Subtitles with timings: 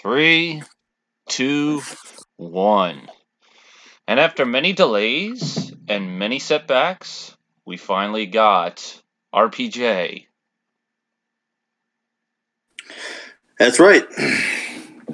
[0.00, 0.62] Three,
[1.28, 1.82] two,
[2.38, 3.06] one.
[4.08, 7.36] And after many delays and many setbacks,
[7.66, 8.98] we finally got
[9.34, 10.24] RPJ.
[13.58, 14.06] That's right.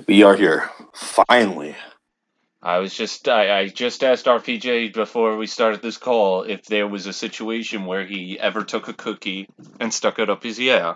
[0.06, 0.70] We are here.
[0.94, 1.74] Finally.
[2.62, 6.86] I was just I, I just asked RPJ before we started this call if there
[6.86, 9.48] was a situation where he ever took a cookie
[9.80, 10.94] and stuck it up his yeah.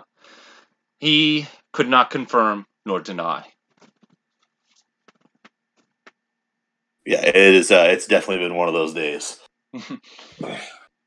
[0.99, 3.51] He could not confirm nor deny.
[7.05, 7.71] Yeah, it is.
[7.71, 9.39] Uh, it's definitely been one of those days.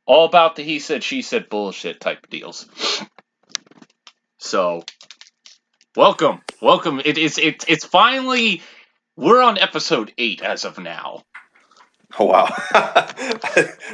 [0.07, 2.69] All about the he said she said bullshit type deals.
[4.39, 4.85] So,
[5.97, 7.01] welcome, welcome.
[7.05, 8.61] It is it's it's finally
[9.17, 11.23] we're on episode eight as of now.
[12.19, 12.45] Oh, wow.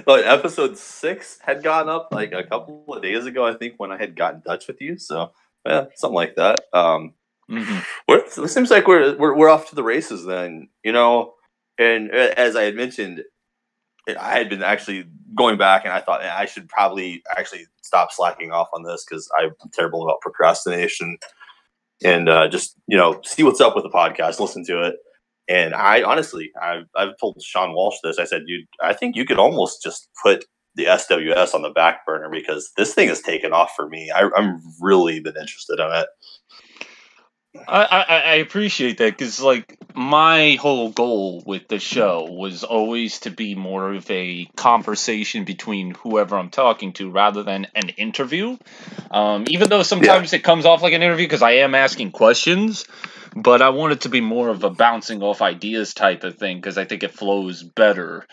[0.07, 3.91] like, episode six had gone up like a couple of days ago, I think, when
[3.93, 4.99] I had got in touch with you.
[4.99, 5.33] So,
[5.65, 6.61] yeah, something like that.
[6.73, 7.15] Um,
[7.51, 7.81] Mm-hmm.
[8.09, 11.35] it seems like we're, we're we're off to the races then, you know.
[11.81, 13.25] And uh, as I had mentioned,
[14.07, 18.13] I had been actually going back, and I thought "Eh, I should probably actually stop
[18.13, 21.17] slacking off on this because I'm terrible about procrastination.
[22.05, 24.97] And uh, just you know, see what's up with the podcast, listen to it.
[25.49, 28.19] And I honestly, I've, I've told Sean Walsh this.
[28.19, 30.45] I said, "You, I think you could almost just put
[30.75, 34.11] the SWS on the back burner because this thing has taken off for me.
[34.15, 36.07] I, I'm really been interested in it."
[37.57, 43.21] I, I, I appreciate that because like my whole goal with the show was always
[43.21, 48.57] to be more of a conversation between whoever I'm talking to rather than an interview.
[49.11, 52.85] Um, even though sometimes it comes off like an interview because I am asking questions,
[53.35, 56.59] but I want it to be more of a bouncing off ideas type of thing
[56.59, 58.27] because I think it flows better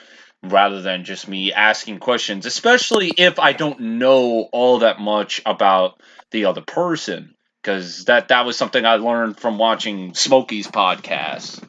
[0.43, 5.99] rather than just me asking questions, especially if I don't know all that much about
[6.29, 7.33] the other person
[7.67, 11.61] because that that was something I learned from watching Smokey's podcast.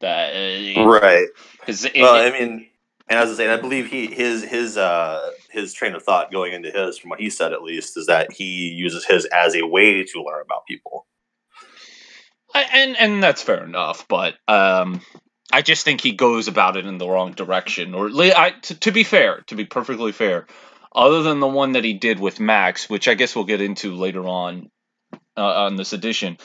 [0.00, 1.28] That uh, Right.
[1.60, 2.66] because Well, I mean,
[3.08, 6.52] and as I say, I believe he his his uh his train of thought going
[6.52, 9.64] into his, from what he said at least, is that he uses his as a
[9.64, 11.06] way to learn about people.
[12.52, 15.02] and and that's fair enough, but um,
[15.52, 17.94] I just think he goes about it in the wrong direction.
[17.94, 20.48] Or I, to, to be fair, to be perfectly fair,
[20.92, 23.94] other than the one that he did with Max, which I guess we'll get into
[23.94, 24.70] later on
[25.36, 26.38] uh, on this edition.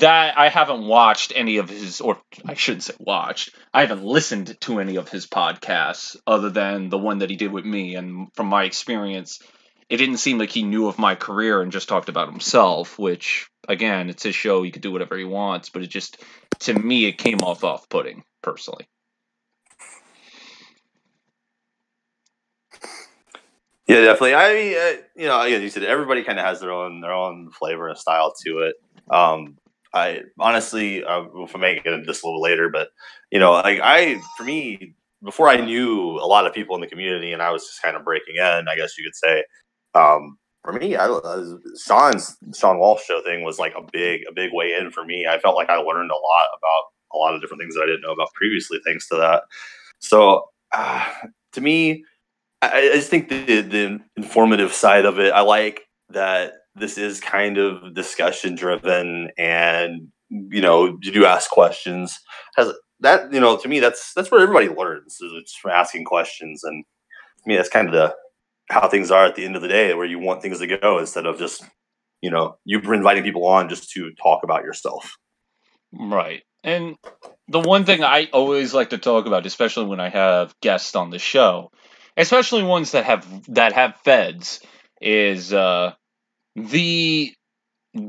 [0.00, 3.54] That I haven't watched any of his, or I shouldn't say watched.
[3.72, 7.52] I haven't listened to any of his podcasts other than the one that he did
[7.52, 7.94] with me.
[7.94, 9.40] And from my experience,
[9.88, 12.98] it didn't seem like he knew of my career and just talked about himself.
[12.98, 15.68] Which, again, it's his show; he could do whatever he wants.
[15.68, 16.16] But it just,
[16.60, 18.88] to me, it came off off-putting personally.
[23.88, 24.34] Yeah, definitely.
[24.34, 27.50] I mean, uh, you know, you said everybody kind of has their own their own
[27.50, 28.76] flavor and style to it.
[29.10, 29.56] Um,
[29.92, 32.88] I honestly, uh, if I may get into this a little later, but
[33.30, 34.94] you know, like I, for me,
[35.24, 37.96] before I knew a lot of people in the community, and I was just kind
[37.96, 39.44] of breaking in, I guess you could say.
[39.94, 41.44] Um, for me, I, uh,
[41.84, 45.26] Sean's Sean Walsh show thing was like a big a big way in for me.
[45.28, 46.84] I felt like I learned a lot about
[47.14, 49.42] a lot of different things that I didn't know about previously, thanks to that.
[49.98, 51.04] So, uh,
[51.52, 52.04] to me,
[52.62, 55.32] I, I just think the the informative side of it.
[55.32, 61.50] I like that this is kind of discussion driven, and you know, you do ask
[61.50, 62.18] questions.
[62.56, 65.18] Has that you know to me that's that's where everybody learns.
[65.20, 68.14] Is it's from asking questions, and to me that's kind of the
[68.70, 70.98] how things are at the end of the day, where you want things to go
[70.98, 71.64] instead of just
[72.22, 75.16] you know you inviting people on just to talk about yourself.
[75.92, 76.42] Right.
[76.64, 76.96] And
[77.48, 81.10] the one thing I always like to talk about, especially when I have guests on
[81.10, 81.72] the show,
[82.16, 84.60] especially ones that have that have feds,
[85.00, 85.92] is uh,
[86.56, 87.34] the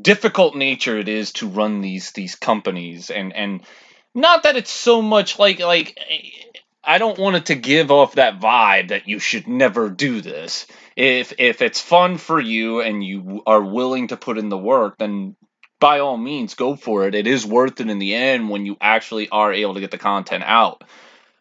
[0.02, 3.62] difficult nature it is to run these these companies and and
[4.16, 5.98] not that it's so much like like
[6.84, 10.68] I don't want it to give off that vibe that you should never do this.
[10.96, 14.98] If if it's fun for you and you are willing to put in the work,
[14.98, 15.36] then
[15.80, 17.16] by all means go for it.
[17.16, 19.98] It is worth it in the end when you actually are able to get the
[19.98, 20.84] content out.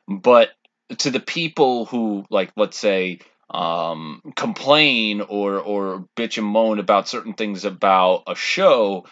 [0.09, 0.51] But
[0.99, 7.09] to the people who like let's say um, complain or or bitch and moan about
[7.09, 9.05] certain things about a show,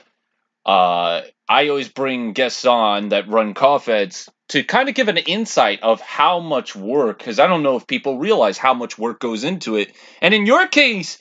[0.65, 5.17] uh, I always bring guests on that run CAW feds to kind of give an
[5.17, 9.21] insight of how much work, because I don't know if people realize how much work
[9.21, 9.93] goes into it.
[10.21, 11.19] And in your case,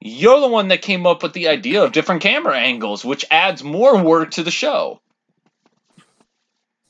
[0.00, 3.64] you're the one that came up with the idea of different camera angles, which adds
[3.64, 5.00] more work to the show.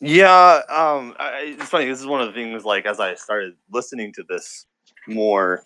[0.00, 1.86] Yeah, um, I, it's funny.
[1.86, 2.64] This is one of the things.
[2.64, 4.66] Like as I started listening to this
[5.08, 5.64] more,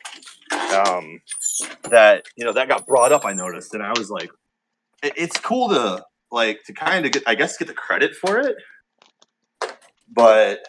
[0.74, 1.20] um,
[1.90, 3.26] that you know that got brought up.
[3.26, 4.30] I noticed, and I was like,
[5.02, 8.38] it, it's cool to like to kind of get, I guess, get the credit for
[8.40, 8.56] it,
[10.10, 10.60] but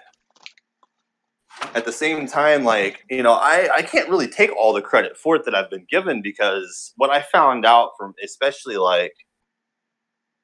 [1.75, 5.17] at the same time, like you know, I I can't really take all the credit
[5.17, 9.13] for it that I've been given because what I found out from, especially like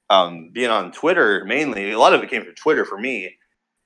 [0.10, 3.38] um, being on Twitter mainly, a lot of it came from Twitter for me,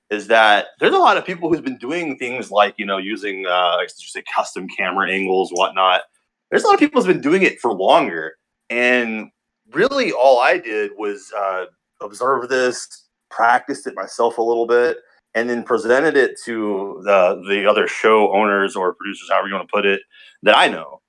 [0.09, 3.45] is that there's a lot of people who's been doing things like you know using
[3.45, 6.01] uh, say custom camera angles, whatnot.
[6.49, 8.35] There's a lot of people who's been doing it for longer,
[8.69, 9.29] and
[9.71, 11.65] really all I did was uh,
[12.01, 12.87] observe this,
[13.29, 14.97] practiced it myself a little bit,
[15.33, 19.67] and then presented it to the the other show owners or producers, however you want
[19.67, 20.01] to put it,
[20.43, 21.01] that I know,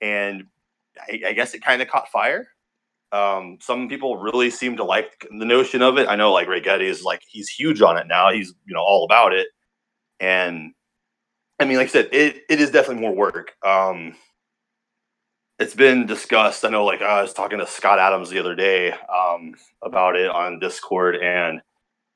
[0.00, 0.44] and
[0.98, 2.48] I, I guess it kind of caught fire
[3.12, 6.08] um, some people really seem to like the notion of it.
[6.08, 8.30] I know like Ray Getty is like he's huge on it now.
[8.30, 9.48] He's you know all about it,
[10.20, 10.72] and
[11.60, 13.52] I mean, like I said, it it is definitely more work.
[13.64, 14.14] Um,
[15.58, 16.64] it's been discussed.
[16.64, 20.28] I know, like I was talking to Scott Adams the other day um, about it
[20.28, 21.60] on Discord, and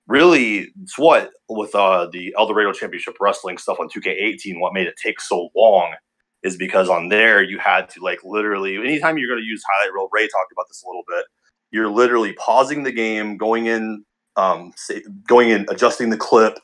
[0.08, 4.88] really, it's what with uh, the El Dorado Championship Wrestling stuff on 2K18, what made
[4.88, 5.94] it take so long
[6.42, 9.92] is because on there you had to like literally anytime you're going to use highlight
[9.92, 10.08] reel.
[10.12, 11.24] Ray talked about this a little bit.
[11.70, 14.04] You're literally pausing the game, going in,
[14.36, 16.58] um, say, going in, adjusting the clip,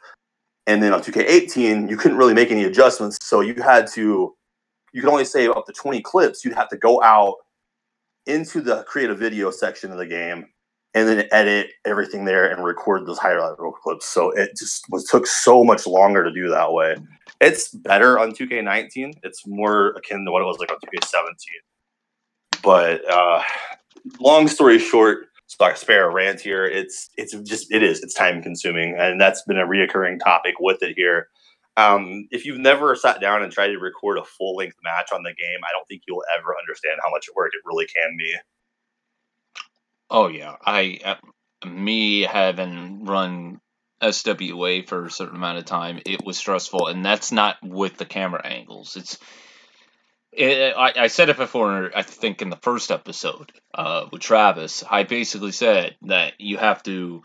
[0.67, 4.35] and then on 2K18 you couldn't really make any adjustments, so you had to.
[4.93, 6.43] You could only save up to 20 clips.
[6.43, 7.35] You'd have to go out
[8.25, 10.47] into the create a video section of the game
[10.95, 14.07] and then edit everything there and record those highlight reel clips.
[14.07, 16.97] So it just was took so much longer to do that way.
[17.41, 19.15] It's better on 2K19.
[19.23, 22.63] It's more akin to what it was like on 2K17.
[22.63, 23.43] But uh,
[24.21, 26.65] long story short, so I spare a rant here.
[26.65, 30.83] It's it's just it is it's time consuming, and that's been a reoccurring topic with
[30.83, 31.29] it here.
[31.77, 35.23] Um, if you've never sat down and tried to record a full length match on
[35.23, 38.35] the game, I don't think you'll ever understand how much work it really can be.
[40.11, 43.61] Oh yeah, I uh, me having run
[44.11, 48.05] SWA for a certain amount of time, it was stressful, and that's not with the
[48.05, 48.97] camera angles.
[48.97, 49.19] It's
[50.33, 54.85] it, I, I said it before, I think in the first episode uh, with Travis.
[54.89, 57.23] I basically said that you have to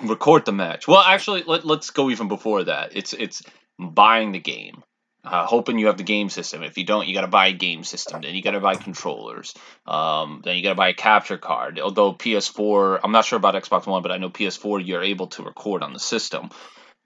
[0.00, 0.86] record the match.
[0.86, 2.96] Well, actually, let, let's go even before that.
[2.96, 3.42] It's it's
[3.78, 4.84] buying the game
[5.24, 6.62] uh, hoping you have the game system.
[6.62, 8.20] If you don't, you got to buy a game system.
[8.20, 9.54] Then you got to buy controllers.
[9.86, 11.80] Um, then you got to buy a capture card.
[11.80, 15.42] Although PS4, I'm not sure about Xbox One, but I know PS4 you're able to
[15.42, 16.50] record on the system.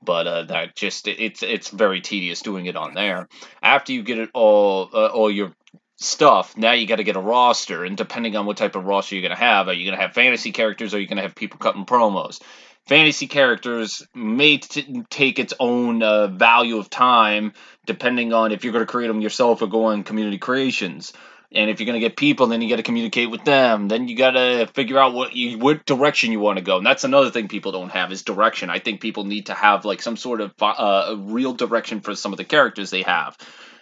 [0.03, 3.29] But uh, that just it's it's very tedious doing it on there.
[3.61, 5.53] After you get it all uh, all your
[5.97, 9.17] stuff, now you got to get a roster, and depending on what type of roster
[9.17, 11.59] you're gonna have, are you gonna have fantasy characters, or are you gonna have people
[11.59, 12.41] cutting promos?
[12.89, 17.53] fantasy characters may t- take its own uh, value of time
[17.89, 21.13] depending on if you're going to create them yourself or go on community creations.
[21.51, 23.89] And if you're going to get people, then you got to communicate with them.
[23.89, 26.77] Then you got to figure out what you what direction you want to go.
[26.77, 28.69] And that's another thing people don't have is direction.
[28.69, 32.35] I think people need to have like some sort of uh, real direction for some
[32.35, 33.37] of the characters they have.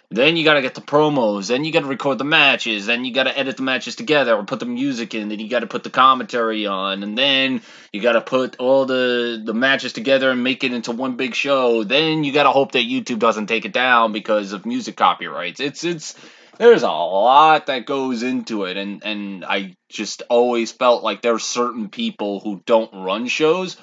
[0.09, 1.47] Then you got to get the promos.
[1.47, 2.85] Then you got to record the matches.
[2.85, 5.27] Then you got to edit the matches together or put the music in.
[5.27, 7.03] Then you got to put the commentary on.
[7.03, 7.61] And then
[7.91, 11.35] you got to put all the the matches together and make it into one big
[11.35, 11.83] show.
[11.83, 15.59] Then you got to hope that YouTube doesn't take it down because of music copyrights.
[15.59, 16.15] It's it's
[16.57, 21.33] there's a lot that goes into it and and I just always felt like there
[21.33, 23.77] are certain people who don't run shows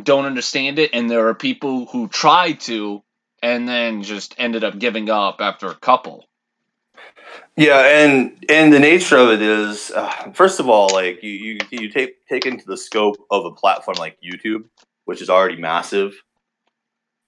[0.00, 3.02] don't understand it and there are people who try to
[3.46, 6.24] and then just ended up giving up after a couple.
[7.56, 11.58] Yeah, and and the nature of it is, uh, first of all, like you you
[11.70, 14.64] you take take into the scope of a platform like YouTube,
[15.04, 16.12] which is already massive,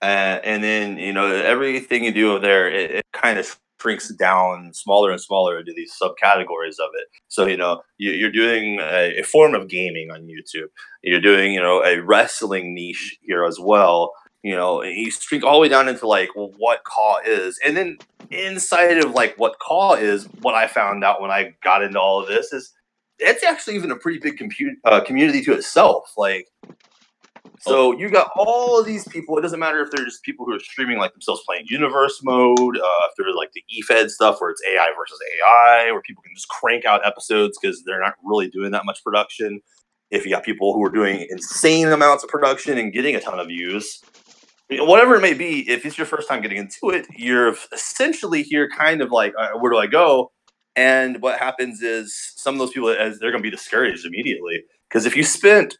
[0.03, 4.75] uh, and then you know everything you do there, it, it kind of shrinks down
[4.75, 7.07] smaller and smaller into these subcategories of it.
[7.29, 10.69] So you know you, are doing a, a, form of gaming on YouTube.
[11.03, 15.55] You're doing you know a wrestling niche here as well, you know, you streak all
[15.55, 17.99] the way down into like well, what CAW is, and then
[18.31, 22.21] inside of like what CAW is, what I found out when I got into all
[22.21, 22.73] of this is
[23.19, 26.13] it's actually even a pretty big compute, uh, community to itself.
[26.17, 26.47] Like,
[27.61, 29.37] so you got all of these people.
[29.37, 32.77] It doesn't matter if they're just people who are streaming like themselves playing universe mode,
[32.77, 36.33] uh, if they're like the eFed stuff where it's AI versus AI, where people can
[36.35, 39.61] just crank out episodes because they're not really doing that much production.
[40.11, 43.41] If you got people who are doing insane amounts of production and getting a ton
[43.41, 44.03] of views,
[44.71, 48.69] whatever it may be, if it's your first time getting into it, you're essentially here
[48.69, 50.31] kind of like, uh, where do I go?
[50.77, 54.63] And what happens is some of those people, as they're going to be discouraged immediately.
[54.89, 55.79] Because if you spent,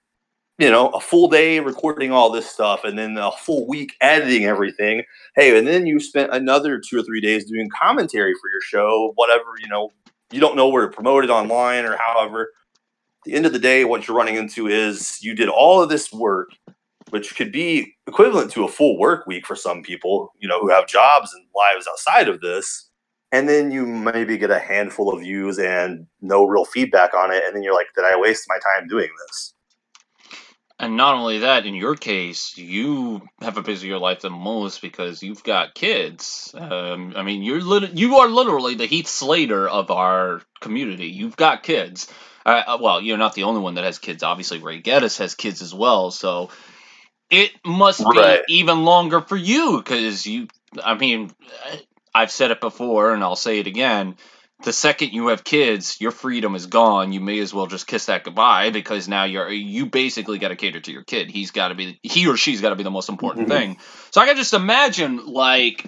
[0.59, 4.45] you know, a full day recording all this stuff and then a full week editing
[4.47, 5.05] everything,
[5.37, 9.13] hey, and then you spent another two or three days doing commentary for your show,
[9.15, 9.91] whatever, you know,
[10.33, 12.53] you don't know where to promote it online or however,
[13.25, 16.13] the end of the day, what you're running into is you did all of this
[16.13, 16.51] work,
[17.11, 20.71] which could be equivalent to a full work week for some people, you know, who
[20.71, 22.89] have jobs and lives outside of this.
[23.31, 27.43] And then you maybe get a handful of views and no real feedback on it.
[27.45, 29.55] And then you're like, did I waste my time doing this?
[30.81, 35.23] And not only that, in your case, you have a busier life than most because
[35.25, 36.55] you've got kids.
[36.55, 41.09] Um, I mean, you're lit- you are literally the Heath Slater of our community.
[41.09, 42.09] You've got kids.
[42.47, 44.23] Uh, uh, well, you're not the only one that has kids.
[44.23, 46.13] Obviously, Ray Geddes has kids as well.
[46.13, 46.51] So
[47.31, 48.47] it must Right.
[48.47, 50.49] be even longer for you because you.
[50.83, 51.31] I mean,
[52.15, 54.17] I've said it before, and I'll say it again.
[54.65, 57.13] The second you have kids, your freedom is gone.
[57.13, 60.57] You may as well just kiss that goodbye because now you're you basically got to
[60.57, 61.31] cater to your kid.
[61.31, 63.53] He's got to be he or she's got to be the most important Mhm.
[63.53, 63.77] thing.
[64.11, 65.85] So I can just imagine like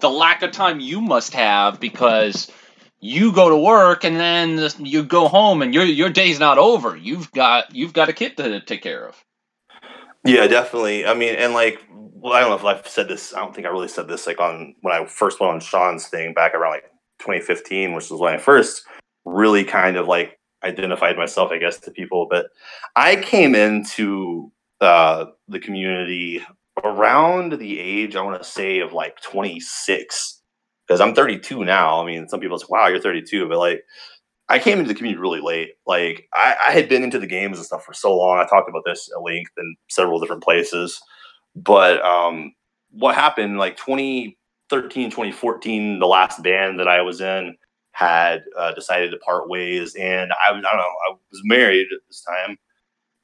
[0.00, 2.50] the lack of time you must have because
[2.98, 6.96] you go to work and then you go home and your your day's not over.
[6.96, 9.24] You've got you've got a kid to take care of.
[10.24, 11.06] Yeah, definitely.
[11.06, 13.34] I mean, and like, well, I don't know if I've said this.
[13.34, 16.06] I don't think I really said this like on when I first went on Sean's
[16.08, 16.90] thing back around like
[17.20, 18.84] 2015, which was when I first
[19.24, 22.26] really kind of like identified myself, I guess, to people.
[22.30, 22.46] But
[22.96, 24.50] I came into
[24.80, 26.42] uh, the community
[26.82, 30.40] around the age I want to say of like 26
[30.86, 32.02] because I'm 32 now.
[32.02, 33.84] I mean, some people say, "Wow, you're 32," but like.
[34.48, 35.70] I came into the community really late.
[35.86, 38.38] Like I, I had been into the games and stuff for so long.
[38.38, 41.00] I talked about this at length in several different places.
[41.56, 42.52] But um,
[42.90, 47.56] what happened like 2013, 2014, the last band that I was in
[47.92, 49.94] had uh, decided to part ways.
[49.94, 52.58] And I, was- I don't know, I was married at this time.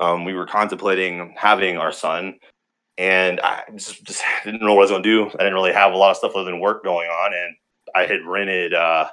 [0.00, 2.34] Um, we were contemplating having our son.
[2.98, 5.26] And I just, just didn't know what I was going to do.
[5.28, 7.32] I didn't really have a lot of stuff other than work going on.
[7.34, 7.56] And
[7.94, 9.08] I had rented, uh,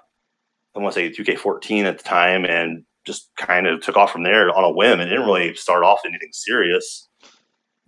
[0.77, 4.24] I want to say 2K14 at the time, and just kind of took off from
[4.24, 5.00] there on a whim.
[5.00, 7.07] It didn't really start off anything serious,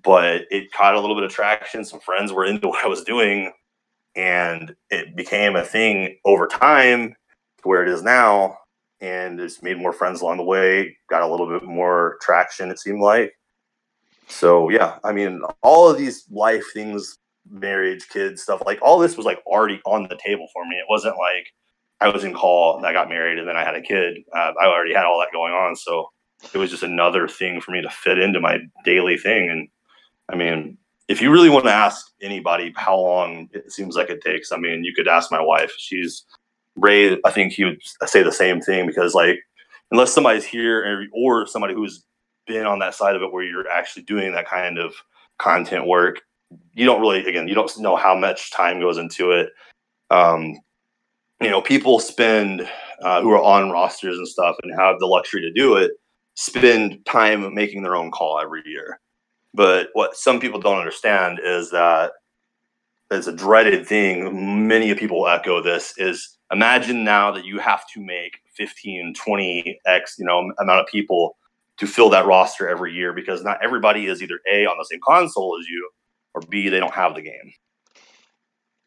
[0.02, 1.84] but it caught a little bit of traction.
[1.84, 3.52] Some friends were into what I was doing,
[4.16, 7.16] and it became a thing over time
[7.62, 8.58] to where it is now.
[9.02, 12.80] And it's made more friends along the way, got a little bit more traction, it
[12.80, 13.34] seemed like.
[14.28, 17.18] So, yeah, I mean, all of these life things,
[17.50, 20.76] marriage, kids, stuff like all this was like already on the table for me.
[20.76, 21.48] It wasn't like,
[22.02, 24.20] I was in CAW and I got married and then I had a kid.
[24.34, 25.76] Uh, I already had all that going on.
[25.76, 26.10] So
[26.54, 29.50] it was just another thing for me to fit into my daily thing.
[29.50, 29.68] And
[30.30, 30.78] I mean,
[31.10, 34.58] if you really want to ask anybody how long it seems like it takes, I
[34.58, 35.74] mean, you could ask my wife.
[35.78, 36.24] She's
[36.76, 37.18] Ray.
[37.26, 39.40] I think he would say the same thing because, like,
[39.92, 42.06] unless somebody's here or, somebody who's
[42.46, 44.94] been on that side of it where you're actually doing that kind of
[45.40, 46.22] content work,
[46.74, 49.50] you don't really, again, you don't know how much time goes into it.
[50.12, 50.56] Um,
[51.42, 52.70] you know, people spend
[53.02, 55.92] uh, who are on rosters and stuff and have the luxury to do it,
[56.36, 59.00] spend time making their own CAW every year.
[59.54, 62.12] But what some people don't understand is that
[63.12, 64.68] it's a dreaded thing.
[64.68, 70.16] Many people echo this is imagine now that you have to make 15, 20 X,
[70.20, 71.38] you know, amount of people
[71.78, 75.00] to fill that roster every year because not everybody is either A on the same
[75.04, 75.90] console as you
[76.36, 77.54] or B, they don't have the game.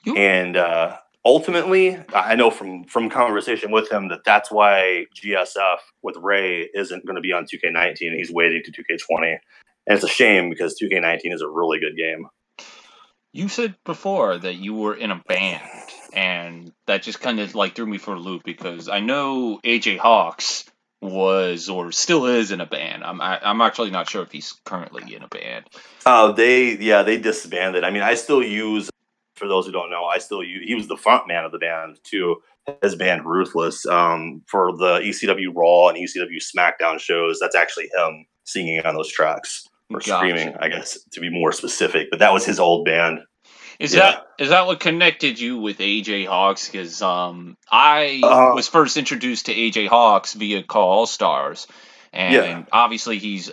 [0.04, 5.78] You- And uh, ultimately, I know from from conversation with him that that's why GSF
[6.02, 8.16] with Ray isn't going to be on 2K19.
[8.16, 9.38] He's waiting to 2K20,
[9.86, 12.28] and it's a shame because 2K19 is a really good game.
[13.32, 15.62] You said before that you were in a band,
[16.12, 19.98] and that just kind of like threw me for a loop because I know AJ
[19.98, 20.64] Hawks
[21.02, 23.02] was or still is in a band.
[23.02, 25.66] I'm I, I'm actually not sure if he's currently in a band.
[26.06, 27.84] Oh, they yeah they disbanded.
[27.84, 28.88] I mean, I still use.
[29.36, 30.64] For those who don't know, I still use.
[30.66, 32.36] He was the front man of the band too.
[32.82, 37.38] His band Ruthless um, for the ECW Raw and ECW SmackDown shows.
[37.40, 40.16] That's actually him singing on those tracks or Gotcha.
[40.16, 42.08] screaming, I guess, to be more specific.
[42.10, 43.20] But that was his old band.
[43.80, 44.02] Is Yeah.
[44.12, 46.68] that is that what connected you with AJ Hawks?
[46.68, 51.66] Because um, I Uh, was first introduced to AJ Hawks via CAW All Stars,
[52.12, 52.62] and Yeah.
[52.70, 53.50] obviously he's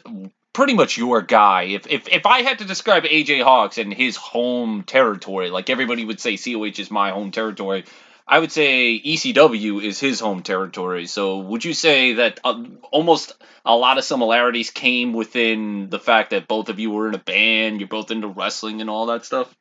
[0.53, 1.63] pretty much your guy.
[1.63, 6.05] If if if I had to describe AJ Hawks and his home territory, like everybody
[6.05, 7.85] would say COH is my home territory.
[8.31, 11.07] I would say ECW is his home territory.
[11.07, 13.33] So, would you say that uh, almost
[13.65, 17.19] a lot of similarities came within the fact that both of you were in a
[17.19, 19.51] band, you're both into wrestling and all that stuff?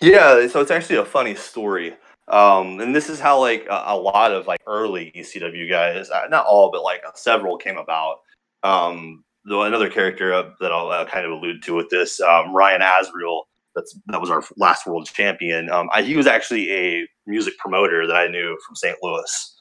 [0.00, 1.94] Yeah, so it's actually a funny story.
[2.26, 6.26] Um, and this is how like a, a lot of like early ECW guys, uh,
[6.28, 8.22] not all, but like several came about.
[8.64, 10.30] Um, though another character
[10.60, 13.42] that I'll uh, kind of allude to with this, um, Ryan Asriel,
[13.74, 15.70] that's that was our last world champion.
[15.70, 18.96] Um, I, he was actually a music promoter that I knew from St.
[19.02, 19.56] Louis,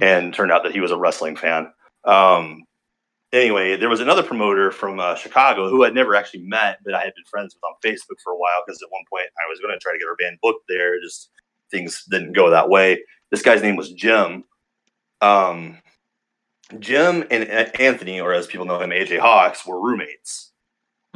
[0.00, 1.72] and turned out that he was a wrestling fan.
[2.04, 2.64] Um,
[3.32, 7.00] anyway, there was another promoter from uh, Chicago who I'd never actually met, but I
[7.00, 9.60] had been friends with on Facebook for a while because at one point I was
[9.60, 11.00] going to try to get our band booked there.
[11.00, 11.30] Just
[11.70, 13.02] things didn't go that way.
[13.30, 14.44] This guy's name was Jim.
[15.20, 15.80] Um,
[16.80, 17.44] Jim and
[17.80, 20.52] Anthony, or as people know him, AJ Hawks, were roommates.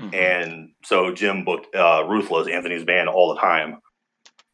[0.00, 0.14] Mm-hmm.
[0.14, 3.78] And so Jim booked uh, Ruthless, Anthony's band, all the time.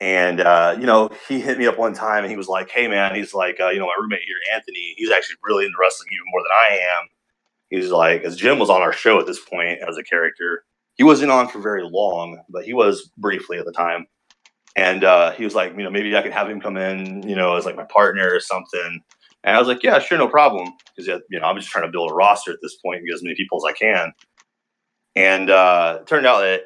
[0.01, 2.89] And uh, you know, he hit me up one time and he was like, "Hey,
[2.89, 6.09] man," he's like, uh, "You know, my roommate here, Anthony, he's actually really into wrestling
[6.13, 7.09] even more than I am."
[7.71, 11.03] He's like, as Jim was on our show at this point as a character, he
[11.03, 14.07] wasn't on for very long, but he was briefly at the time.
[14.77, 17.37] And uh, he was like, you know, maybe I could have him come in, you
[17.37, 19.01] know, as like my partner or something.
[19.45, 20.73] And I was like, yeah, sure, no problem.
[20.97, 23.15] Because, you know, I'm just trying to build a roster at this point and get
[23.15, 24.13] as many people as I can.
[25.15, 26.63] And uh, it turned out that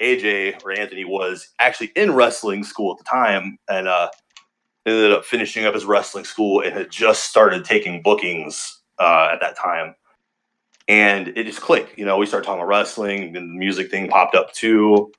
[0.00, 4.10] AJ or Anthony was actually in wrestling school at the time and uh,
[4.86, 9.40] ended up finishing up his wrestling school and had just started taking bookings uh, at
[9.40, 9.94] that time
[10.88, 11.98] and it just clicked.
[11.98, 15.12] You know, we started talking about wrestling, and the music thing popped up too,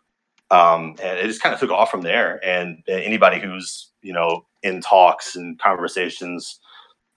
[0.52, 2.44] um, and it just kind of took off from there.
[2.44, 6.60] And anybody who's you know in talks and conversations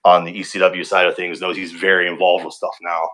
[0.05, 3.07] on the ECW side of things knows he's very involved with stuff now.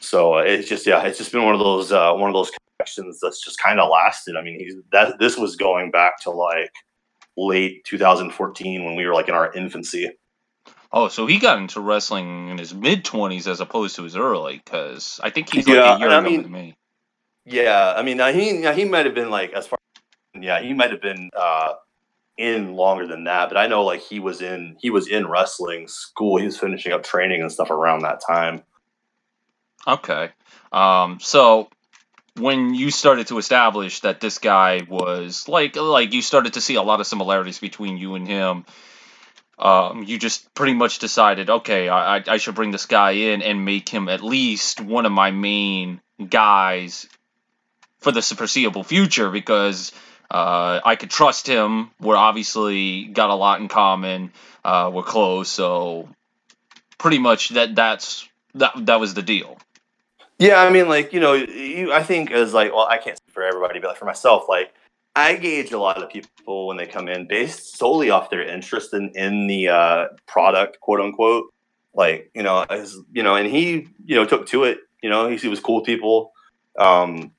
[0.00, 2.50] So uh, it's just yeah, it's just been one of those uh, one of those
[2.78, 4.36] connections that's just kind of lasted.
[4.36, 6.70] I mean, he's that this was going back to like
[7.36, 10.10] late 2014 when we were like in our infancy.
[10.92, 14.62] Oh, so he got into wrestling in his mid twenties as opposed to his early,
[14.64, 16.76] because I think he's like yeah, a year younger than me.
[17.44, 19.78] Yeah, I mean, he he might have been like as far,
[20.34, 21.74] yeah, he might have been uh,
[22.36, 25.88] in longer than that, but I know like he was in he was in wrestling
[25.88, 26.38] school.
[26.38, 28.62] He was finishing up training and stuff around that time.
[29.86, 30.30] Okay,
[30.72, 31.68] um, so
[32.38, 36.74] when you started to establish that this guy was like like you started to see
[36.74, 38.64] a lot of similarities between you and him
[39.58, 43.64] um, you just pretty much decided, okay, I, I should bring this guy in and
[43.64, 47.08] make him at least one of my main guys
[47.98, 49.92] for the foreseeable future because
[50.30, 51.90] uh, I could trust him.
[52.00, 54.32] We're obviously got a lot in common.
[54.64, 56.08] Uh, we're close, so
[56.98, 59.58] pretty much that that's that that was the deal.
[60.38, 63.32] Yeah, I mean, like you know, you, I think as like, well, I can't speak
[63.32, 64.74] for everybody, but like for myself, like
[65.14, 68.92] I gauge a lot of people when they come in based solely off their interest
[68.92, 71.52] in in the uh, product, quote unquote.
[71.94, 74.78] Like you know, as you know, and he you know took to it.
[75.02, 76.32] You know, he, he was cool with people.
[76.78, 77.32] Um,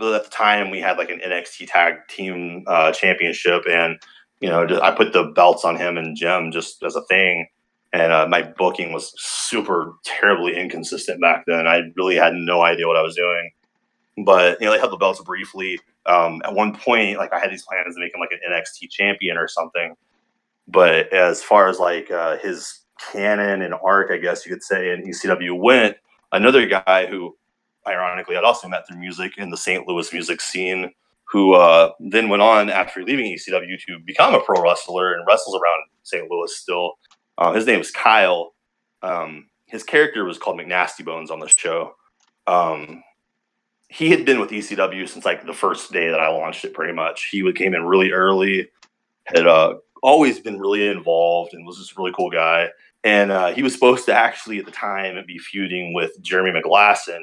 [0.00, 4.00] but at the time, we had like an NXT Tag Team uh, Championship, and
[4.40, 7.46] you know, just, I put the belts on him and Jim just as a thing.
[7.92, 11.66] And uh, my booking was super terribly inconsistent back then.
[11.66, 13.50] I really had no idea what I was doing.
[14.24, 17.50] But you know, they held the belts briefly um, at one point, like I had
[17.50, 19.94] these plans to make him like an NXT champion or something.
[20.66, 22.80] But as far as like uh, his
[23.12, 25.96] canon and arc, I guess you could say, in ECW went,
[26.32, 27.36] another guy who,
[27.86, 29.86] ironically, I'd also met through music in the St.
[29.86, 30.92] Louis music scene,
[31.24, 35.54] who uh, then went on after leaving ECW to become a pro wrestler and wrestles
[35.54, 36.28] around St.
[36.30, 36.94] Louis still.
[37.38, 38.54] Uh, his name is Kyle.
[39.02, 41.94] Um, his character was called McNasty Bones on the show.
[42.46, 43.02] Um,
[43.88, 46.74] he had been with ECW since like the first day that I launched it.
[46.74, 48.68] Pretty much, he came in really early,
[49.24, 52.68] had uh, always been really involved, and was just a really cool guy.
[53.02, 57.20] And uh, he was supposed to actually at the time be feuding with Jeremy McGlasson,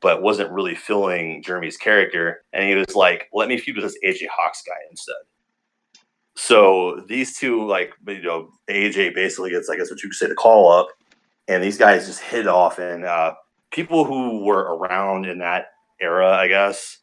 [0.00, 2.44] but wasn't really filling Jeremy's character.
[2.52, 5.16] And he was like, "Let me feud with this AJ Hawks guy instead."
[6.36, 10.28] So these two, like you know, AJ basically gets, I guess, what you could say,
[10.28, 10.88] the call up,
[11.48, 12.78] and these guys just hit off.
[12.78, 13.34] And uh,
[13.72, 15.66] people who were around in that
[16.00, 16.98] era, I guess,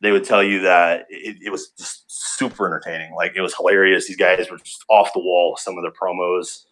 [0.00, 3.14] they would tell you that it, it, was just super entertaining.
[3.16, 4.06] Like it was hilarious.
[4.06, 5.56] These guys were just off the wall.
[5.58, 6.66] Some of their promos,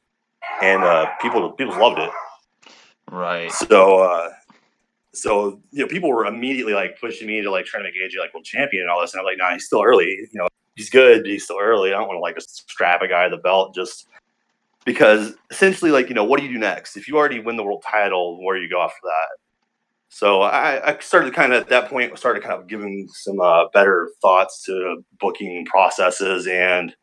[0.63, 2.11] and uh, people people loved it.
[3.11, 3.51] Right.
[3.51, 4.31] So, uh,
[5.15, 8.19] so you know, people were immediately like pushing me to like trying to make AJ
[8.19, 9.15] like world champion and all this.
[9.15, 10.07] And I'm like, nah, he's still early.
[10.07, 11.93] You know, he's good, but he's still early.
[11.93, 14.09] I don't want to like strap a guy the belt just
[14.85, 16.97] because essentially, like, you know, what do you do next?
[16.97, 19.39] If you already win the world title, where do you go after that?
[20.09, 23.65] So I, I, started kind of at that point started kind of giving some uh,
[23.73, 26.95] better thoughts to booking processes, and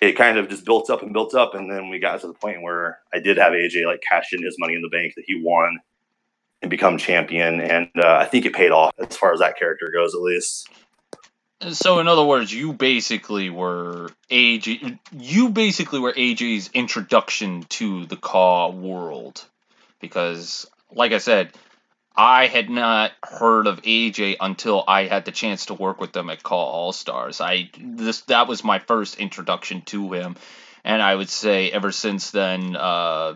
[0.00, 2.32] it kind of just built up and built up, and then we got to the
[2.32, 5.24] point where I did have AJ like cash in his money in the bank that
[5.26, 5.78] he won
[6.66, 9.88] and become champion, and uh, I think it paid off as far as that character
[9.94, 10.68] goes, at least.
[11.70, 14.98] So, in other words, you basically were AJ.
[15.12, 19.44] You basically were AJ's introduction to the CAW world,
[20.00, 21.52] because, like I said,
[22.16, 26.30] I had not heard of AJ until I had the chance to work with them
[26.30, 27.40] at CAW All Stars.
[27.40, 30.36] I this that was my first introduction to him,
[30.84, 33.34] and I would say ever since then, uh,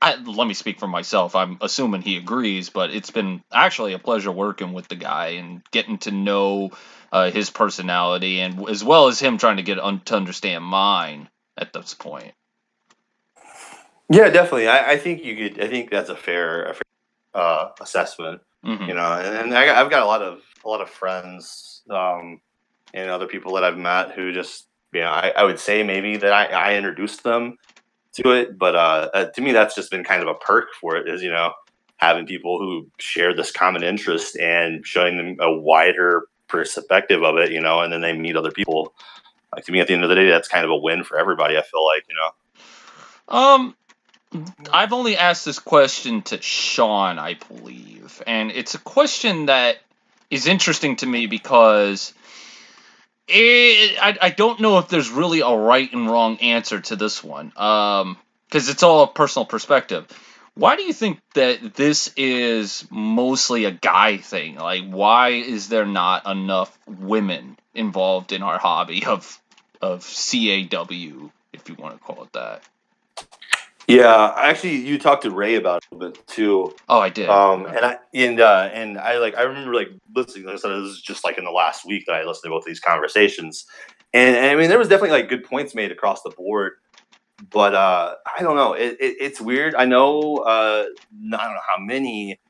[0.00, 1.34] I, let me speak for myself.
[1.34, 5.62] I'm assuming he agrees, but it's been actually a pleasure working with the guy and
[5.70, 6.70] getting to know
[7.12, 11.28] uh, his personality, and as well as him trying to get un- to understand mine
[11.56, 12.32] at this point.
[14.08, 14.68] Yeah, definitely.
[14.68, 15.62] I, I think you could.
[15.62, 16.82] I think that's a fair, a fair
[17.34, 18.42] uh, assessment.
[18.62, 21.82] hmm You know, and, and I, I've got a lot of a lot of friends
[21.90, 22.40] um,
[22.92, 26.16] and other people that I've met who just, you know, I, I would say maybe
[26.18, 27.56] that I, I introduced them
[28.16, 30.96] to it, but uh, uh, to me, that's just been kind of a perk for
[30.96, 31.08] it.
[31.08, 31.52] Is you know
[31.96, 37.52] having people who share this common interest and showing them a wider perspective of it.
[37.52, 38.92] You know, and then they meet other people.
[39.54, 41.18] Like to me, at the end of the day, that's kind of a win for
[41.18, 41.56] everybody.
[41.56, 42.30] I feel like you know.
[43.28, 43.76] Um,
[44.72, 49.78] I've only asked this question to Sean, I believe, and it's a question that
[50.30, 52.12] is interesting to me because
[53.28, 57.22] it, I, I don't know if there's really a right and wrong answer to this
[57.22, 58.16] one, um,
[58.48, 60.06] because it's all a personal perspective.
[60.54, 64.56] Why do you think that this is mostly a guy thing?
[64.56, 69.40] Like, why is there not enough women involved in our hobby of
[69.82, 72.62] of CAW, if you want to call it that?
[73.88, 76.74] Yeah, actually, you talked to Ray about it a little bit too.
[76.88, 77.28] Oh, I did.
[77.28, 80.46] Um, and I and uh, and I like I remember like listening.
[80.46, 82.50] Like I said, this is just like in the last week that I listened to
[82.50, 83.64] both these conversations,
[84.12, 86.72] and, and I mean there was definitely like good points made across the board.
[87.50, 88.72] But uh, I don't know.
[88.72, 89.74] It, it, it's weird.
[89.76, 90.38] I know.
[90.38, 92.40] Uh, I don't know how many,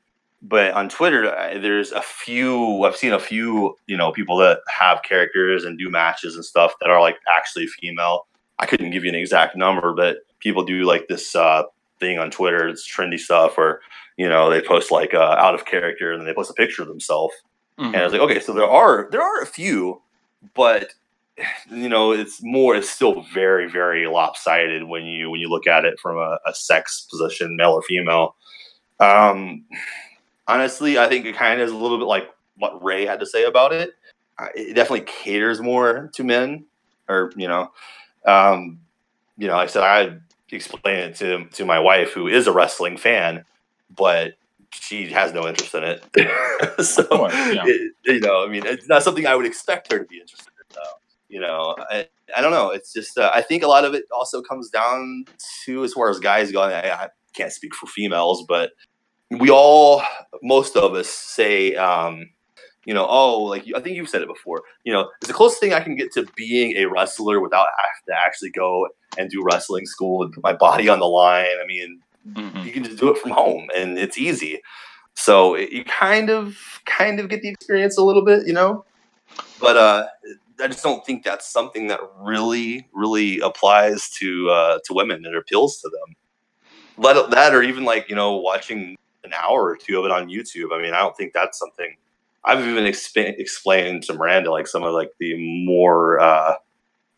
[0.41, 2.83] but on Twitter I- there's a few.
[2.83, 3.75] I've seen a few.
[3.85, 7.67] You know, people that have characters and do matches and stuff that are like actually
[7.67, 8.27] female.
[8.57, 11.63] I couldn't give you an exact number, but people do like this uh,
[11.99, 12.67] thing on Twitter.
[12.67, 13.81] It's trendy stuff where
[14.17, 16.81] you know they post like uh, out of character and then they post a picture
[16.81, 17.33] of themselves.
[17.79, 17.87] Mhm.
[17.87, 20.01] And I was like, okay, so there are there are a few,
[20.55, 20.89] but
[21.69, 25.85] you know it's more it's still very very lopsided when you when you look at
[25.85, 28.35] it from a, a sex position, male or female.
[28.99, 29.65] Um,
[30.47, 33.25] honestly, I think it kind of is a little bit like what Ray had to
[33.25, 33.91] say about it.
[34.55, 36.65] It definitely caters more to men,
[37.07, 37.71] or you know,
[38.25, 38.79] um,
[39.37, 40.17] you know, like I said I
[40.55, 43.43] explain it to to my wife who is a wrestling fan,
[43.95, 44.33] but
[44.71, 46.03] she has no interest in it.
[46.83, 47.63] so course, yeah.
[47.65, 50.47] it- you know, I mean, it's not something I would expect her to be interested
[50.59, 50.75] in.
[50.75, 50.81] Though.
[51.29, 52.69] You know, I, I don't know.
[52.71, 55.25] It's just uh, I think a lot of it also comes down
[55.65, 56.61] to as far as guys go.
[56.61, 58.71] I, I can't speak for females, but
[59.31, 60.01] we all,
[60.43, 61.75] most of us, say.
[61.75, 62.29] Um,
[62.87, 64.63] you know, oh, like I think you've said it before.
[64.85, 68.15] You know, it's the closest thing I can get to being a wrestler without having
[68.15, 71.57] to actually go and do wrestling school and put my body on the line.
[71.61, 72.63] I mean, Mhm.
[72.65, 74.61] you can just do it from home and it's easy.
[75.15, 78.85] So it, you kind of kind of get the experience a little bit, you know.
[79.59, 80.07] But uh,
[80.61, 85.35] I just don't think that's something that really really applies to uh, to women and
[85.35, 86.15] appeals to them.
[86.97, 88.95] Let that or even like you know watching
[89.25, 90.73] an hour or two of it on YouTube.
[90.73, 91.97] I mean, I don't think that's something.
[92.45, 96.55] I've even explained to Miranda like some of like the more uh,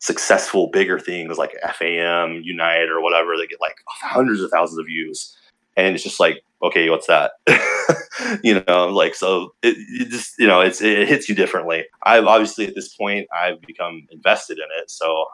[0.00, 3.36] successful bigger things like FAM, Unite, or whatever.
[3.36, 5.36] They get like hundreds of thousands of views,
[5.76, 7.32] and it's just like, okay, what's that?
[8.42, 11.84] you know, like so it, it just you know it's it hits you differently.
[12.02, 15.26] I've obviously at this point I've become invested in it, so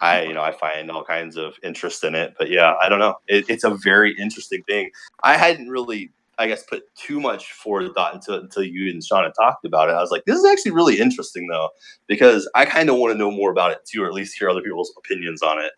[0.00, 2.34] I you know I find all kinds of interest in it.
[2.38, 3.14] But yeah, I don't know.
[3.26, 4.90] It, it's a very interesting thing.
[5.22, 6.10] I hadn't really.
[6.38, 9.64] I guess put too much forward thought into it until you and Sean had talked
[9.64, 9.92] about it.
[9.92, 11.70] I was like, this is actually really interesting though,
[12.06, 14.48] because I kind of want to know more about it too, or at least hear
[14.48, 15.72] other people's opinions on it.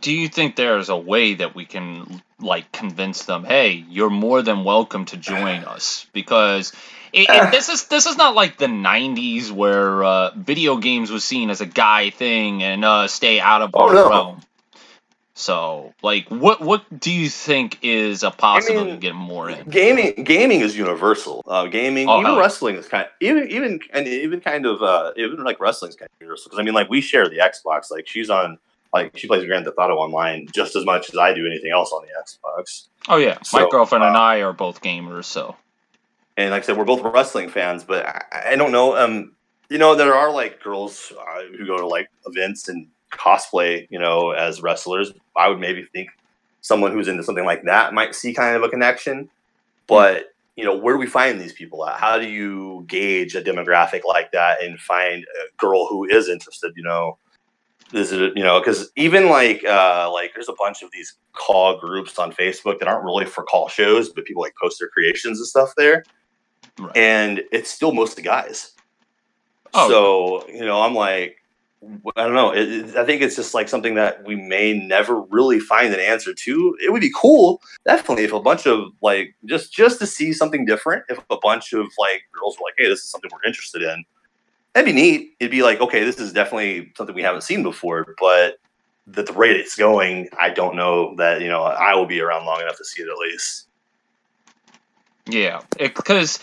[0.00, 4.40] Do you think there's a way that we can like convince them, hey, you're more
[4.42, 6.06] than welcome to join us?
[6.14, 6.72] Because
[7.12, 11.24] it, it, this is this is not like the '90s where uh, video games was
[11.24, 14.08] seen as a guy thing and uh, stay out of Oh, our no.
[14.08, 14.40] realm.
[15.40, 19.66] So, like, what what do you think is a possibility mean, to get more in?
[19.70, 21.42] Gaming, gaming is universal.
[21.46, 25.42] Uh, gaming, Oh, even wrestling is kind, even even and even kind of uh, even
[25.42, 26.50] like wrestling is kind of universal.
[26.50, 27.90] Because I mean, like we share the Xbox.
[27.90, 28.58] Like she's on,
[28.92, 31.90] like she plays Grand Theft Auto online just as much as I do anything else
[31.90, 32.88] on the Xbox.
[33.08, 35.56] Oh yeah, my So, girlfriend and uh, I are both gamers, so
[36.36, 38.94] and like I said, we're both wrestling fans, but I, I don't know.
[38.94, 39.36] Um,
[39.70, 43.98] you know, there are like girls uh, who go to like events and cosplay, you
[43.98, 45.12] know, as wrestlers.
[45.36, 46.08] I would maybe think
[46.60, 49.28] someone who's into something like that might see kind of a connection.
[49.86, 51.98] But you know, where do we find these people at?
[51.98, 56.72] How do you gauge a demographic like that and find a girl who is interested?
[56.76, 57.16] You know,
[57.92, 61.76] is it you know because even like uh like there's a bunch of these CAW
[61.80, 65.38] groups on facebook that aren't really for CAW shows but people like post their creations
[65.38, 66.04] and stuff there
[66.78, 66.96] Right.
[66.96, 68.72] and it's still mostly guys
[69.74, 69.88] Oh.
[69.88, 71.39] so you know i'm like
[72.16, 72.52] I don't know.
[72.52, 76.00] It, it, I think it's just like something that we may never really find an
[76.00, 76.76] answer to.
[76.84, 80.66] It would be cool, definitely, if a bunch of like just just to see something
[80.66, 81.04] different.
[81.08, 84.04] If a bunch of like girls were like, "Hey, this is something we're interested in,"
[84.74, 85.34] that'd be neat.
[85.40, 88.14] It'd be like, okay, this is definitely something we haven't seen before.
[88.18, 88.58] But
[89.06, 92.46] the, the rate it's going, I don't know that you know I will be around
[92.46, 93.66] long enough to see it at least.
[95.26, 96.40] Yeah, because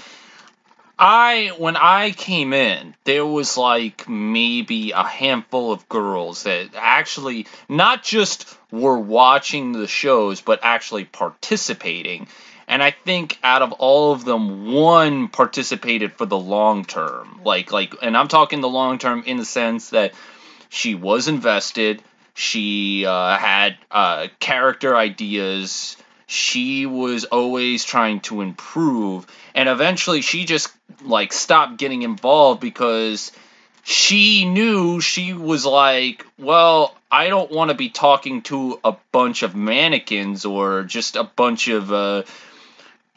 [1.00, 7.46] I when I came in, there was like maybe a handful of girls that actually
[7.70, 12.28] not just were watching the shows, but actually participating.
[12.68, 17.42] And I think out of all of them, one participated for the long term.
[17.44, 20.14] Like like and I'm talking the long term in the sense that
[20.70, 22.02] she was invested,
[22.34, 30.44] she uh, had uh, character ideas, she was always trying to improve and eventually she
[30.44, 33.32] just like stopped getting involved because
[33.84, 39.44] she knew she was like well i don't want to be talking to a bunch
[39.44, 42.24] of mannequins or just a bunch of uh,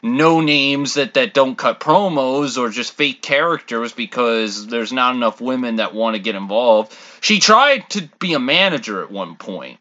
[0.03, 5.39] no names that, that don't cut promos or just fake characters because there's not enough
[5.39, 6.95] women that want to get involved.
[7.21, 9.79] She tried to be a manager at one point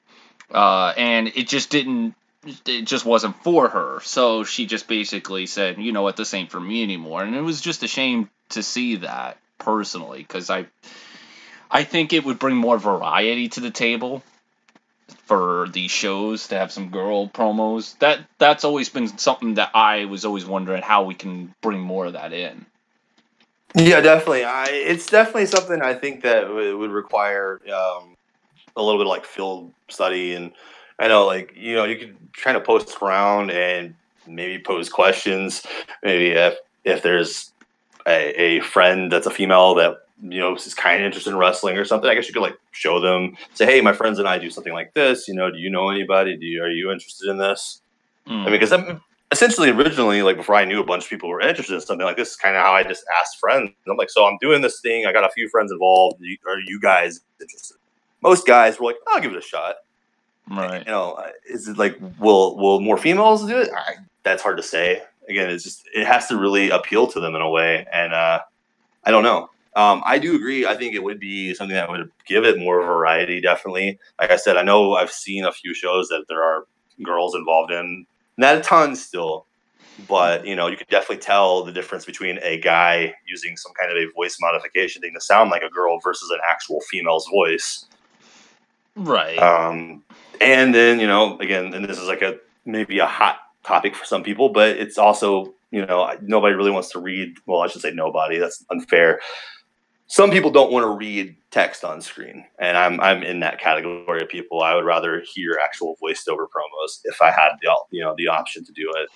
[0.53, 4.01] uh, and it just didn't it just wasn't for her.
[4.03, 7.23] So she just basically said, you know what, this ain't for me anymore.
[7.23, 10.67] And it was just a shame to see that personally, because I,
[11.71, 14.23] I think it would bring more variety to the table
[15.25, 17.99] for these shows to have some girl promos.
[17.99, 22.07] That that's always been something that I was always wondering how we can bring more
[22.07, 22.67] of that in.
[23.77, 24.45] Yeah, definitely.
[24.45, 28.17] I it's definitely something I think that w- would require um,
[28.77, 30.53] a little bit of like field study and
[31.01, 33.95] I know, like you know, you could try to post around and
[34.27, 35.67] maybe pose questions.
[36.03, 37.53] Maybe if if there's
[38.07, 41.79] a, a friend that's a female that you know is kind of interested in wrestling
[41.79, 44.37] or something, I guess you could like show them, say, "Hey, my friends and I
[44.37, 45.27] do something like this.
[45.27, 46.37] You know, do you know anybody?
[46.37, 47.81] Do you are you interested in this?"
[48.29, 48.33] Mm.
[48.33, 49.01] I mean, because I'm
[49.33, 52.19] essentially originally like before I knew a bunch of people were interested in something like
[52.19, 53.71] this, is kind of how I just asked friends.
[53.89, 55.07] I'm like, "So I'm doing this thing.
[55.07, 56.21] I got a few friends involved.
[56.47, 57.79] Are you guys interested?"
[58.23, 59.77] Most guys were like, "I'll give it a shot."
[60.49, 60.85] Right.
[60.85, 63.71] You know, is it like will will more females do it?
[63.75, 65.03] I, that's hard to say.
[65.29, 68.41] Again, it's just it has to really appeal to them in a way, and uh,
[69.05, 69.51] I don't know.
[69.77, 70.67] Um, I do agree.
[70.67, 73.41] I think it would be something that would give it more variety.
[73.41, 73.99] Definitely.
[74.19, 76.67] Like I said, I know I've seen a few shows that there are
[77.03, 78.07] girls involved in.
[78.37, 79.47] Not a ton still,
[80.09, 83.93] but you know, you could definitely tell the difference between a guy using some kind
[83.93, 87.87] of a voice modification thing to sound like a girl versus an actual female's voice.
[88.97, 89.39] Right.
[89.39, 90.03] Um,
[90.41, 94.05] and then you know again and this is like a maybe a hot topic for
[94.05, 97.83] some people but it's also you know nobody really wants to read well i should
[97.83, 99.21] say nobody that's unfair.
[100.13, 104.23] Some people don't want to read text on screen and i'm i'm in that category
[104.23, 104.61] of people.
[104.61, 108.27] I would rather hear actual voiced over promos if i had the you know the
[108.27, 109.09] option to do it.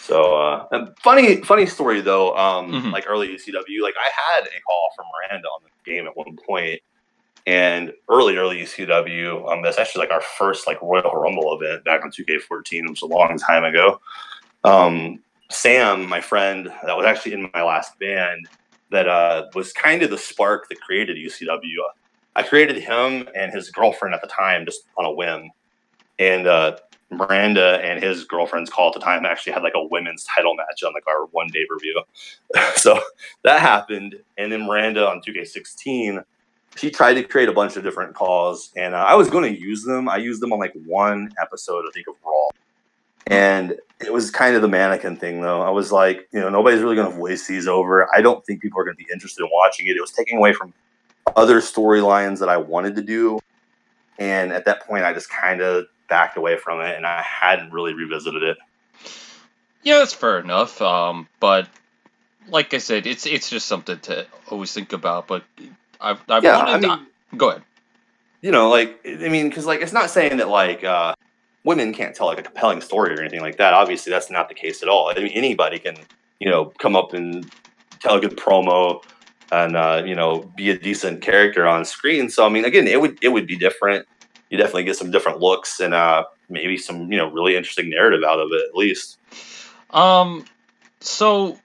[0.00, 2.90] So uh funny funny story though um mm-hmm.
[2.90, 6.34] like early ecw like i had a CAW from miranda on the game at one
[6.46, 6.80] point
[7.48, 12.04] and early, early ECW, um, that's actually like our first like Royal Rumble event back
[12.04, 13.98] on 2K14, which was a long time ago.
[14.64, 18.48] Um, Sam, my friend, that was actually in my last band,
[18.90, 21.78] that uh, was kind of the spark that created ECW.
[22.36, 25.50] I created him and his girlfriend at the time just on a whim.
[26.18, 26.76] And uh,
[27.10, 30.82] Miranda and his girlfriend's CAW at the time actually had like a women's title match
[30.84, 32.02] on like our one day review.
[32.76, 33.00] so
[33.44, 34.16] that happened.
[34.36, 36.22] And then Miranda on 2K16
[36.76, 39.60] she tried to create a bunch of different CAWs, and uh, I was going to
[39.60, 40.08] use them.
[40.08, 42.48] I used them on like one episode, I think, of Raw,
[43.26, 45.60] and it was kind of the mannequin thing, though.
[45.62, 48.08] I was like, you know, nobody's really going to voice these over.
[48.14, 49.96] I don't think people are going to be interested in watching it.
[49.96, 50.72] It was taking away from
[51.36, 53.40] other storylines that I wanted to do,
[54.18, 57.72] and at that point, I just kind of backed away from it, and I hadn't
[57.72, 58.58] really revisited it.
[59.82, 60.80] Yeah, that's fair enough.
[60.82, 61.68] Um, but
[62.48, 65.26] like I said, it's it's just something to always think about.
[65.26, 65.44] But
[66.00, 67.06] I've, I've yeah, I mean,
[67.36, 67.62] go ahead.
[68.40, 71.14] You know, like I mean, because like it's not saying that like uh,
[71.64, 73.74] women can't tell like a compelling story or anything like that.
[73.74, 75.10] Obviously, that's not the case at all.
[75.10, 75.96] I mean, anybody can
[76.38, 77.50] you know come up and
[78.00, 79.02] tell a good promo
[79.50, 82.30] and uh, you know be a decent character on screen.
[82.30, 84.06] So I mean, again, it would it would be different.
[84.50, 88.22] You definitely get some different looks and uh, maybe some you know really interesting narrative
[88.24, 89.18] out of it at least.
[89.90, 90.44] Um,
[91.00, 91.58] so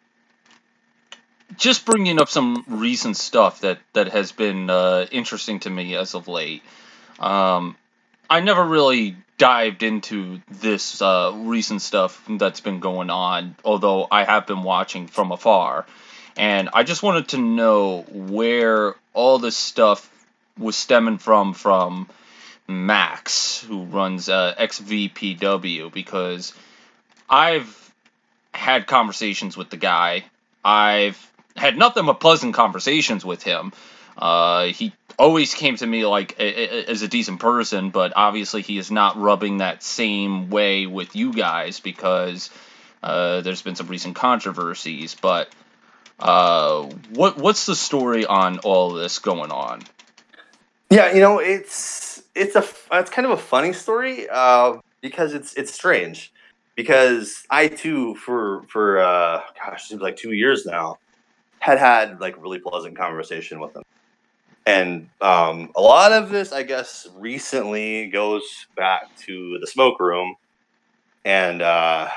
[1.58, 6.15] just bringing up some recent stuff that that has been uh, interesting to me as
[6.15, 6.63] of late.
[7.19, 7.75] Um,
[8.29, 14.23] I never really dived into this uh, recent stuff that's been going on, although I
[14.23, 15.86] have been watching from afar.
[16.36, 20.10] And I just wanted to know where all this stuff
[20.58, 22.10] was stemming from from
[22.67, 26.53] Max, who runs uh, XVPW, because
[27.29, 27.93] I've
[28.53, 30.23] had conversations with the guy.
[30.63, 33.73] I've had nothing but pleasant conversations with him.
[34.17, 38.61] Uh, he always came to me like a, a, as a decent person, but obviously
[38.61, 42.49] he is not rubbing that same way with you guys because
[43.01, 45.15] uh, there's been some recent controversies.
[45.15, 45.49] But
[46.19, 49.81] uh, what what's the story on all this going on?
[50.89, 55.53] Yeah, you know, it's it's a it's kind of a funny story uh, because it's
[55.55, 56.31] it's strange
[56.75, 60.97] because I too for for uh, gosh, seems like two years now
[61.63, 63.84] had had like really pleasant conversation with him,
[64.65, 68.43] and um, a lot of this, I guess, recently goes
[68.76, 70.36] back to the smoke room,
[71.23, 72.10] and uh,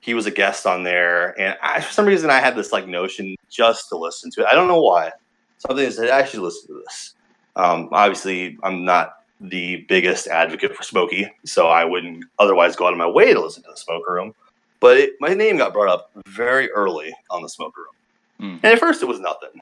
[0.00, 2.86] he was a guest on there, and I, for some reason I had this like
[2.86, 4.46] notion just to listen to it.
[4.46, 5.10] I don't know why.
[5.56, 7.14] Something that I should listen to this.
[7.56, 12.92] Um, obviously, I'm not the biggest advocate for Smokey, so I wouldn't otherwise go out
[12.92, 14.34] of my way to listen to the Smoker Room.
[14.80, 17.94] But it, my name got brought up very early on the Smoker Room,
[18.40, 18.60] mm.
[18.62, 19.60] and at first it was nothing.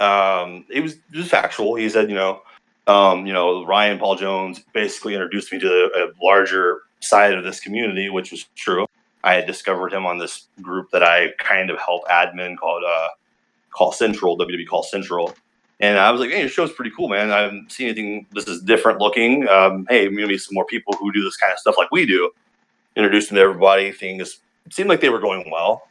[0.00, 1.76] Um, it was just factual.
[1.76, 2.42] He said, you know,
[2.86, 7.60] um, you know, Ryan Paul Jones basically introduced me to a larger side of this
[7.60, 8.86] community, which was true.
[9.22, 13.08] I had discovered him on this group that I kind of help admin called uh,
[13.74, 15.34] CAW Central, WWE CAW Central,
[15.80, 17.30] and I was like, hey, your show's pretty cool, man.
[17.30, 18.26] I haven't seen anything.
[18.32, 19.48] This is different looking.
[19.48, 22.30] Um, hey, maybe some more people who do this kind of stuff like we do.
[22.96, 23.90] Introduced him to everybody.
[23.90, 25.88] Things seemed like they were going well.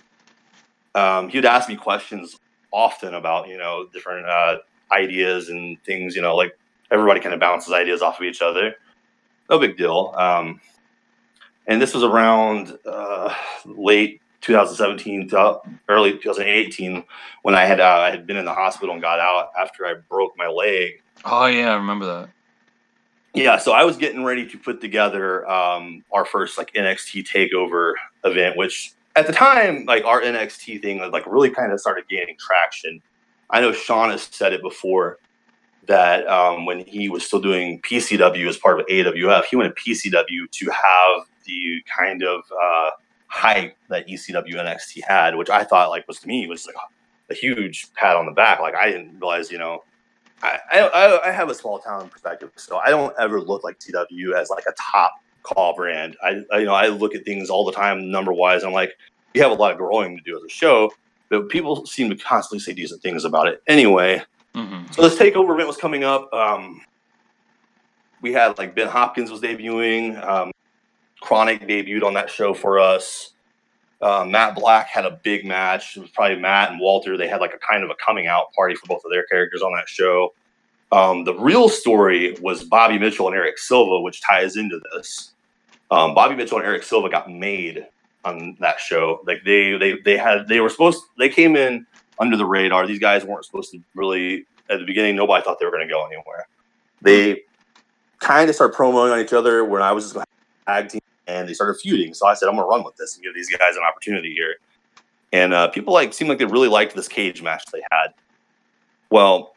[0.96, 2.38] Um, he would ask me questions
[2.72, 4.58] often about, you know, different uh,
[4.92, 6.58] ideas and things, you know, like
[6.92, 8.76] everybody kind of bounces ideas off of each other.
[9.50, 10.14] No big deal.
[10.18, 10.60] Um,
[11.68, 13.34] and this was around uh,
[13.66, 17.04] late 2017 to early 2018
[17.44, 19.96] when I had uh, I had been in the hospital and got out after I
[20.10, 21.02] broke my leg.
[21.24, 22.30] Oh yeah, I remember that.
[23.34, 27.94] Yeah, so I was getting ready to put together um, our first like NXT takeover
[28.24, 32.36] event, which at the time, like our NXT thing, like really kind of started gaining
[32.40, 33.02] traction.
[33.50, 35.20] I know Sean has said it before
[35.86, 39.82] that um, when he was still doing PCW as part of AWF, he went to
[39.82, 42.90] PCW to have the kind of uh,
[43.28, 46.76] hype that ECW NXT had, which I thought like was to me was like
[47.30, 48.60] a huge pat on the back.
[48.60, 49.84] Like I didn't realize, you know,
[50.42, 54.34] I, I, I have a small town perspective, so I don't ever look like TW
[54.36, 55.14] as like a top
[55.44, 56.18] CAW brand.
[56.24, 58.64] I, I you know I look at things all the time number wise.
[58.64, 58.94] I'm like,
[59.34, 60.92] we have a lot of growing to do as a show,
[61.30, 63.62] but people seem to constantly say decent things about it.
[63.68, 64.22] Anyway,
[64.56, 64.92] mm-hmm.
[64.92, 66.34] so this takeover event was coming up.
[66.34, 66.82] Um,
[68.22, 70.22] we had like Ben Hopkins was debuting.
[70.26, 70.52] Um,
[71.22, 73.32] Chronic debuted on that show for us.
[74.02, 75.96] Uh, Matt Black had a big match.
[75.96, 77.16] It was probably Matt and Walter.
[77.16, 79.62] They had like a kind of a coming out party for both of their characters
[79.62, 80.34] on that show.
[80.92, 85.33] Um, the real story was Bobby Mitchell and Eric Silva, which ties into this.
[85.94, 87.86] Um, Bobby Mitchell and Eric Silva got made
[88.26, 89.22] on that show.
[89.28, 91.86] Like they they they had they were supposed they came in
[92.20, 92.88] under the radar.
[92.88, 95.16] These guys weren't supposed to really at the beginning.
[95.16, 96.48] Nobody thought they were going to go anywhere.
[97.02, 97.42] They
[98.20, 101.02] kind of started promoting on each other when I was just going to tag team
[101.28, 102.14] and they started feuding.
[102.14, 104.56] So I said, I'm gonna run with this and give these guys an opportunity here.
[105.32, 108.14] And uh, people like seemed like they really liked this cage match they had.
[109.10, 109.56] Well,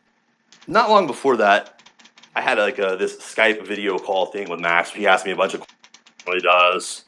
[0.66, 1.83] not long before that,
[2.35, 4.90] I had like a, this Skype video call thing with Max.
[4.90, 5.62] He asked me a bunch of
[6.34, 7.04] he does.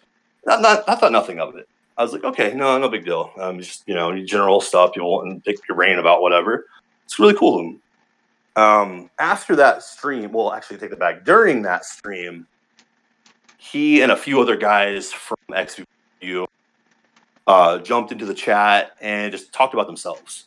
[0.46, 1.68] Not, not, I thought nothing of it.
[1.96, 3.32] I was like, okay, no, no big deal.
[3.38, 4.92] Um, just you know, general stuff.
[4.96, 6.66] Want to pick your brain about whatever.
[7.04, 7.76] It's really cool.
[8.54, 11.24] Um, after that stream, well, actually, take it back.
[11.24, 12.46] During that stream,
[13.56, 16.46] he and a few other guys from XVU
[17.46, 20.46] uh, jumped into the chat and just talked about themselves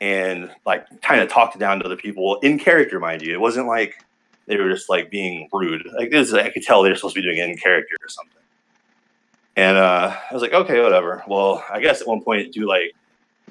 [0.00, 3.32] and like kind of talked down to other people in character, mind you.
[3.32, 4.04] It wasn't like
[4.46, 5.88] they were just like being rude.
[5.96, 8.08] Like this, I could tell they were supposed to be doing it in character or
[8.08, 8.32] something.
[9.56, 11.24] And uh, I was like, okay, whatever.
[11.26, 12.94] Well, I guess at one point, do like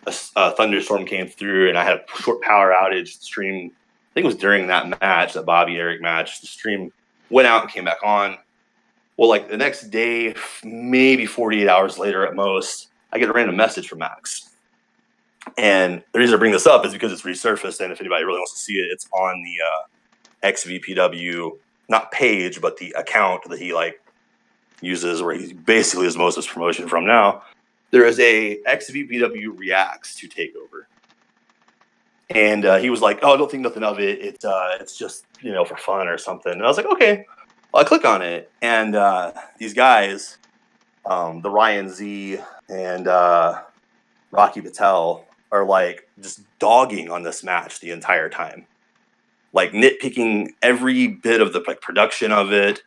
[0.06, 3.18] a, a, thunderstorm came through, and I had a short power outage.
[3.18, 6.42] The stream, I think it was during that match, that Bobby Eric match.
[6.42, 6.92] The stream
[7.30, 8.38] went out and came back on.
[9.18, 13.56] Well, like the next day, maybe 48 hours later at most, I get a random
[13.56, 14.50] message from Max.
[15.58, 18.40] And the reason I bring this up is because it's resurfaced, and if anybody really
[18.40, 19.82] wants to see it, it's on the uh,
[20.54, 24.02] XVPW not page, but the account that he like
[24.82, 27.44] uses, where he basically is most of his promotion from now.
[27.92, 30.86] There is a XVPW reacts to Takeover,
[32.30, 34.20] and uh, he was like, "Oh, I don't think nothing of it.
[34.20, 37.26] It's uh, it's just you know for fun or something." And I was like, "Okay."
[37.74, 40.38] Well, I click on it, and uh, these guys,
[41.06, 42.40] um, the Ryan Z
[42.70, 43.62] and uh,
[44.32, 48.66] Rocky Patel, are like just dogging on this match the entire time.
[49.56, 52.84] Like nitpicking every bit of the like production of it,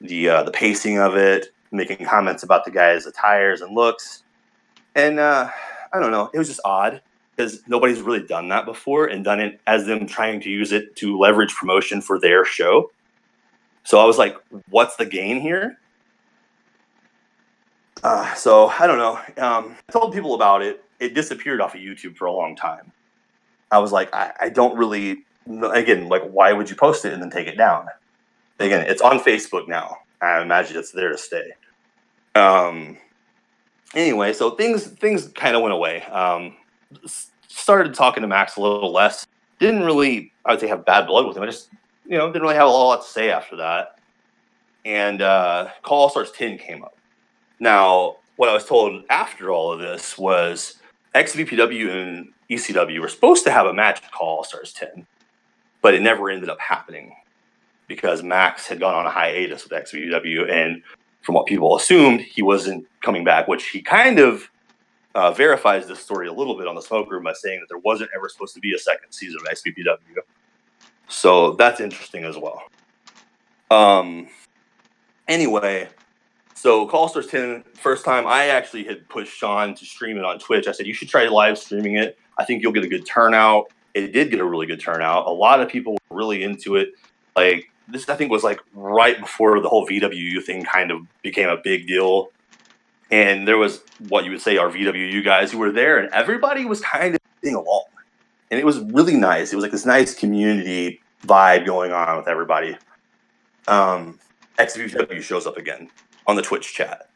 [0.00, 4.24] the uh, the pacing of it, making comments about the guy's attires and looks,
[4.94, 5.48] and uh,
[5.92, 7.00] I don't know, it was just odd
[7.36, 10.96] because nobody's really done that before and done it as them trying to use it
[10.96, 12.90] to leverage promotion for their show.
[13.84, 14.36] So I was like,
[14.70, 15.78] what's the gain here?
[18.02, 19.16] Uh, so I don't know.
[19.42, 20.84] Um, I told people about it.
[20.98, 22.92] It disappeared off of YouTube for a long time.
[23.70, 27.22] I was like, I, I don't really, again, like, why would you post it and
[27.22, 27.86] then take it down?
[28.58, 29.96] Again, it's on Facebook now.
[30.20, 31.52] I imagine it's there to stay.
[32.34, 32.98] Um,
[33.94, 36.02] anyway, so things things kind of went away.
[36.04, 36.56] Um,
[37.48, 39.26] started talking to Max a little less.
[39.58, 41.42] Didn't really, I would say, have bad blood with him.
[41.42, 41.70] I just,
[42.06, 43.98] you know, didn't really have a lot to say after that.
[44.84, 46.96] And uh, CAW All Stars 10 came up.
[47.58, 50.76] Now, what I was told after all of this was
[51.14, 55.06] XVPW and ECW were supposed to have a match at CAW All Stars 10,
[55.82, 57.14] but it never ended up happening
[57.86, 60.50] because Max had gone on a hiatus with XVPW.
[60.50, 60.82] And
[61.22, 64.48] from what people assumed, he wasn't coming back, which he kind of
[65.14, 67.78] uh, verifies this story a little bit on the smoke room by saying that there
[67.78, 70.18] wasn't ever supposed to be a second season of XVPW.
[71.08, 72.62] So that's interesting as well.
[73.70, 74.28] Um,
[75.26, 75.88] anyway,
[76.54, 80.38] so CAW Stars 10, first time I actually had pushed Sean to stream it on
[80.38, 80.66] Twitch.
[80.66, 82.18] I said, you should try live streaming it.
[82.38, 83.70] I think you'll get a good turnout.
[84.04, 85.26] It did get a really good turnout.
[85.26, 86.92] A lot of people were really into it.
[87.36, 91.48] Like, this, I think, was like right before the whole VWU thing kind of became
[91.48, 92.30] a big deal.
[93.10, 96.64] And there was what you would say our VWU guys who were there, and everybody
[96.64, 97.84] was kind of getting along.
[98.50, 99.52] And it was really nice.
[99.52, 102.76] It was like this nice community vibe going on with everybody.
[103.66, 104.18] Um,
[104.58, 105.90] XVW shows up again
[106.26, 107.08] on the Twitch chat.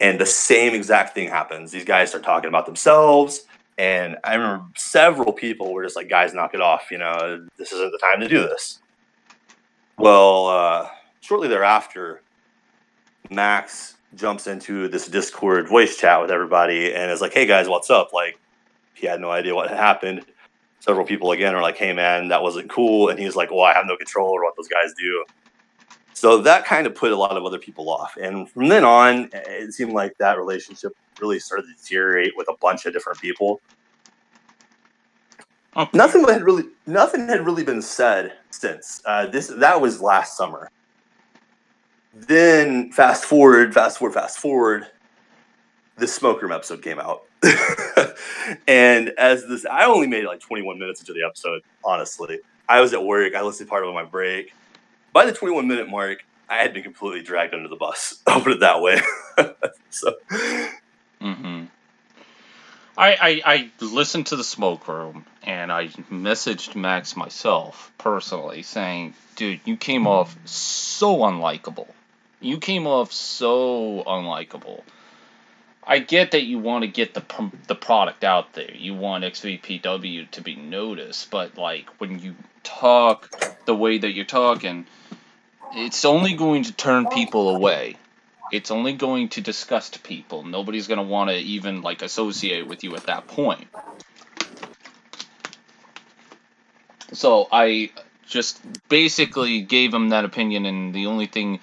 [0.00, 1.72] And the same exact thing happens.
[1.72, 3.44] These guys start talking about themselves.
[3.78, 6.90] And I remember several people were just like, guys, knock it off.
[6.90, 8.80] You know, this isn't the time to do this.
[9.96, 10.88] Well, uh,
[11.20, 12.22] shortly thereafter,
[13.30, 17.90] Max jumps into this Discord voice chat with everybody and is like, hey guys, what's
[17.90, 18.12] up?
[18.12, 18.38] Like,
[18.94, 20.24] he had no idea what had happened.
[20.80, 23.10] Several people again are like, hey man, that wasn't cool.
[23.10, 25.24] And he's like, well, I have no control over what those guys do.
[26.18, 28.16] So that kind of put a lot of other people off.
[28.16, 32.56] And from then on, it seemed like that relationship really started to deteriorate with a
[32.60, 33.60] bunch of different people.
[35.76, 35.96] Okay.
[35.96, 39.46] Nothing had really nothing had really been said since uh, this.
[39.46, 40.72] That was last summer.
[42.12, 44.88] Then fast forward, fast forward, fast forward.
[45.98, 47.26] The smoke room episode came out,
[48.66, 51.62] and as this, I only made like 21 minutes into the episode.
[51.84, 53.36] Honestly, I was at work.
[53.36, 54.52] I listened part of my break,
[55.18, 58.22] by the 21 minute mark, I had been completely dragged under the bus.
[58.24, 59.00] I'll put it that way.
[59.90, 60.14] so.
[61.20, 61.64] Mm-hmm.
[62.96, 69.14] I, I, I listened to the smoke room and I messaged Max myself personally saying,
[69.34, 71.88] dude, you came off so unlikable.
[72.38, 74.82] You came off so unlikable.
[75.82, 77.24] I get that you want to get the
[77.66, 78.70] the product out there.
[78.72, 83.30] You want XVPW to be noticed, but like when you talk
[83.64, 84.86] the way that you're talking,
[85.74, 87.14] it's only going to turn oh.
[87.14, 87.96] people away.
[88.50, 90.42] It's only going to disgust people.
[90.42, 93.66] Nobody's going to want to even like associate with you at that point.
[97.12, 97.90] So I
[98.26, 101.60] just basically gave him that opinion, and the only thing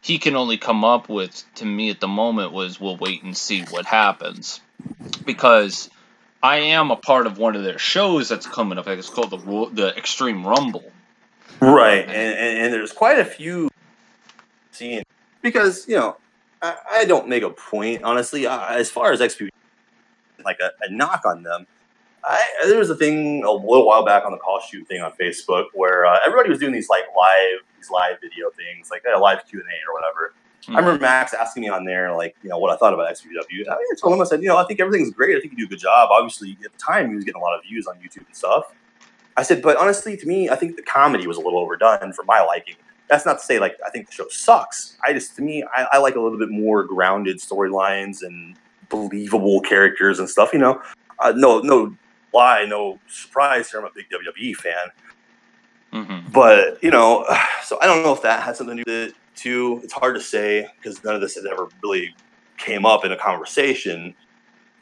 [0.00, 3.36] he can only come up with to me at the moment was we'll wait and
[3.36, 4.60] see what happens.
[5.24, 5.90] Because
[6.42, 8.86] I am a part of one of their shows that's coming up.
[8.86, 10.92] It's called the the Extreme Rumble.
[11.60, 13.70] Right, and, and, and there's quite a few
[14.72, 15.02] seeing
[15.42, 16.16] because you know
[16.60, 19.48] I, I, don't make a point honestly uh, as far as XP
[20.44, 21.66] like a, a knock on them.
[22.24, 25.12] I, there was a thing a little while back on the CAW shoot thing on
[25.12, 29.18] Facebook where uh, everybody was doing these like live these live video things like a
[29.18, 30.34] live Q and A or whatever.
[30.62, 30.76] Mm-hmm.
[30.76, 33.68] I remember Max asking me on there like you know what I thought about XPW.
[33.68, 35.36] I told him I said you know I think everything's great.
[35.36, 36.10] I think you do a good job.
[36.10, 38.74] Obviously at the time he was getting a lot of views on YouTube and stuff.
[39.36, 42.24] I said, but honestly, to me, I think the comedy was a little overdone for
[42.24, 42.76] my liking.
[43.08, 44.96] That's not to say like I think the show sucks.
[45.06, 48.56] I just to me, I, I like a little bit more grounded storylines and
[48.88, 50.52] believable characters and stuff.
[50.52, 50.82] You know,
[51.20, 51.94] uh, no, no
[52.32, 53.80] lie, no surprise here.
[53.80, 54.74] I'm a big WWE fan.
[55.92, 56.32] Mm-hmm.
[56.32, 57.24] But you know,
[57.62, 59.80] so I don't know if that had something to do with it too.
[59.84, 62.14] It's hard to say because none of this has ever really
[62.58, 64.14] came up in a conversation.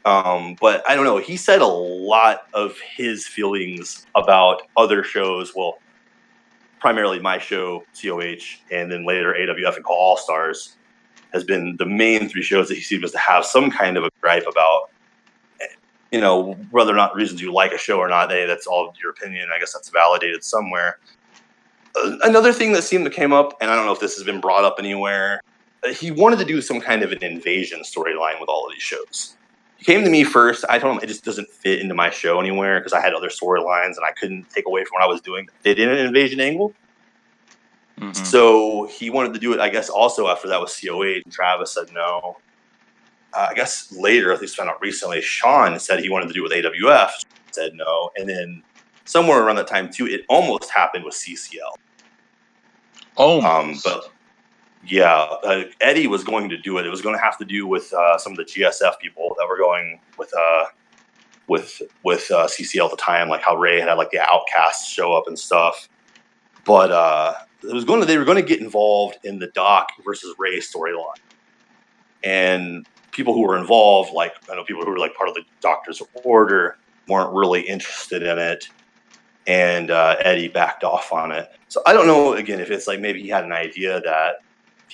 [0.04, 1.16] Um, but I don't know.
[1.16, 5.54] He said a lot of his feelings about other shows.
[5.56, 5.78] Well,
[6.78, 10.76] primarily my show, COH, and then later AWF and CAW All Stars
[11.32, 14.10] has been the main three shows that he seems to have some kind of a
[14.20, 14.90] gripe about.
[16.12, 18.94] you know, whether or not reasons you like a show or not, they, that's all
[19.02, 19.48] your opinion.
[19.52, 20.98] I guess that's validated somewhere.
[21.96, 24.24] Uh, another thing that seemed to came up, and I don't know if this has
[24.24, 25.40] been brought up anywhere,
[25.84, 28.82] uh, he wanted to do some kind of an invasion storyline with all of these
[28.82, 29.36] shows.
[29.84, 30.64] Came to me first.
[30.70, 33.28] I told him it just doesn't fit into my show anywhere because I had other
[33.28, 36.40] storylines and I couldn't take away from what I was doing fit in an invasion
[36.40, 36.72] angle.
[38.00, 38.24] Mm-hmm.
[38.24, 41.72] So he wanted to do it, I guess, also after that was COH, and Travis
[41.72, 42.38] said no.
[43.34, 46.46] Uh, I guess later, at least found out recently, Sean said he wanted to do
[46.46, 47.10] it with AWF,
[47.50, 48.10] said no.
[48.16, 48.62] And then
[49.04, 51.74] somewhere around that time, too, it almost happened with CCL.
[53.16, 54.10] Oh, um, but
[54.86, 56.86] yeah, uh, Eddie was going to do it.
[56.86, 59.46] It was going to have to do with uh, some of the GSF people that
[59.48, 60.64] were going with uh,
[61.48, 65.12] with with uh, CCL at the time, like how Ray had like the Outcasts show
[65.12, 65.88] up and stuff.
[66.64, 69.88] But uh, it was going to they were going to get involved in the Doc
[70.04, 71.20] versus Ray storyline,
[72.22, 75.44] and people who were involved, like I know people who were like part of the
[75.60, 76.78] Doctor's Order,
[77.08, 78.68] weren't really interested in it,
[79.46, 81.50] and uh, Eddie backed off on it.
[81.68, 84.43] So I don't know again if it's like maybe he had an idea that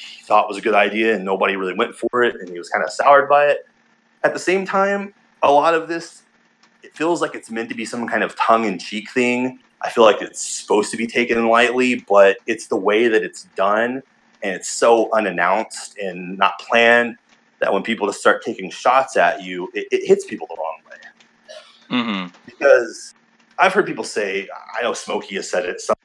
[0.00, 2.68] he thought was a good idea and nobody really went for it, and he was
[2.68, 3.66] kind of soured by it.
[4.22, 6.22] At the same time, a lot of this
[6.82, 9.90] it feels like it's meant to be some kind of tongue in cheek thing I
[9.90, 14.02] feel like it's supposed to be taken lightly, but it's the way that it's done
[14.42, 17.16] and it's so unannounced and not planned
[17.60, 20.78] that when people just start taking shots at you, it, it hits people the wrong
[20.90, 21.96] way.
[21.98, 22.36] Mm-hmm.
[22.46, 23.14] Because
[23.58, 24.48] I've heard people say,
[24.78, 25.80] I know Smokey has said it.
[25.80, 25.96] Some,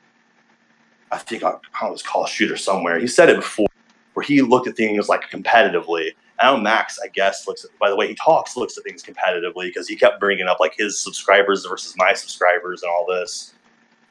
[1.11, 3.67] I think on, on his call shooter somewhere, he said it before,
[4.15, 6.11] where he looked at things like competitively.
[6.39, 9.03] I know Max, I guess, looks at by the way he talks, looks at things
[9.03, 13.53] competitively because he kept bringing up like his subscribers versus my subscribers and all this.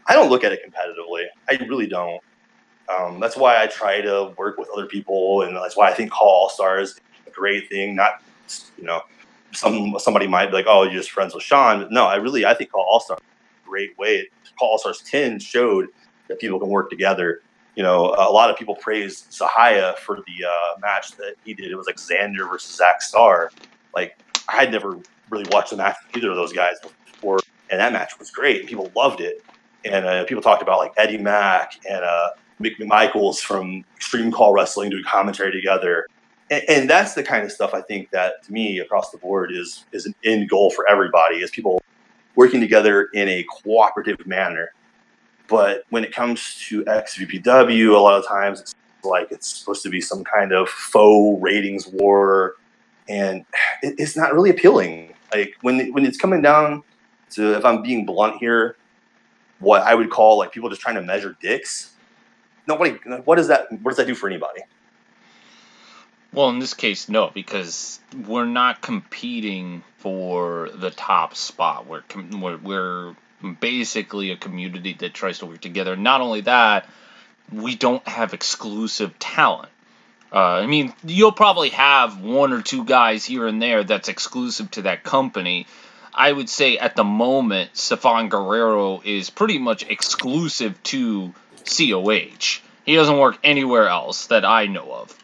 [0.06, 1.24] I don't look at it competitively.
[1.50, 2.22] I really don't.
[2.88, 6.12] Um, that's why I try to work with other people, and that's why I think
[6.12, 7.94] CAW All Stars is a great thing.
[7.94, 8.22] Not
[8.76, 9.00] you know,
[9.52, 12.52] some somebody might be like, "Oh, you're just friends with Sean." No, I really I
[12.54, 13.20] think CAW All Stars
[13.66, 14.28] great way.
[14.58, 15.88] CAW All Stars ten showed
[16.28, 17.40] that people can work together.
[17.76, 21.70] You know, a lot of people praised Zahaya for the uh, match that he did.
[21.70, 23.50] It was like Xander versus Zach Starr.
[23.94, 24.18] Like
[24.48, 24.98] I had never
[25.30, 28.66] really watched the match either of those guys before, and that match was great.
[28.66, 29.44] People loved it
[29.84, 34.52] and uh, people talked about like Eddie Mack and uh, Mick McMichaels from Extreme CAW
[34.52, 36.06] Wrestling doing commentary together,
[36.50, 39.52] and, and, that's the kind of stuff I think that to me across the board
[39.52, 41.82] is is an end goal for everybody is people
[42.36, 44.72] working together in a cooperative manner.
[45.48, 49.90] But when it comes to XVPW, a lot of times it's like it's supposed to
[49.90, 52.54] be some kind of faux ratings war,
[53.08, 53.44] and
[53.82, 55.14] it, it's not really appealing.
[55.34, 56.82] Like when when it's coming down
[57.30, 58.76] to, if I'm being blunt here,
[59.58, 61.92] what I would call like people just trying to measure dicks.
[62.66, 62.92] Nobody.
[63.24, 63.70] What does that?
[63.82, 64.62] What does that do for anybody?
[66.32, 71.86] Well, in this case, no, because we're not competing for the top spot.
[71.86, 73.16] We're we're, we're
[73.52, 75.96] basically a community that tries to work together.
[75.96, 76.88] Not only that,
[77.52, 79.70] we don't have exclusive talent.
[80.32, 84.70] Uh, I mean, you'll probably have one or two guys here and there that's exclusive
[84.72, 85.66] to that company,
[86.14, 91.34] I would say at the moment, Stefan Guerrero is pretty much exclusive to
[91.64, 92.60] COH.
[92.84, 95.18] He doesn't work anywhere else that I know of.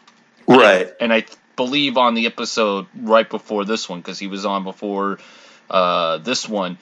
[0.47, 0.91] Right.
[0.99, 5.19] And I believe on the episode right before this one, because he was on before
[5.69, 6.77] uh, this one,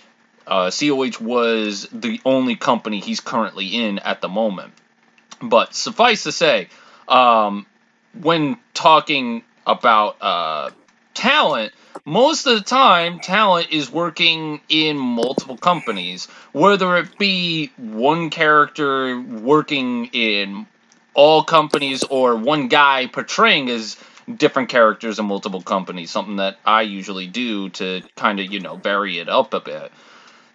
[0.49, 4.73] uh, COH was the only company he's currently in at the moment.
[5.41, 6.67] But suffice to say,
[7.07, 7.67] um,
[8.19, 10.71] when talking about uh,
[11.13, 11.71] talent,
[12.03, 19.21] most of the time, talent is working in multiple companies, whether it be one character
[19.21, 20.65] working in
[21.13, 23.97] all companies or one guy portraying as
[24.35, 28.75] different characters in multiple companies, something that I usually do to kind of, you know,
[28.75, 29.91] vary it up a bit.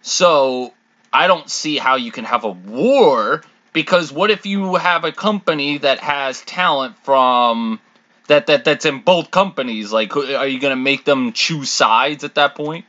[0.06, 0.72] So,
[1.12, 3.42] I don't see how you can have a war
[3.72, 7.80] because what if you have a company that has talent from
[8.28, 9.92] that that that's in both companies.
[9.92, 12.84] Like, are you going to make them choose sides at that point?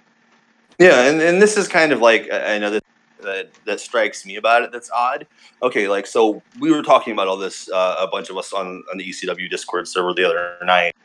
[0.80, 2.84] Yeah, and, and this is kind of like I know that,
[3.24, 4.72] that that strikes me about it.
[4.72, 5.28] That's odd.
[5.61, 8.84] Okay, like so we were talking about all this uh, a bunch of us on
[8.91, 10.95] on the ECW Discord server the other night,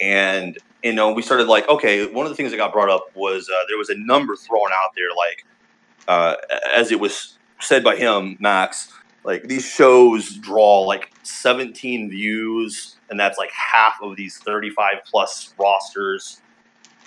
[0.00, 3.10] and you know we started like okay, one of the things that got brought up
[3.14, 5.44] was uh, there was a number thrown out there like
[6.08, 6.36] uh,
[6.74, 8.92] as it was said by him, Max.
[9.24, 15.52] Like these shows draw like 17 views and that's like half of these 35 plus
[15.58, 16.40] rosters.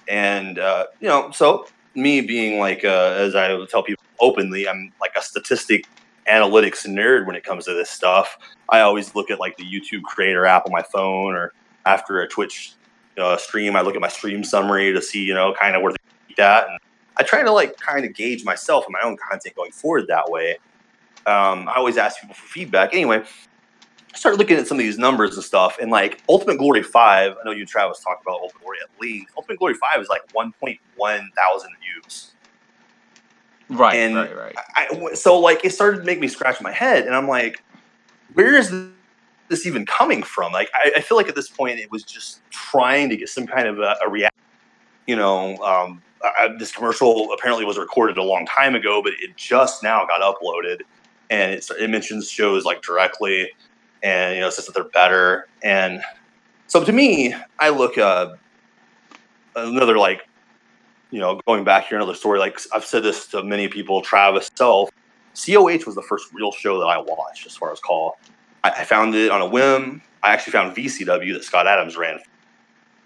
[0.07, 4.91] And uh, you know, so me being like, uh, as I tell people openly, I'm
[4.99, 5.85] like a statistic
[6.29, 8.37] analytics nerd when it comes to this stuff.
[8.69, 11.53] I always look at like the YouTube Creator app on my phone, or
[11.85, 12.73] after a Twitch
[13.19, 15.93] uh, stream, I look at my stream summary to see, you know, kind of where
[16.37, 16.69] that.
[16.69, 16.79] And
[17.17, 20.29] I try to like kind of gauge myself and my own content going forward that
[20.29, 20.57] way.
[21.25, 22.93] Um, I always ask people for feedback.
[22.93, 26.81] Anyway, I started looking at some of these numbers and stuff, and like Ultimate Glory
[26.81, 27.33] Five.
[27.33, 29.27] I know you, Travis, talked about Ultimate Glory at least.
[29.37, 32.31] Ultimate Glory Five is like 1.1 thousand views.
[33.69, 34.55] Right, And right, right.
[34.75, 37.61] I, so like it started to make me scratch my head, and I'm like,
[38.33, 38.73] where is
[39.49, 40.51] this even coming from?
[40.51, 43.47] Like I, I feel like at this point it was just trying to get some
[43.47, 44.39] kind of a, a reaction.
[45.07, 49.35] You know, um, I, this commercial apparently was recorded a long time ago, but it
[49.35, 50.81] just now got uploaded,
[51.29, 53.49] and it's, it mentions shows like directly,
[54.03, 56.01] and you know, it says that they're better, and
[56.67, 58.35] so to me, I look uh,
[59.55, 60.29] another like
[61.11, 62.39] you know, going back here, another story.
[62.39, 64.89] Like I've said this to many people, Travis self.
[65.33, 68.13] COH was the first real show that I watched, as far as CAW.
[68.63, 70.01] I, I found it on a whim.
[70.23, 72.19] I actually found VCW that Scott Adams ran.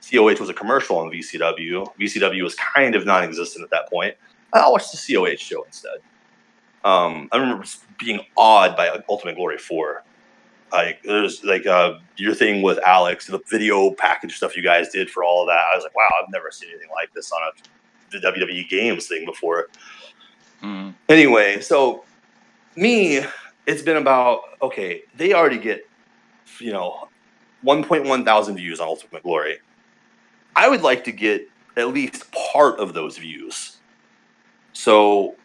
[0.09, 1.87] COH was a commercial on VCW.
[1.99, 4.15] VCW was kind of non-existent at that point.
[4.53, 5.97] I watched the COH show instead.
[6.83, 7.65] Um, I remember
[7.97, 10.03] being awed by Ultimate Glory Four.
[10.71, 15.09] Like there's like uh, your thing with Alex, the video package stuff you guys did
[15.09, 15.63] for all of that.
[15.71, 17.51] I was like, wow, I've never seen anything like this on a
[18.13, 19.67] the WWE games thing before.
[20.61, 20.93] Mm.
[21.09, 22.03] Anyway, so
[22.75, 23.21] me,
[23.65, 25.03] it's been about okay.
[25.15, 25.87] They already get
[26.59, 27.07] you know
[27.65, 29.57] 1.1 thousand views on Ultimate Glory.
[30.55, 31.47] I would like to get
[31.77, 33.77] at least part of those views.
[34.73, 35.35] So,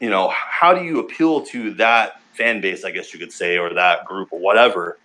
[0.00, 2.84] you know, how do you appeal to that fan base?
[2.84, 4.98] I guess you could say, or that group, or whatever.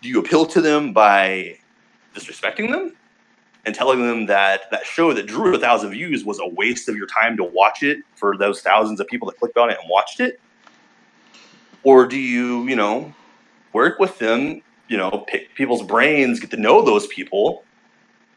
[0.00, 1.58] Do you appeal to them by
[2.14, 2.94] disrespecting them?
[3.68, 6.96] and telling them that that show that drew a thousand views was a waste of
[6.96, 9.90] your time to watch it for those thousands of people that clicked on it and
[9.90, 10.40] watched it?
[11.88, 13.14] Or do you, you know,
[13.72, 17.64] work with them, you know, pick people's brains, get to know those people,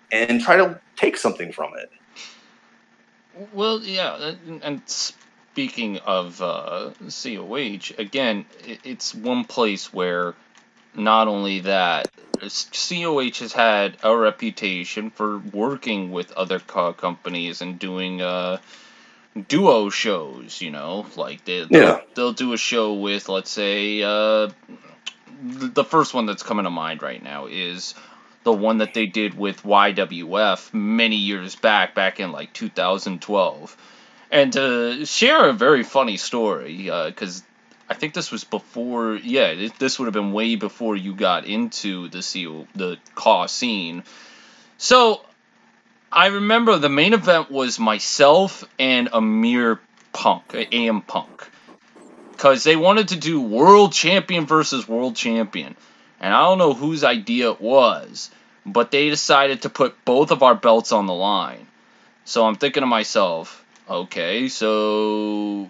[0.09, 1.91] and try to take something from it?
[3.51, 8.45] Well, yeah, and, speaking of uh, COH, again,
[8.85, 10.33] it's one place where
[10.95, 12.07] not only that,
[12.39, 18.59] COH has had a reputation for working with other CAW companies and doing uh,
[19.47, 20.61] duo shows.
[20.61, 21.99] You know, like they they'll, Yeah.
[22.15, 24.49] they'll do a show with, let's say, uh,
[25.43, 27.95] the first one that's coming to mind right now is
[28.43, 33.77] the one that they did with YWF many years back, back in like 2012.
[34.31, 37.43] And to share a very funny story, because
[37.89, 42.07] I think this was before, yeah, this would have been way before you got into
[42.07, 44.03] the CO, the Caw scene.
[44.77, 45.21] So
[46.13, 49.79] I remember the main event was myself and Amir
[50.11, 51.49] Punk, AM Punk,
[52.33, 55.75] because they wanted to do world champion versus world champion,
[56.19, 58.29] and I don't know whose idea it was,
[58.65, 61.65] but they decided to put both of our belts on the line.
[62.25, 65.69] So I'm thinking to myself, okay, so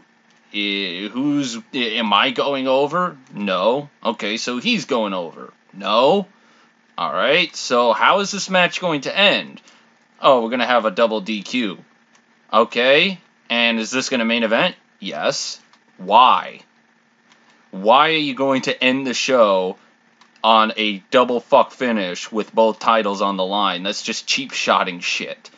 [0.52, 3.16] who's am I going over?
[3.34, 3.90] No.
[4.04, 5.54] Okay, so he's going over.
[5.72, 6.28] No.
[6.98, 7.56] All right.
[7.56, 9.62] So how is this match going to end?
[10.22, 11.80] Oh, we're going to have a double DQ.
[12.54, 13.20] Okay.
[13.50, 14.76] And is this going to main event?
[15.00, 15.60] Yes.
[15.98, 16.62] Why?
[17.72, 19.78] Why are you going to end the show
[20.44, 23.84] on a double fuck finish with both titles on the line?
[23.84, 25.50] That's just cheap shotting shit.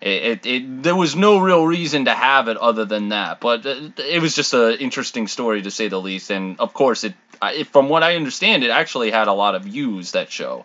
[0.00, 3.64] It, it, it, there was no real reason to have it other than that, but
[3.64, 6.30] it, it was just an interesting story to say the least.
[6.30, 9.64] And of course, it, I, from what I understand, it actually had a lot of
[9.64, 10.64] views that show.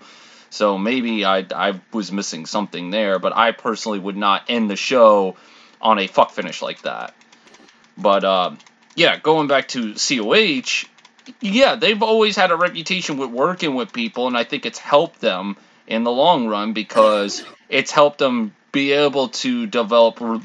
[0.52, 4.76] So maybe I, I was missing something there, but I personally would not end the
[4.76, 5.38] show
[5.82, 7.16] on a fuck finish like that.
[7.98, 8.56] But uh,
[8.96, 10.88] yeah, going back to COH,
[11.40, 15.22] yeah, they've always had a reputation with working with people, and I think it's helped
[15.22, 15.56] them
[15.88, 20.42] in the long run because it's helped them be able to develop re-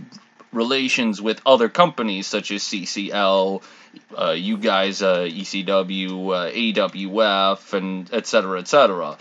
[0.52, 3.62] relations with other companies such as CCL,
[4.16, 9.18] uh, you guys, uh, ECW, uh, AWF, and et cetera, et cetera.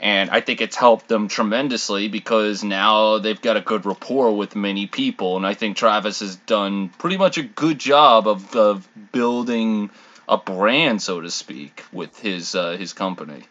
[0.00, 4.54] And I think it's helped them tremendously because now they've got a good rapport with
[4.54, 5.36] many people.
[5.36, 9.90] And I think Travis has done pretty much a good job of, of building
[10.28, 13.44] a brand, so to speak, with his uh, his company.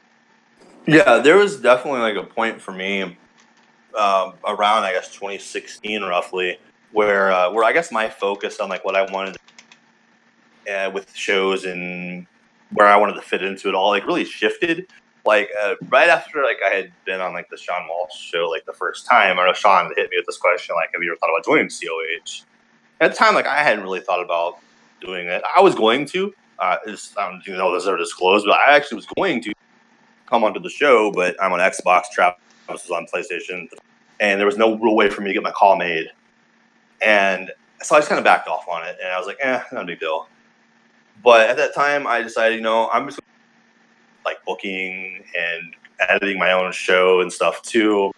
[0.86, 3.02] Yeah, there was definitely like a point for me
[3.98, 6.60] um, around I guess 2016 roughly,
[6.92, 9.38] where uh, where I guess my focus on like what I wanted
[10.72, 12.28] uh, with shows and
[12.72, 14.88] where I wanted to fit into it all like really shifted.
[15.28, 18.66] Like uh, right after like I had been on like the Sean Walsh show like
[18.66, 21.18] the first time, I know Sean hit me with this question like, "Have you ever
[21.18, 22.46] thought about joining COH?"
[23.02, 24.60] At the time, like I hadn't really thought about
[25.02, 25.44] doing it.
[25.54, 26.34] I was going to.
[26.60, 29.54] Uh, it's, I don't know if this ever disclosed, but I actually was going to
[30.28, 32.04] come onto the show, but I'm on Xbox.
[32.12, 33.68] Travis was on PlayStation,
[34.22, 36.08] and there was no real way for me to get my CAW made.
[37.02, 37.52] And
[37.82, 39.84] so I just kind of backed off on it, and I was like, eh, not
[39.84, 40.30] a big deal.
[41.22, 43.20] But at that time, I decided, you know, I'm just
[44.28, 45.74] like booking and
[46.10, 48.12] editing my own show and stuff too.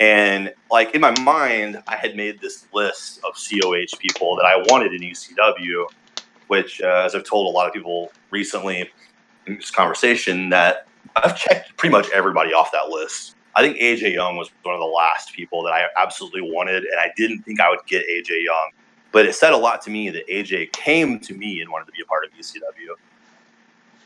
[0.00, 4.56] And like in my mind, I had made this list of COH people that I
[4.68, 5.86] wanted in ECW,
[6.48, 8.90] which, uh, as I've told a lot of people recently
[9.46, 10.86] in this conversation, that
[11.16, 13.36] I've checked pretty much everybody off that list.
[13.54, 16.98] I think AJ Young was one of the last people that I absolutely wanted, and
[17.00, 18.70] I didn't think I would get AJ Young.
[19.10, 21.92] But it said a lot to me that AJ came to me and wanted to
[21.92, 22.94] be a part of ECW.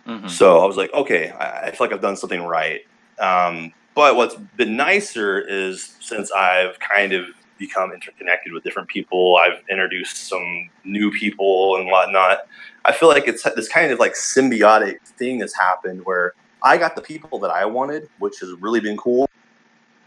[0.07, 0.29] Mm-hmm.
[0.29, 2.81] So I was like, okay, I, I, feel like I've done something right.
[3.21, 7.27] Um, but what's been nicer is since I've kind of
[7.59, 12.47] become interconnected with different people, I've introduced some new people and whatnot.
[12.85, 16.35] I feel like it's this kind of like symbiotic thing has happened where
[16.65, 19.29] I got the people that I wanted, which has really been cool.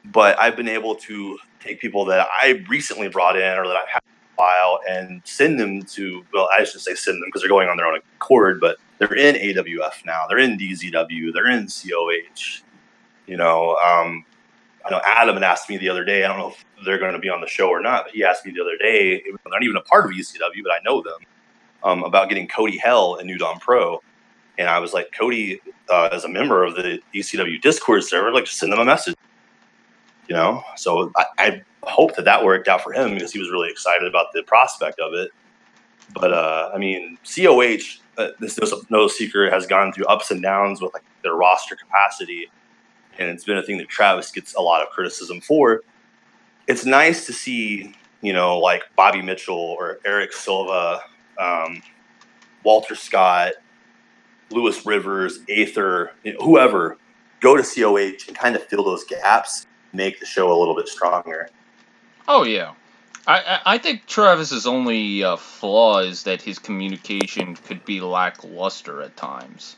[0.04, 3.89] But I've been able to take people that I recently brought in or that I've
[3.89, 7.50] had a while and send them to, well, I should say send them because they're
[7.50, 10.26] going on their own accord, but they're in AWF now.
[10.28, 11.34] They're in DZW.
[11.34, 12.64] They're in COH.
[13.28, 14.24] You know, um,
[14.86, 16.24] I know Adam had asked me the other day.
[16.24, 18.24] I don't know if they're going to be on the show or not, but he
[18.24, 19.22] asked me the other day.
[19.24, 21.20] They're not even a part of ECW, but I know them
[21.84, 24.02] um, about getting Cody Hell in New Dawn Pro.
[24.58, 28.46] And I was like, Cody, uh, as a member of the ECW Discord server, like
[28.46, 29.16] just send them a message.
[30.30, 33.52] You know, so I, I hope that that worked out for him because he was
[33.52, 35.32] really excited about the prospect of it.
[36.14, 40.41] But uh, I mean, COH, uh, this is no secret, has gone through ups and
[40.41, 42.49] downs with like their roster capacity,
[43.18, 45.82] and it's been a thing that Travis gets a lot of criticism for.
[46.68, 51.01] It's nice to see, you know, like Bobby Mitchell or Eric Silva,
[51.39, 51.82] um,
[52.63, 53.53] Walter Scott,
[54.49, 56.97] Lewis Rivers, Aether, you know, whoever,
[57.39, 60.88] go to COH and kind of fill those gaps, make the show a little bit
[60.88, 61.49] stronger.
[62.28, 62.74] Oh yeah,
[63.28, 69.18] I I think Travis's only uh, flaw is that his communication could be lackluster at
[69.18, 69.76] times,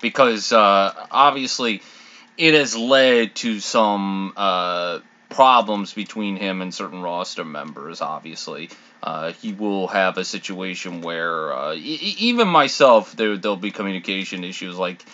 [0.00, 1.82] because uh, obviously
[2.36, 4.98] it has led to some uh,
[5.30, 8.00] problems between him and certain roster members.
[8.00, 8.70] Obviously,
[9.02, 14.44] uh, he will have a situation where uh, e- even myself, there there'll be communication
[14.44, 14.76] issues.
[14.76, 15.04] Like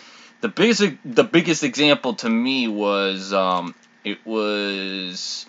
[0.41, 5.47] the biggest the biggest example to me was um, it was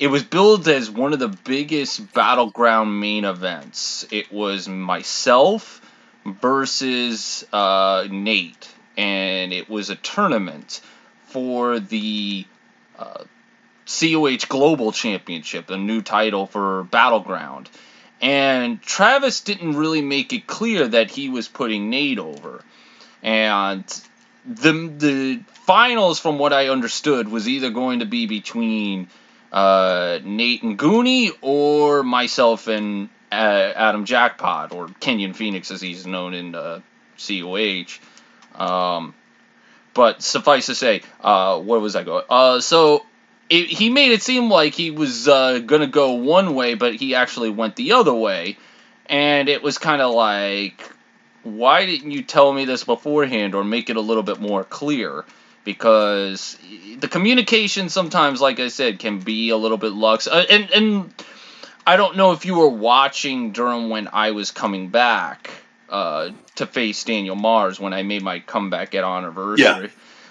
[0.00, 4.06] it was billed as one of the biggest battleground main events.
[4.10, 5.82] It was myself
[6.24, 10.80] versus uh, Nate, and it was a tournament
[11.26, 12.46] for the
[12.98, 13.24] uh,
[13.86, 17.68] COH Global Championship, a new title for Battleground.
[18.22, 22.64] And Travis didn't really make it clear that he was putting Nate over.
[23.22, 23.84] And
[24.46, 29.08] the the finals, from what I understood, was either going to be between
[29.52, 36.06] uh, Nate and Goonie or myself and uh, Adam Jackpot or Kenyon Phoenix, as he's
[36.06, 36.80] known in uh,
[37.18, 37.98] COH.
[38.54, 39.14] Um,
[39.94, 42.24] but suffice to say, uh, where was I going?
[42.28, 43.04] Uh, so
[43.48, 47.14] it, he made it seem like he was uh, gonna go one way, but he
[47.14, 48.56] actually went the other way,
[49.06, 50.88] and it was kind of like,
[51.42, 55.24] why didn't you tell me this beforehand or make it a little bit more clear?
[55.72, 56.58] Because
[56.98, 60.26] the communication sometimes, like I said, can be a little bit lux.
[60.26, 61.24] Uh, and and
[61.86, 65.50] I don't know if you were watching during when I was coming back
[65.88, 69.64] uh, to face Daniel Mars when I made my comeback at Anniversary.
[69.64, 69.86] Yeah.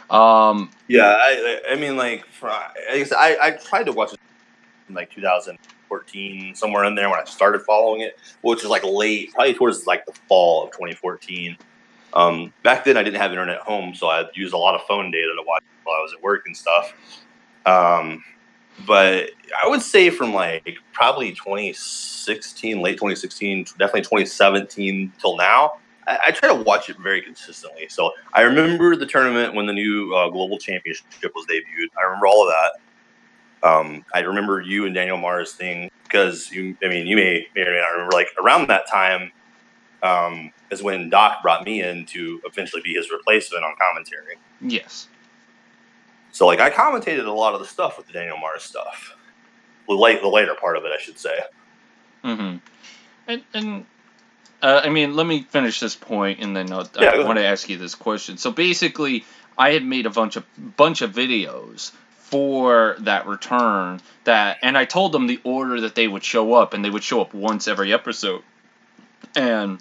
[0.10, 4.20] Um, yeah, I, I mean, like, for, I, I, I tried to watch it
[4.88, 9.34] in like 2014, somewhere in there when I started following it, which was like late,
[9.34, 11.58] probably towards like the fall of 2014.
[12.14, 14.82] Um, back then, I didn't have internet at home, so I used a lot of
[14.88, 16.94] phone data to watch while I was at work and stuff.
[17.66, 18.24] Um,
[18.86, 19.32] but
[19.64, 25.74] I would say from like probably 2016, late 2016, definitely 2017 till now,
[26.08, 27.88] I, I, try to watch it very consistently.
[27.90, 31.06] So I remember the tournament when the new uh, global championship
[31.36, 31.88] was debuted.
[32.00, 33.68] I remember all of that.
[33.68, 37.62] Um, I remember you and Daniel Mars thing because you, I mean, you may, may
[37.62, 39.32] or may not remember, like around that time
[40.02, 44.38] um, is when Doc brought me in to eventually be his replacement on commentary.
[44.62, 45.08] Yes.
[46.32, 49.16] So like I commentated a lot of the stuff with the Daniel Mars stuff.
[49.88, 51.40] The late the later part of it, I should say.
[52.24, 52.58] Mm-hmm.
[53.28, 53.86] And and
[54.62, 57.46] uh, I mean, let me finish this point, and then I'll, yeah, I want to
[57.46, 58.38] ask you this question.
[58.38, 59.26] So basically,
[59.58, 60.46] I had made a bunch of
[60.76, 66.08] bunch of videos for that return that, and I told them the order that they
[66.08, 68.44] would show up, and they would show up once every episode,
[69.36, 69.80] and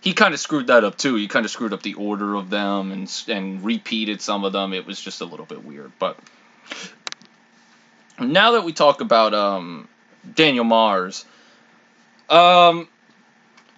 [0.00, 1.14] he kind of screwed that up too.
[1.16, 4.72] He kind of screwed up the order of them and and repeated some of them.
[4.72, 6.18] It was just a little bit weird, but
[8.18, 9.88] now that we talk about um
[10.34, 11.24] Daniel Mars.
[12.28, 12.88] Um,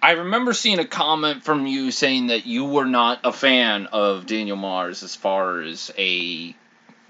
[0.01, 4.25] I remember seeing a comment from you saying that you were not a fan of
[4.25, 6.53] Daniel Mars as far as a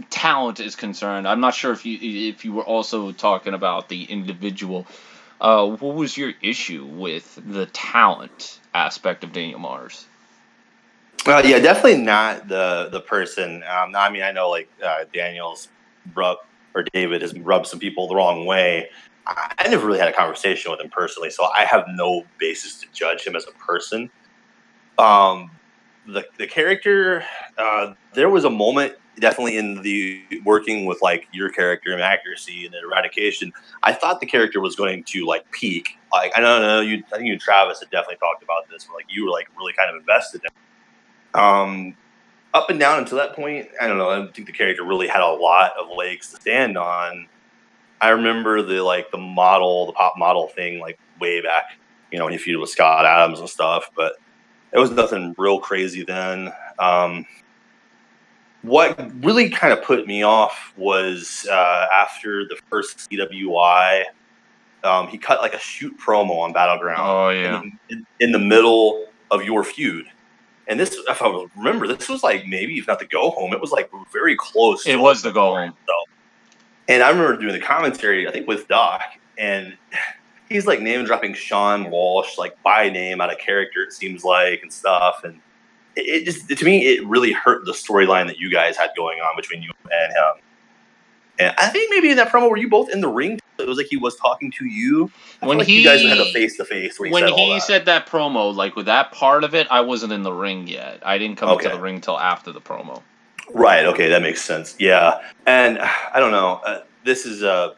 [0.10, 1.28] talent is concerned.
[1.28, 1.98] I'm not sure if you
[2.30, 4.86] if you were also talking about the individual.
[5.44, 10.08] Uh, what was your issue with the talent aspect of Daniel Mars?
[11.26, 13.62] Uh, yeah, definitely not the the person.
[13.64, 15.68] Um, I mean, I know like uh, Daniel's
[16.16, 16.38] rub
[16.74, 18.90] or David has rubbed some people the wrong way.
[19.26, 22.88] I, never really had a conversation with him personally, so I have no basis to
[22.94, 24.10] judge him as a person.
[24.98, 25.52] Um,
[26.08, 27.24] the the character,
[27.58, 32.66] uh, there was a moment definitely in the working with like your character and accuracy
[32.66, 33.54] and eradication.
[33.84, 35.98] I thought the character was going to like peak.
[36.12, 38.88] Like I don't know, you I think you and Travis had definitely talked about this.
[38.88, 41.40] Where, like you were like really kind of invested in.
[41.40, 41.96] Um,
[42.54, 44.10] up and down until that point, I don't know.
[44.10, 47.28] I think the character really had a lot of legs to stand on.
[48.00, 51.78] I remember the like the model, the pop model thing, like way back,
[52.12, 53.90] you know, when you feuded with Scott Adams and stuff.
[53.96, 54.14] But
[54.74, 56.52] it was nothing real crazy then.
[56.80, 57.26] Um,
[58.62, 64.06] what really kind of put me off was uh, after the first CWI,
[64.84, 67.02] um, he cut like a shoot promo on Battleground.
[67.02, 70.06] Oh yeah, in, in, in the middle of your feud
[70.68, 73.60] and this, if I remember, this was like maybe if not the go home, it
[73.60, 74.86] was like very close.
[74.88, 75.74] It was the go home.
[75.86, 75.94] So,
[76.88, 79.02] and I remember doing the commentary, I think with Doc,
[79.38, 79.78] and
[80.54, 84.62] he's like name dropping Sean Walsh like by name out of character, it seems like,
[84.62, 85.24] and stuff.
[85.24, 85.40] And
[85.96, 89.20] it, it just to me, it really hurt the storyline that you guys had going
[89.20, 90.44] on between you and him.
[91.40, 93.40] And I think maybe in that promo were you both in the ring?
[93.60, 95.12] It was like he was talking to you.
[95.42, 97.62] I when like he you guys had a face to face when said he that.
[97.62, 101.02] said that promo, like with that part of it, I wasn't in the ring yet.
[101.06, 101.70] I didn't come Okay.
[101.70, 103.02] to the ring till after the promo.
[103.54, 103.86] Right.
[103.86, 104.76] Okay, that makes sense.
[104.80, 106.62] Yeah, and I don't know.
[106.66, 107.76] Uh, this is a,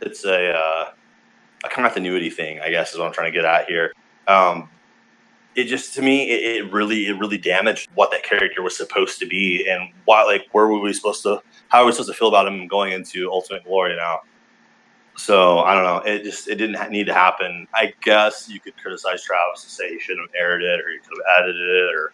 [0.00, 0.90] it's a uh,
[1.66, 2.60] a continuity thing.
[2.60, 3.92] I guess is what I'm trying to get at here.
[4.26, 4.68] Um,
[5.54, 9.18] it just to me, it, it really, it really damaged what that character was supposed
[9.20, 12.14] to be, and why, like, where were we supposed to, how are we supposed to
[12.14, 14.20] feel about him going into Ultimate Glory now?
[15.16, 16.12] So I don't know.
[16.12, 17.66] It just it didn't need to happen.
[17.72, 20.98] I guess you could criticize Travis and say he shouldn't have aired it, or he
[20.98, 22.12] could have edited it, or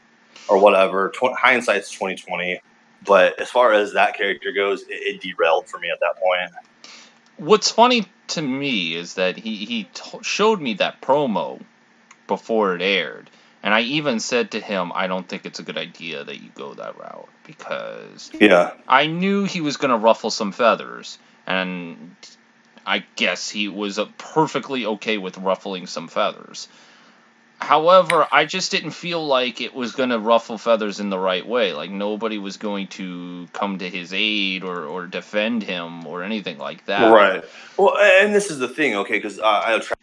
[0.48, 1.10] or whatever.
[1.10, 2.60] Tw- hindsight's twenty twenty.
[3.04, 6.52] But as far as that character goes, it, it derailed for me at that point.
[7.42, 11.60] What's funny to me is that he he t- showed me that promo
[12.28, 13.28] before it aired,
[13.64, 16.50] and I even said to him, "I don't think it's a good idea that you
[16.54, 22.14] go that route because Yeah, I knew he was gonna ruffle some feathers, and
[22.86, 26.68] I guess he was perfectly okay with ruffling some feathers."
[27.62, 31.46] However, I just didn't feel like it was going to ruffle feathers in the right
[31.46, 31.72] way.
[31.72, 36.58] Like nobody was going to come to his aid or, or defend him or anything
[36.58, 37.12] like that.
[37.12, 37.44] right.
[37.78, 39.16] Well, and this is the thing, okay?
[39.16, 39.96] Because uh, I Travis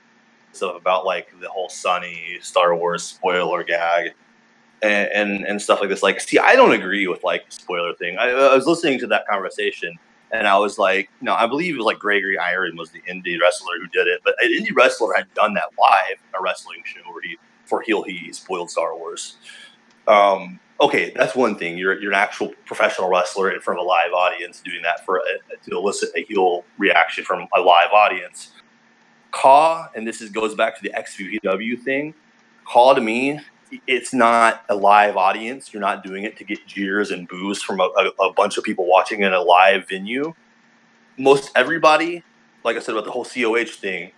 [0.54, 4.14] stuff about like the whole Sunny Star Wars spoiler gag.
[4.82, 6.02] And, and, and stuff like this.
[6.02, 8.18] Like, see, I don't agree with like the spoiler thing.
[8.18, 10.00] I, I was listening to that conversation,
[10.32, 13.38] and I was like, no, I believe it was like Gregory Iron was the indie
[13.42, 17.02] wrestler who did it, but an indie wrestler had done that live a wrestling show
[17.12, 17.38] where he
[17.70, 19.38] for heel he spoiled Star Wars.
[20.08, 21.78] Um, okay, that's one thing.
[21.78, 25.18] You're you're an actual professional wrestler in front of a live audience doing that for
[25.18, 28.52] a, to elicit a heel reaction from a live audience.
[29.32, 32.14] Caw, and this is goes back to the XPW thing.
[32.66, 33.40] Caw to me,
[33.86, 35.74] it's not a live audience.
[35.74, 38.64] You're not doing it to get jeers and boos from a, a, a bunch of
[38.64, 40.34] people watching in a live venue.
[41.18, 42.24] Most everybody,
[42.64, 44.12] like I said about the whole COH thing,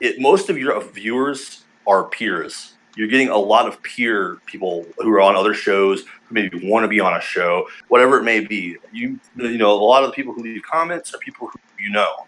[0.00, 2.74] it most of your viewers are peers.
[2.96, 6.84] You're getting a lot of peer people who are on other shows, who maybe want
[6.84, 8.76] to be on a show, whatever it may be.
[8.92, 11.90] You you know, a lot of the people who leave comments are people who you
[11.90, 12.26] know.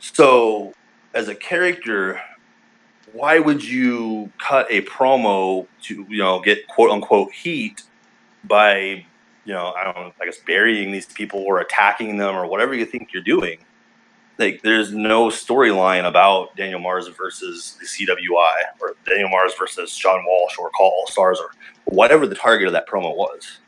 [0.00, 0.74] So,
[1.14, 2.20] as a character,
[3.12, 7.82] why would you cut a promo to you know get quote unquote heat
[8.42, 9.06] by
[9.44, 12.74] you know I don't know, I guess burying these people or attacking them or whatever
[12.74, 13.58] you think you're doing?
[14.38, 20.24] Like there's no storyline about Daniel Mars versus the CWI or Daniel Mars versus Sean
[20.26, 21.50] Walsh or CAW All Stars or
[21.84, 23.58] whatever the target of that promo was.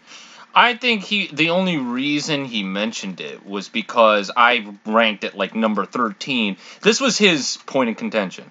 [0.54, 5.54] I think he the only reason he mentioned it was because I ranked it like
[5.54, 6.56] number 13.
[6.80, 8.50] This was his point of contention.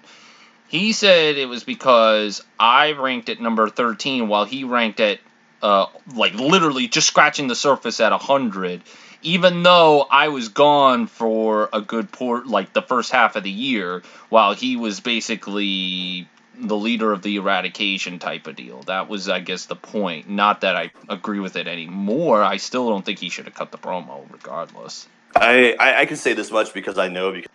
[0.68, 5.20] He said it was because I ranked it number 13 while he ranked it
[5.62, 8.82] uh, like literally just scratching the surface at 100
[9.26, 13.50] even though I was gone for a good port like the first half of the
[13.50, 18.82] year while he was basically the leader of the eradication type of deal.
[18.82, 20.30] That was, I guess, the point.
[20.30, 22.44] Not that I agree with it anymore.
[22.44, 25.08] I still don't think he should have cut the promo, regardless.
[25.34, 27.50] I, I, I can say this much because I know because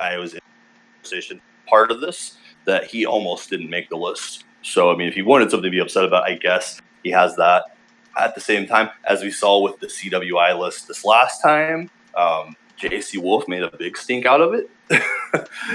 [0.00, 4.44] I was in part of this that he almost didn't make the list.
[4.62, 7.36] So I mean, if he wanted something to be upset about, I guess he has
[7.36, 7.69] that.
[8.18, 12.56] At the same time, as we saw with the CWI list this last time, um,
[12.78, 14.70] JC Wolf made a big stink out of it.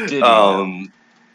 [0.07, 0.91] Did um,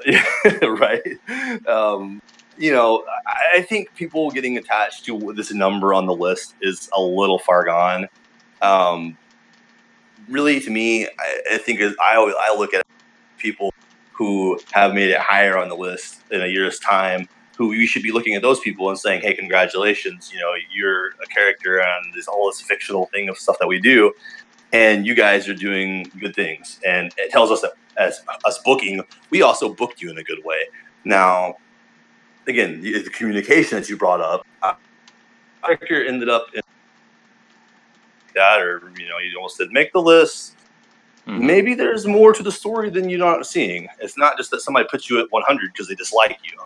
[0.63, 1.19] right.
[1.67, 2.21] Um,
[2.59, 6.91] you know, I, I think people getting attached to this number on the list is
[6.95, 8.09] a little far gone.
[8.61, 9.17] Um,
[10.29, 12.85] really, to me, I, I think is I always, I look at
[13.39, 13.73] people
[14.13, 17.29] who have made it higher on the list in a year's time.
[17.61, 20.33] Who you should be looking at those people and saying, "Hey, congratulations!
[20.33, 23.79] You know, you're a character on this all this fictional thing of stuff that we
[23.79, 24.15] do,
[24.73, 29.03] and you guys are doing good things." And it tells us that as us booking,
[29.29, 30.69] we also booked you in a good way.
[31.05, 31.57] Now,
[32.49, 34.73] again, the, the communication that you brought up, uh,
[35.63, 36.63] character ended up in
[38.37, 40.57] that, or you know, you almost didn't make the list.
[41.27, 41.41] Mhm.
[41.41, 43.87] Maybe there's more to the story than you're not seeing.
[44.01, 46.59] It's not just that somebody puts you at 100 because they dislike you.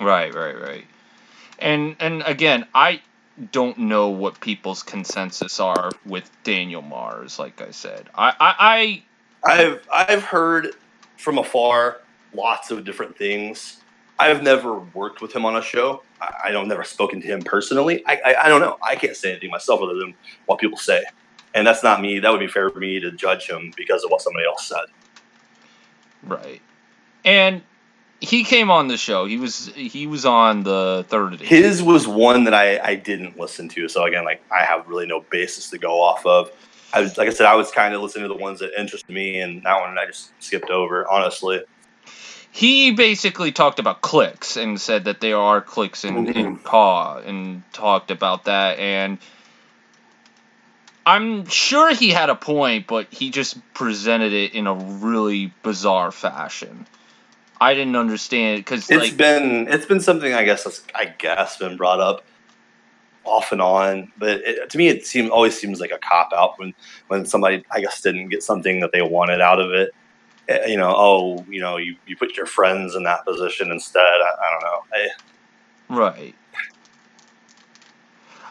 [0.00, 0.86] Right, right, right.
[1.58, 3.02] And and again, I
[3.52, 7.38] don't know what people's consensus are with Daniel Mars.
[7.38, 9.02] Like I said, I I,
[9.44, 10.74] I've I've heard
[11.18, 11.98] from afar
[12.32, 13.82] lots of different things.
[14.18, 16.02] I've never worked with him on a show.
[16.20, 18.02] I, I don't never spoken to him personally.
[18.06, 18.78] I, I I don't know.
[18.82, 20.14] I can't say anything myself other than
[20.46, 21.04] what people say,
[21.54, 22.20] and that's not me.
[22.20, 24.86] That would be fair for me to judge him because of what somebody else said.
[26.22, 26.62] Right.
[27.24, 27.62] And
[28.20, 29.24] he came on the show.
[29.24, 31.46] He was he was on the third edition.
[31.46, 33.88] His was one that I, I didn't listen to.
[33.88, 36.50] So again, like I have really no basis to go off of.
[36.92, 39.12] I was like I said, I was kind of listening to the ones that interested
[39.12, 41.10] me, and that one I just skipped over.
[41.10, 41.62] Honestly,
[42.52, 46.64] he basically talked about clicks and said that there are clicks in, in mm-hmm.
[46.64, 49.18] CAW and talked about that and
[51.06, 56.12] I'm sure he had a point, but he just presented it in a really bizarre
[56.12, 56.86] fashion.
[57.60, 61.58] I didn't understand because it's like been it's been something I guess that's I guess
[61.58, 62.24] been brought up
[63.24, 66.58] off and on, but it, to me it seems always seems like a cop out
[66.58, 66.74] when
[67.08, 69.90] when somebody I guess didn't get something that they wanted out of it.
[70.48, 74.00] Eh, You know, oh, you know, you, you put your friends in that position instead.
[74.00, 74.84] I, I don't know.
[74.92, 75.08] I,
[75.90, 76.34] Right.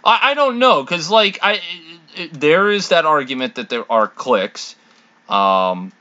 [0.04, 1.62] I, I don't know because like I
[2.16, 4.76] it, there is that argument that there are clicks.
[5.28, 5.92] Um,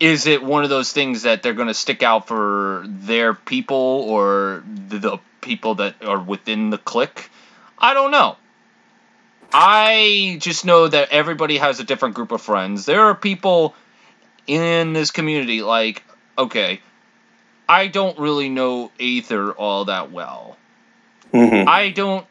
[0.00, 3.76] is it one of those things that they're going to stick out for their people
[3.76, 7.30] or the, the people that are within the clique?
[7.78, 8.36] I don't know.
[9.52, 12.86] I just know that everybody has a different group of friends.
[12.86, 13.74] There are people
[14.46, 16.02] in this community like
[16.36, 16.80] okay,
[17.68, 20.56] I don't really know Aether all that well.
[21.32, 21.68] Mhm.
[21.68, 22.26] I don't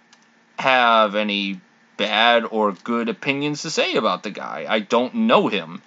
[0.59, 1.61] have any
[1.95, 4.65] bad or good opinions to say about the guy.
[4.67, 5.81] I don't know him.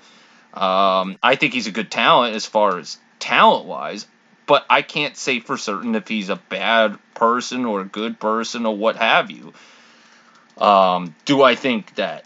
[0.57, 4.07] Um, I think he's a good talent as far as talent wise,
[4.46, 8.64] but I can't say for certain if he's a bad person or a good person
[8.64, 9.52] or what have you.
[10.57, 12.24] Um, do I think that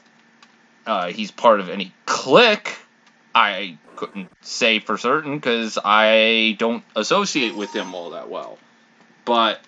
[0.86, 2.76] uh, he's part of any clique?
[3.34, 8.58] I couldn't say for certain because I don't associate with him all that well.
[9.24, 9.60] But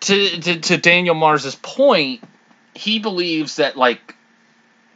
[0.00, 2.22] to, to to Daniel Mars's point,
[2.74, 4.16] he believes that like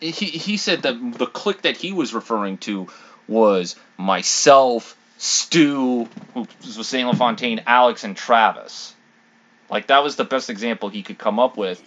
[0.00, 2.88] he he said that the clique that he was referring to
[3.28, 8.94] was myself, Stu, who was Zane LaFontaine, Alex, and Travis.
[9.70, 11.82] Like that was the best example he could come up with.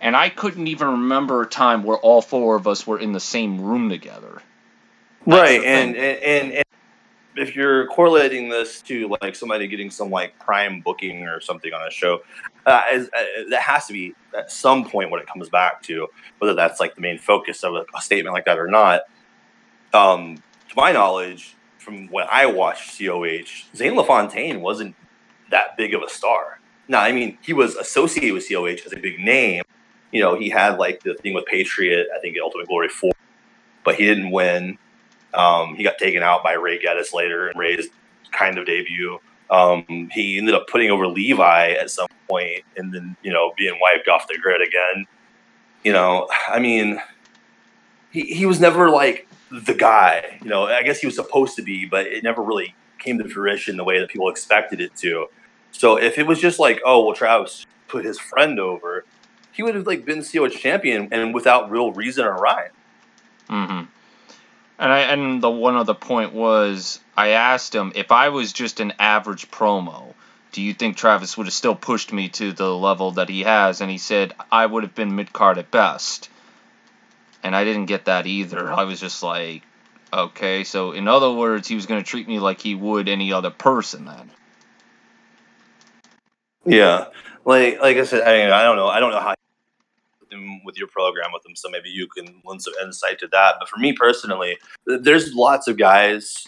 [0.00, 3.20] And I couldn't even remember a time where all four of us were in the
[3.20, 4.40] same room together.
[5.26, 6.64] right and and and
[7.38, 11.86] if you're correlating this to like somebody getting some like prime booking or something on
[11.86, 12.20] a show
[12.66, 13.04] uh, uh,
[13.50, 16.06] that has to be at some point what it comes back to
[16.38, 19.02] whether that's like the main focus of a, a statement like that or not.
[19.94, 24.94] Um to my knowledge from when i watched COH Zane LaFontaine wasn't
[25.50, 26.60] that big of a star.
[26.88, 29.62] Now i mean he was associated with COH as a big name.
[30.12, 33.12] You know he had like the thing with patriot i think ultimate glory 4
[33.84, 34.78] but he didn't win
[35.34, 37.88] um, he got taken out by Ray Geddes later in Ray's
[38.32, 39.18] kind of debut.
[39.50, 43.78] Um, he ended up putting over Levi at some point and then, you know, being
[43.80, 45.06] wiped off the grid again.
[45.84, 47.00] You know, I mean,
[48.10, 51.62] he, he was never like the guy, you know, I guess he was supposed to
[51.62, 55.28] be, but it never really came to fruition the way that people expected it to.
[55.72, 59.04] So if it was just like, oh, well, Travis put his friend over,
[59.52, 62.70] he would have like been COH champion and without real reason or rhyme.
[63.48, 63.84] Mm-hmm.
[64.78, 68.80] And I and the one other point was I asked him if I was just
[68.80, 70.14] an average promo,
[70.52, 73.80] do you think Travis would have still pushed me to the level that he has?
[73.80, 76.30] And he said I would have been mid card at best.
[77.42, 78.72] And I didn't get that either.
[78.72, 79.62] I was just like,
[80.12, 83.32] Okay, so in other words, he was going to treat me like he would any
[83.32, 84.30] other person then.
[86.64, 87.06] Yeah,
[87.44, 89.34] like like I said, I, I don't know, I don't know how
[90.64, 93.56] with your program with them, so maybe you can lend some insight to that.
[93.58, 96.46] But for me personally, there's lots of guys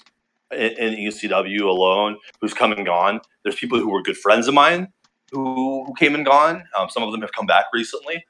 [0.53, 3.21] in, in ECW alone who's come and gone.
[3.43, 4.89] There's people who were good friends of mine
[5.31, 6.65] who, who came and gone.
[6.79, 8.25] Um, some of them have come back recently.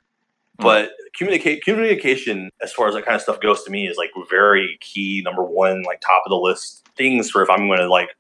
[0.59, 4.11] But communicate communication as far as that kind of stuff goes to me is like
[4.29, 8.11] very key, number one, like top of the list things for if I'm gonna like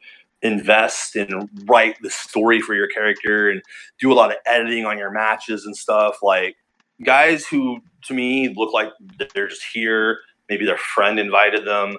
[0.40, 3.60] invest and write the story for your character and
[3.98, 6.22] do a lot of editing on your matches and stuff.
[6.22, 6.56] Like
[7.02, 8.92] guys who to me look like
[9.34, 11.96] they're just here, maybe their friend invited them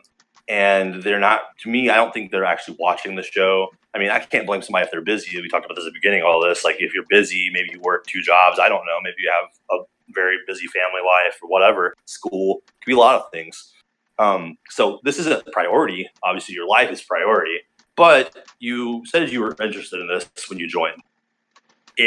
[0.47, 3.69] and they're not to me, I don't think they're actually watching the show.
[3.93, 5.39] I mean, I can't blame somebody if they're busy.
[5.41, 6.63] We talked about this at the beginning all this.
[6.63, 8.59] Like if you're busy, maybe you work two jobs.
[8.59, 8.99] I don't know.
[9.03, 9.83] Maybe you have a
[10.13, 13.73] very busy family life or whatever, school, could be a lot of things.
[14.19, 16.09] Um, so this is a priority.
[16.23, 17.59] Obviously, your life is priority,
[17.95, 21.01] but you said you were interested in this when you joined.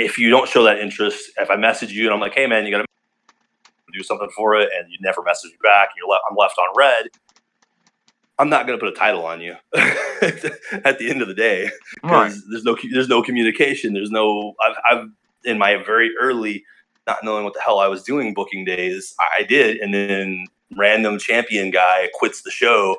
[0.03, 2.65] If you don't show that interest, if I message you and I'm like, "Hey, man,
[2.65, 2.87] you got to
[3.93, 6.67] do something for it," and you never message me back, you're left, I'm left on
[6.77, 7.07] red.
[8.39, 11.71] I'm not going to put a title on you at the end of the day
[11.95, 12.43] because right.
[12.51, 13.95] there's no there's no communication.
[13.95, 15.09] There's no I've, I've
[15.45, 16.65] in my very early
[17.07, 19.15] not knowing what the hell I was doing booking days.
[19.39, 22.97] I did, and then random champion guy quits the show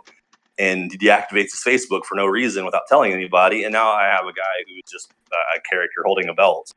[0.58, 3.64] and deactivates his Facebook for no reason without telling anybody.
[3.64, 6.72] And now I have a guy who's just a character holding a belt.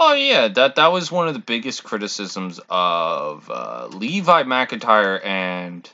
[0.00, 5.90] Oh yeah, that that was one of the biggest criticisms of uh, Levi McIntyre and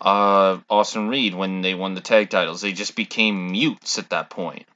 [0.00, 2.62] uh, Austin Reed when they won the tag titles.
[2.62, 4.66] They just became mutes at that point.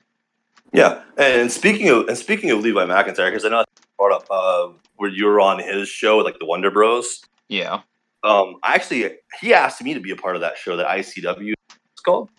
[0.72, 3.64] Yeah, and speaking of and speaking of Levi McIntyre, because I know I
[3.96, 7.22] brought up uh, where you were on his show, like the Wonder Bros.
[7.48, 7.80] Yeah.
[8.22, 11.52] Um, I actually he asked me to be a part of that show that ICW
[11.70, 12.30] is called.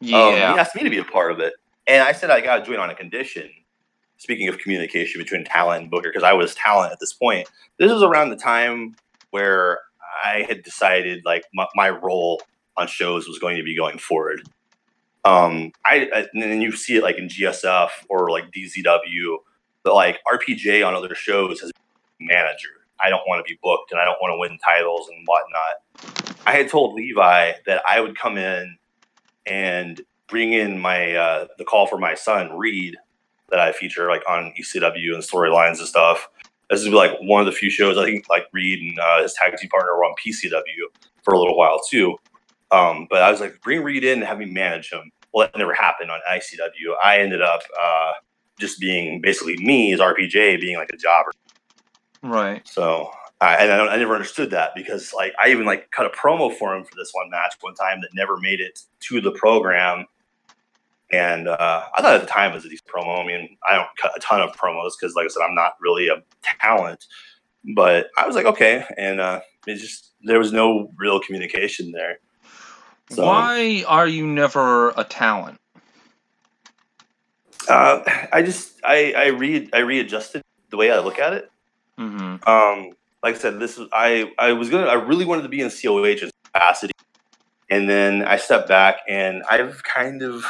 [0.00, 0.18] Yeah.
[0.18, 1.54] Um, he asked me to be a part of it,
[1.86, 3.48] and I said I got to join on a condition.
[4.18, 7.48] Speaking of communication between talent and Booker, because I was talent at this point.
[7.78, 8.94] This was around the time
[9.30, 9.80] where
[10.24, 12.40] I had decided like my, my role
[12.76, 14.42] on shows was going to be going forward.
[15.24, 19.38] Um, I, I and then you see it like in GSF or like DZW,
[19.82, 21.72] but like RPJ on other shows has
[22.20, 22.81] manager.
[23.00, 26.36] I don't want to be booked and I don't want to win titles and whatnot.
[26.46, 28.76] I had told Levi that I would come in
[29.46, 32.96] and bring in my uh, the call for my son Reed
[33.50, 36.28] that I feature like on ECW and storylines and stuff.
[36.70, 39.34] This is like one of the few shows I think like Reed and uh, his
[39.34, 40.86] tag team partner were on PCW
[41.22, 42.16] for a little while too.
[42.70, 45.10] Um, but I was like, bring Reed in and have me manage him.
[45.32, 46.94] Well, that never happened on ICW.
[47.04, 48.12] I ended up uh,
[48.58, 51.32] just being basically me as RPJ being like a jobber.
[52.22, 52.66] Right.
[52.66, 53.10] So
[53.40, 56.56] I, and I, I, never understood that because like I even like cut a promo
[56.56, 60.06] for him for this one match one time that never made it to the program.
[61.10, 63.22] And uh, I thought at the time it was a decent promo.
[63.22, 65.74] I mean, I don't cut a ton of promos because, like I said, I'm not
[65.80, 66.22] really a
[66.60, 67.04] talent.
[67.74, 72.18] But I was like, okay, and uh, it just there was no real communication there.
[73.10, 75.60] So, Why are you never a talent?
[77.68, 78.02] Uh,
[78.32, 81.51] I just I I read I readjusted the way I look at it.
[81.98, 82.48] Mm-hmm.
[82.48, 85.60] Um, like I said, this was I I was gonna I really wanted to be
[85.60, 86.94] in COH's capacity,
[87.70, 90.44] and then I stepped back and I've kind of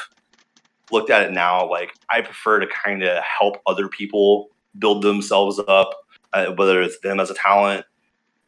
[0.91, 1.69] looked at it now.
[1.69, 4.49] Like I prefer to kind of help other people
[4.79, 5.91] build themselves up,
[6.33, 7.85] uh, whether it's them as a talent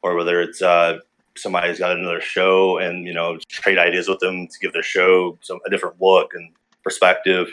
[0.02, 0.98] or whether it's uh,
[1.36, 5.38] somebody's got another show and you know trade ideas with them to give their show
[5.42, 6.52] some a different look and
[6.82, 7.48] perspective.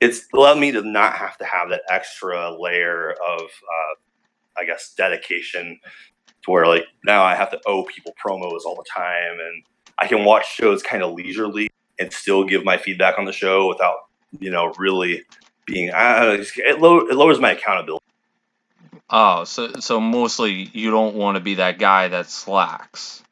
[0.00, 3.94] It's allowed me to not have to have that extra layer of uh,
[4.56, 5.80] I guess, dedication
[6.44, 9.62] to where like now I have to owe people promos all the time and
[9.98, 11.68] I can watch shows kind of leisurely
[11.98, 13.96] and still give my feedback on the show without,
[14.38, 15.22] you know, really
[15.66, 18.00] being, uh, it, low, it lowers my accountability.
[19.10, 23.22] Oh, so so mostly you don't want to be that guy that slacks.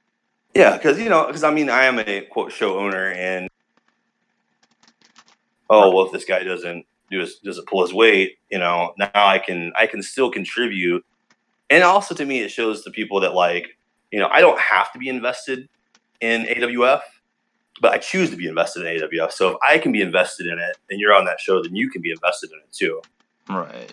[0.54, 3.48] Yeah, because you know, because I mean, I am a quote show owner, and
[5.70, 9.38] oh well, if this guy doesn't do doesn't pull his weight, you know, now I
[9.38, 11.04] can I can still contribute.
[11.70, 13.78] And also to me it shows the people that like
[14.10, 15.68] you know i don't have to be invested
[16.20, 17.00] in AWF
[17.80, 20.58] but i choose to be invested in AWF so if i can be invested in
[20.58, 23.00] it and you're on that show then you can be invested in it too.
[23.48, 23.92] Right.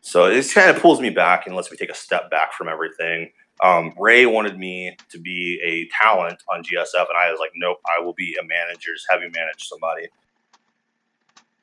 [0.00, 2.68] So it kind of pulls me back and lets me take a step back from
[2.68, 3.30] everything.
[3.62, 7.78] Um, ray wanted me to be a talent on GSF and i was like nope
[7.86, 10.08] i will be a manager just have you manage somebody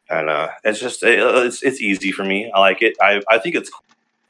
[0.09, 3.37] and uh, it's just it, it's, it's easy for me i like it i, I
[3.37, 3.83] think it's cool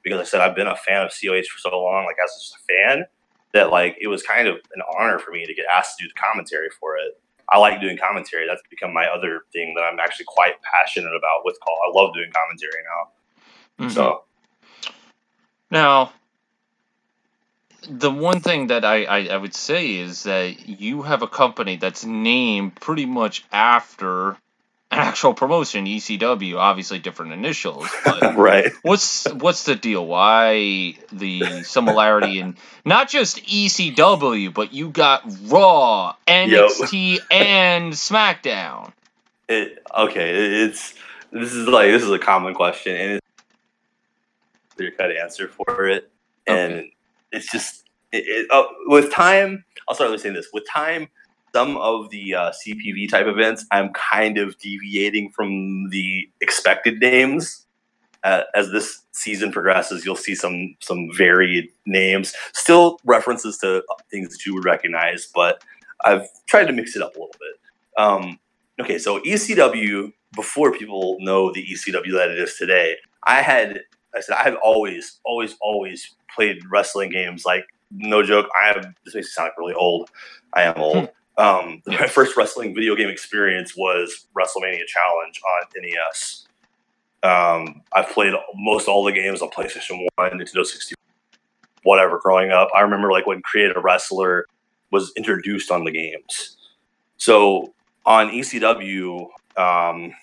[0.03, 2.55] because I said I've been a fan of COH for so long, like as just
[2.55, 3.05] a fan.
[3.53, 6.09] that like it was kind of an honor for me to get asked to do
[6.09, 7.19] the commentary for it.
[7.51, 8.45] I like doing commentary.
[8.47, 11.71] That's become my other thing that I'm actually quite passionate about with CAW.
[11.71, 13.85] I love doing commentary now.
[13.85, 13.93] Mm-hmm.
[13.93, 14.23] So
[15.71, 16.13] now
[17.89, 21.77] the one thing that I, I, I, would say is that you have a company
[21.77, 24.35] that's named pretty much after
[24.91, 27.87] an actual promotion, ECW, obviously different initials.
[28.21, 28.71] right.
[28.81, 30.05] What's what's the deal?
[30.05, 32.55] Why the similarity in
[32.85, 38.91] not just ECW, but you got Raw, NXT, and SmackDown.
[39.47, 40.95] It, okay, it's
[41.31, 46.09] this is like this is a common question, and it's clear cut answer for it,
[46.47, 46.93] and okay.
[47.31, 49.65] it's just it, it, uh, with time.
[49.87, 51.09] I'll start with saying this: with time,
[51.53, 57.65] some of the uh, CPV type events, I'm kind of deviating from the expected names.
[58.23, 63.81] Uh, as this season progresses, you'll see some some varied names, still references to
[64.11, 65.63] things that you would recognize, but
[66.03, 68.03] I've tried to mix it up a little bit.
[68.03, 68.39] Um,
[68.81, 73.81] okay, so ECW before people know the ECW that it is today, I had
[74.15, 77.45] I said I have always, always, always played wrestling games.
[77.45, 78.93] Like no joke, I have.
[79.05, 80.09] This makes me sound like really old.
[80.53, 81.09] I am old.
[81.39, 86.45] Um, my first wrestling video game experience was WrestleMania Challenge on NES.
[87.23, 90.95] Um, I've played most all the games on PlayStation One, Nintendo 60,
[91.83, 92.19] whatever.
[92.19, 94.45] Growing up, I remember like when Create a Wrestler
[94.91, 96.57] was introduced on the games.
[97.17, 97.73] So
[98.05, 100.13] on ECW, um,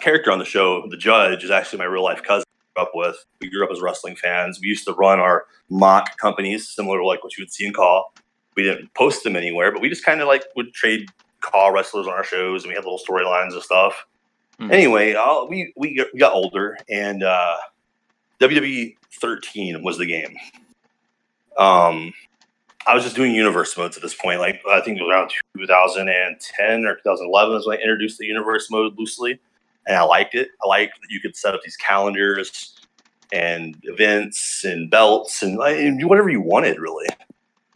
[0.00, 2.44] character on the show, the judge, is actually my real life cousin.
[2.76, 3.24] I grew up with.
[3.40, 4.60] We grew up as wrestling fans.
[4.60, 7.72] We used to run our mock companies, similar to like what you would see in
[7.72, 8.04] CAW
[8.56, 11.08] we didn't post them anywhere, but we just kind of like would trade
[11.40, 14.06] CAW wrestlers on our shows, and we had little storylines and stuff.
[14.60, 14.72] Mm-hmm.
[14.72, 17.56] Anyway, I'll, we we got, we got older, and uh,
[18.40, 20.36] WWE 13 was the game.
[21.56, 22.12] Um,
[22.86, 24.40] I was just doing universe modes at this point.
[24.40, 28.70] Like I think it was around 2010 or 2011 is when I introduced the universe
[28.70, 29.40] mode loosely,
[29.86, 30.48] and I liked it.
[30.64, 32.76] I liked that you could set up these calendars
[33.32, 37.06] and events and belts and, and whatever you wanted, really.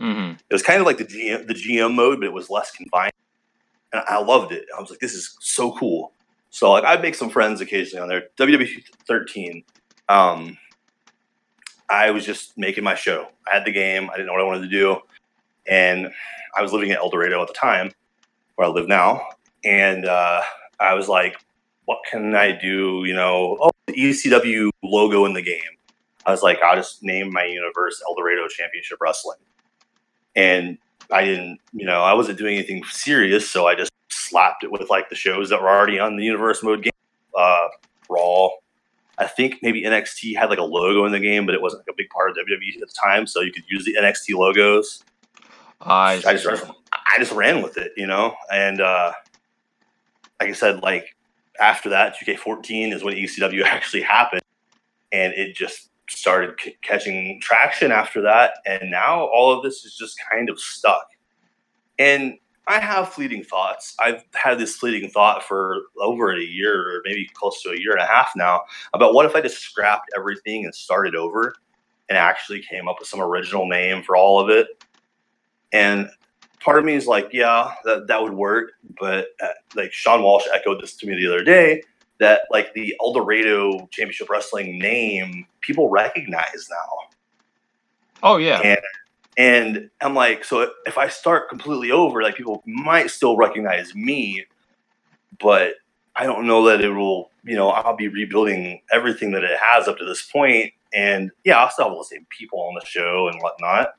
[0.00, 0.34] Mm-hmm.
[0.48, 3.12] It was kind of like the GM, the GM mode, but it was less confined.
[3.92, 4.66] And I loved it.
[4.76, 6.12] I was like, this is so cool.
[6.50, 8.28] So like I'd make some friends occasionally on there.
[8.38, 9.64] WWE 13.
[10.08, 10.56] Um,
[11.90, 13.28] I was just making my show.
[13.50, 14.10] I had the game.
[14.10, 14.98] I didn't know what I wanted to do.
[15.66, 16.10] And
[16.56, 17.92] I was living in El Dorado at the time,
[18.56, 19.26] where I live now.
[19.64, 20.42] And uh,
[20.80, 21.36] I was like,
[21.86, 23.04] what can I do?
[23.06, 25.60] You know, oh, the ECW logo in the game.
[26.26, 29.38] I was like, I'll just name my universe El Dorado Championship Wrestling
[30.38, 30.78] and
[31.10, 34.88] I didn't, you know, I wasn't doing anything serious, so I just slapped it with
[34.88, 36.92] like the shows that were already on the universe mode game.
[37.36, 37.68] Uh,
[38.08, 38.50] Raw,
[39.18, 41.94] I think maybe NXT had like a logo in the game, but it wasn't like
[41.94, 45.02] a big part of WWE at the time, so you could use the NXT logos.
[45.80, 49.12] I, I just I just ran with it, you know, and uh,
[50.40, 51.16] like I said, like
[51.60, 54.42] after that, 2K14 is when ECW actually happened,
[55.10, 58.54] and it just started c- catching traction after that.
[58.66, 61.06] And now all of this is just kind of stuck.
[61.98, 63.96] And I have fleeting thoughts.
[63.98, 67.92] I've had this fleeting thought for over a year or maybe close to a year
[67.92, 68.62] and a half now
[68.92, 71.54] about what if I just scrapped everything and started over
[72.08, 74.84] and actually came up with some original name for all of it.
[75.72, 76.10] And
[76.60, 78.72] part of me is like, yeah, that, that would work.
[79.00, 81.82] But uh, like Sean Walsh echoed this to me the other day
[82.18, 87.08] that like the El Dorado Championship Wrestling name people recognize now.
[88.22, 88.60] Oh yeah.
[88.60, 88.80] And
[89.36, 94.44] and I'm like, so if I start completely over, like people might still recognize me,
[95.38, 95.74] but
[96.16, 99.86] I don't know that it will, you know, I'll be rebuilding everything that it has
[99.86, 100.72] up to this point.
[100.92, 103.94] And yeah, I'll still have all the same people on the show and whatnot.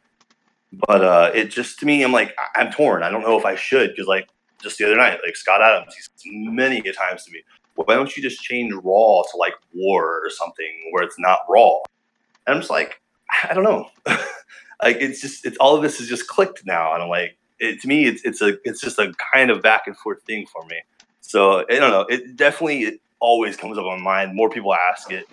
[0.73, 3.03] But uh, it just to me, I'm like, I'm torn.
[3.03, 4.27] I don't know if I should because, like,
[4.61, 7.41] just the other night, like Scott Adams, he's many a times to me,
[7.88, 11.77] why don't you just change Raw to like War or something where it's not Raw?
[12.45, 13.01] And I'm just like,
[13.43, 13.89] I don't know.
[14.84, 17.81] like it's just it's all of this is just clicked now, and I'm like, it,
[17.81, 20.65] to me, it's it's a it's just a kind of back and forth thing for
[20.65, 20.77] me.
[21.22, 22.01] So I don't know.
[22.01, 24.35] It definitely it always comes up on mind.
[24.35, 25.26] More people ask it,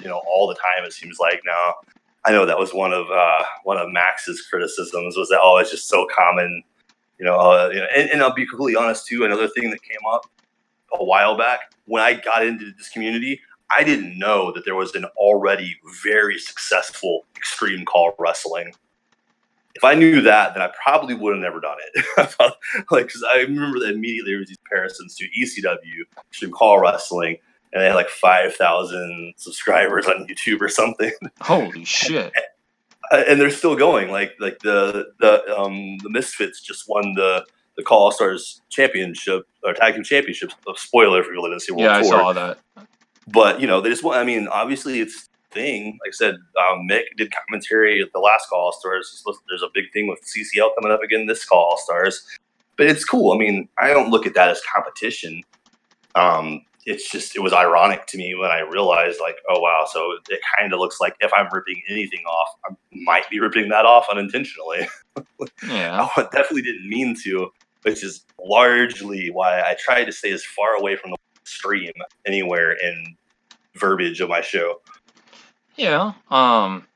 [0.00, 0.84] you know, all the time.
[0.84, 1.74] It seems like now.
[2.26, 5.70] I know that was one of uh, one of Max's criticisms was that oh, it's
[5.70, 6.62] just so common,
[7.18, 7.38] you know.
[7.38, 9.26] Uh, you know and, and I'll be completely honest too.
[9.26, 10.24] Another thing that came up
[11.00, 13.40] a while back when I got into this community,
[13.70, 18.72] I didn't know that there was an already very successful Extreme CAW Wrestling.
[19.74, 22.04] If I knew that, then I probably would have never done it.
[22.90, 27.38] like, because I remember that immediately there was these comparisons to ECW, Extreme CAW Wrestling,
[27.72, 31.10] and they had like five thousand subscribers on YouTube or something.
[31.40, 32.32] Holy shit!
[33.10, 34.10] uh, and they're still going.
[34.10, 37.44] Like like the the um the Misfits just won the
[37.76, 40.54] the CAW All Stars Championship or Tag Team Championships.
[40.76, 42.14] Spoiler if you didn't see World yeah, Tour.
[42.14, 42.58] I saw that.
[43.28, 44.18] But you know, they just want.
[44.18, 45.98] I mean, obviously, it's thing.
[46.04, 49.24] Like I said, um, Mick did commentary at the last CAW All Stars.
[49.48, 52.26] There's a big thing with CCL coming up again this CAW All Stars,
[52.76, 53.32] but it's cool.
[53.32, 55.42] I mean, I don't look at that as competition.
[56.14, 60.18] Um, it's just it was ironic to me when I realized like, oh wow, so
[60.28, 63.86] it kind of looks like if I'm ripping anything off, I might be ripping that
[63.86, 64.86] off unintentionally.
[65.68, 67.50] Yeah, I definitely didn't mean to,
[67.84, 71.92] which is largely why I tried to stay as far away from the stream
[72.26, 73.16] anywhere in
[73.76, 74.80] verbiage of my show.
[75.76, 76.12] yeah.
[76.30, 76.86] Um,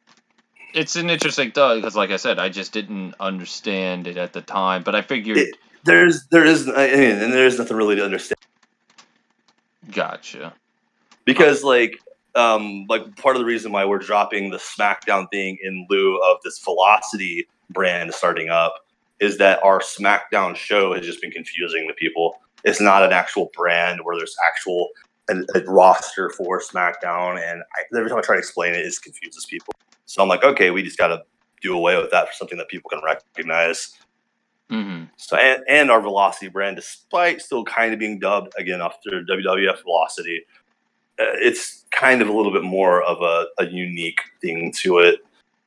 [0.75, 4.41] it's an interesting thought because, like I said, I just didn't understand it at the
[4.43, 4.83] time.
[4.83, 8.39] But I figured, It- There's there is and there's nothing really to understand
[9.93, 10.53] gotcha.
[11.25, 11.99] because like
[12.35, 16.39] um like part of the reason why we're dropping the SmackDown thing in lieu of
[16.45, 18.75] this Velocity brand starting up
[19.21, 22.41] is that our SmackDown show has just been confusing the people.
[22.65, 24.91] It's not an actual brand where there's actual
[25.29, 28.95] a, a roster for SmackDown, and I, every time I try to explain it, it
[29.03, 29.75] confuses people.
[30.07, 31.23] So I'm like, okay, we just got to
[31.61, 33.95] do away with that for something that people can recognize.
[34.71, 39.23] hmm So and, and our Velocity brand, despite still kind of being dubbed again after
[39.23, 40.45] WWF Velocity,
[41.21, 45.21] uh, it's kind of a little bit more of a, a unique thing to it.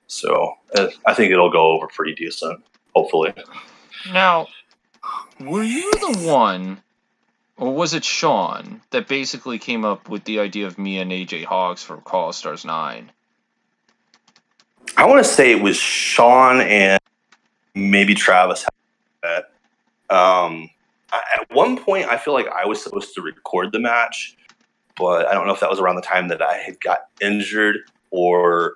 [0.07, 2.63] So uh, I think it'll go over pretty decent,
[2.95, 3.33] hopefully.
[4.11, 4.47] Now,
[5.39, 6.81] were you the one,
[7.57, 11.45] or was it Sean that basically came up with the idea of me and AJ
[11.45, 13.11] Hawks for CAW All Stars Nine?
[14.97, 16.99] I want to say it was Sean and
[17.73, 18.65] maybe Travis.
[20.09, 20.69] Um,
[21.13, 24.35] at one point, I feel like I was supposed to record the match,
[24.97, 27.77] but I don't know if that was around the time that I had got injured
[28.11, 28.75] or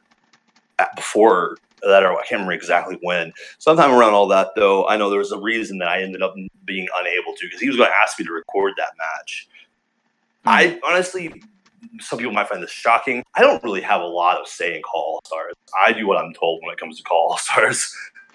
[0.95, 1.57] before
[1.89, 3.31] that, I can't remember exactly when.
[3.59, 6.35] Sometime around all that, though, I know there was a reason that I ended up
[6.65, 9.47] being unable to because he was going to ask me to record that match.
[10.43, 10.49] Hmm.
[10.49, 11.41] I honestly,
[11.99, 13.23] some people might find this shocking.
[13.35, 15.53] I don't really have a lot of say in CAW All Stars.
[15.85, 17.93] I do what I'm told when it comes to CAW All Stars.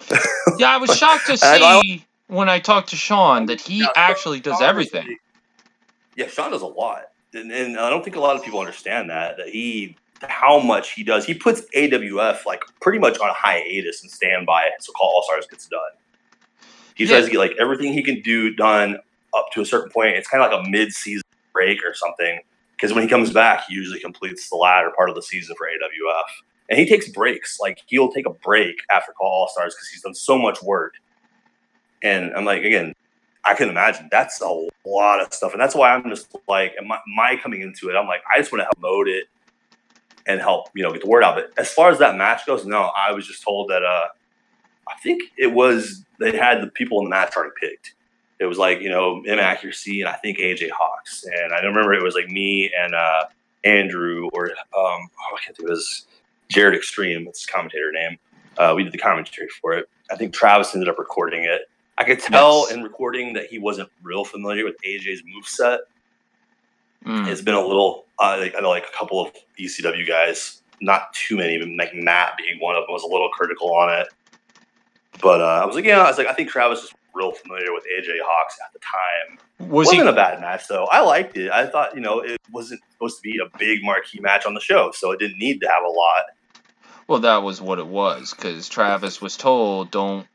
[0.57, 3.79] Yeah, I was shocked to And I- see when I talked to Sean that he
[3.81, 5.03] Yeah, actually does Sean everything.
[5.05, 5.19] really-
[6.15, 7.03] Yeah, Sean does a lot,
[7.35, 9.95] and, and I don't think a lot of people understand that that he
[10.27, 11.25] how much he does.
[11.25, 15.67] He puts AWF like pretty much on hiatus and standby so CAW All Stars gets
[15.67, 15.81] done.
[16.95, 17.11] He Yeah.
[17.11, 18.99] tries to get like everything he can do done
[19.33, 20.15] up to a certain point.
[20.15, 21.23] It's kind of like a mid-season
[21.53, 22.39] break or something.
[22.75, 25.67] Because when he comes back, he usually completes the latter part of the season for
[25.67, 26.23] AWF,
[26.67, 27.59] and he takes breaks.
[27.59, 30.95] Like he'll take a break after CAW All Stars because he's done so much work.
[32.03, 32.93] And I'm like, again,
[33.43, 36.99] I can imagine that's a lot of stuff, and that's why I'm just like, my,
[37.15, 39.25] my coming into it, I'm like, I just want to help promote it
[40.27, 41.35] and help you know get the word out.
[41.35, 44.07] But as far as that match goes, no, I was just told that uh,
[44.87, 47.93] I think it was they had the people in the match already picked.
[48.39, 51.93] It was like you know inaccuracy and I think AJ Hawks, and I don't remember
[51.93, 53.25] it was like me and uh,
[53.63, 54.97] Andrew or um, oh,
[55.35, 56.05] I can't think it was
[56.49, 57.27] Jared Extreme.
[57.27, 58.17] It's his commentator name.
[58.57, 59.87] Uh, we did the commentary for it.
[60.11, 61.61] I think Travis ended up recording it.
[61.97, 62.71] I could tell Yes.
[62.71, 65.79] in recording that he wasn't real familiar with AJ's moveset.
[67.05, 67.27] Mm.
[67.27, 71.37] It's been a little, uh, I know like a couple of ECW guys, not too
[71.37, 74.07] many, but like Matt being one of them was a little critical on it.
[75.21, 77.73] But uh, I was like, yeah, I was like, I think Travis was real familiar
[77.73, 79.69] with AJ Hawks at the time.
[79.69, 80.07] Was wasn't he?
[80.07, 80.85] a bad match though.
[80.85, 81.51] I liked it.
[81.51, 84.59] I thought, you know, it wasn't supposed to be a big marquee match on the
[84.61, 86.25] show, so it didn't need to have a lot.
[87.07, 90.27] Well, that was what it was because Travis was told, "Don't."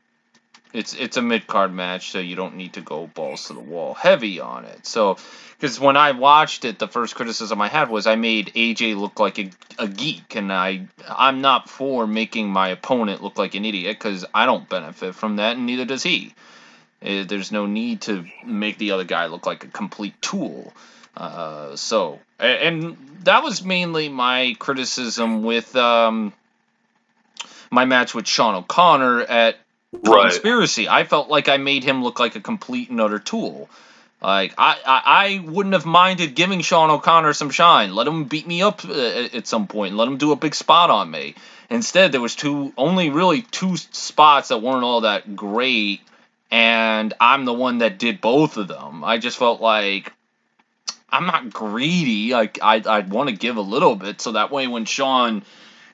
[0.73, 3.59] It's it's a mid card match, so you don't need to go balls to the
[3.59, 4.85] wall heavy on it.
[4.85, 5.17] So,
[5.57, 9.19] because when I watched it, the first criticism I had was I made AJ look
[9.19, 9.49] like a,
[9.79, 14.25] a geek, and I I'm not for making my opponent look like an idiot because
[14.33, 16.33] I don't benefit from that, and neither does he.
[17.01, 20.73] Uh, there's no need to make the other guy look like a complete tool.
[21.15, 26.33] Uh, so, and that was mainly my criticism with um,
[27.71, 29.57] my match with Sean O'Connor at
[30.03, 30.87] Conspiracy.
[30.87, 33.69] I felt like I made him look like a complete and utter tool.
[34.21, 37.93] Like I, I, I wouldn't have minded giving Sean O'Connor some shine.
[37.93, 39.95] Let him beat me up uh, at at some point.
[39.95, 41.35] Let him do a big spot on me.
[41.69, 46.01] Instead, there was two, only really two spots that weren't all that great,
[46.49, 49.03] and I'm the one that did both of them.
[49.03, 50.13] I just felt like
[51.09, 52.31] I'm not greedy.
[52.31, 55.43] Like I, I'd want to give a little bit, so that way when Sean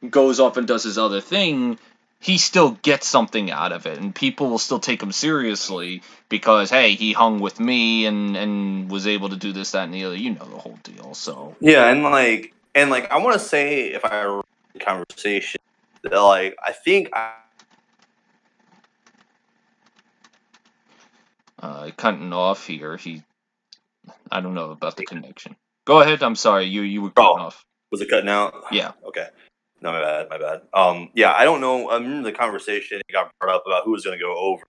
[0.09, 1.79] goes off and does his other thing,
[2.23, 6.69] he still gets something out of it, and people will still take him seriously because
[6.69, 10.05] hey, he hung with me and and was able to do this, that, and the
[10.05, 10.15] other.
[10.15, 11.13] You know the whole deal.
[11.15, 14.41] So Yeah, and like, and like, I want to say if I
[14.73, 15.59] the conversation,
[16.03, 17.33] that like I think I,
[21.61, 22.97] Uh, cutting off here.
[22.97, 23.21] He,
[24.31, 25.55] I don't know about the connection.
[25.85, 26.23] Go ahead.
[26.23, 26.65] I'm sorry.
[26.65, 27.41] You you were cutting Oh.
[27.43, 27.65] off.
[27.91, 28.53] was it cutting out.
[28.71, 28.91] Yeah.
[29.05, 29.27] Okay.
[29.83, 30.29] No, my bad.
[30.29, 30.61] My bad.
[30.73, 31.89] Um, yeah, I don't know.
[31.89, 34.63] I remember the conversation it got brought up about who was going to go over,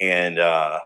[0.00, 0.80] and uh,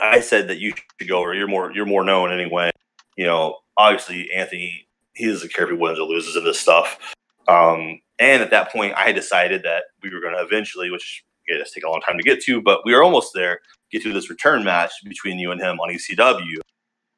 [0.00, 1.34] I said that you should go over.
[1.34, 2.72] You're more you're more known anyway.
[3.16, 4.88] You know, obviously Anthony.
[5.14, 6.98] He doesn't care if he wins or loses in this stuff.
[7.46, 11.58] Um, and at that point, I decided that we were going to eventually, which it
[11.58, 13.60] has taken a long time to get to, but we were almost there.
[13.92, 16.56] Get to this return match between you and him on ECW.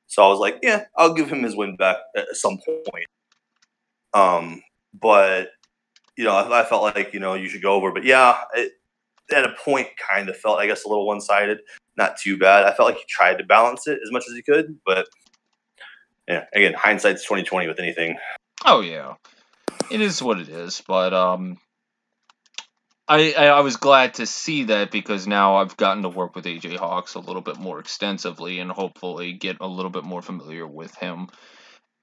[0.08, 3.06] So I was like, yeah, I'll give him his win back at some point.
[4.12, 4.60] Um,
[5.00, 5.48] but
[6.16, 7.92] you know, I, I felt like you know you should go over.
[7.92, 8.72] But yeah, it,
[9.32, 11.60] at a point, kind of felt I guess a little one sided.
[11.96, 12.64] Not too bad.
[12.64, 15.06] I felt like he tried to balance it as much as he could, but
[16.28, 18.16] yeah, again, hindsight's twenty twenty with anything.
[18.64, 19.14] Oh yeah,
[19.90, 20.82] it is what it is.
[20.86, 21.58] But um,
[23.06, 26.46] I, I I was glad to see that because now I've gotten to work with
[26.46, 30.66] AJ Hawks a little bit more extensively and hopefully get a little bit more familiar
[30.66, 31.28] with him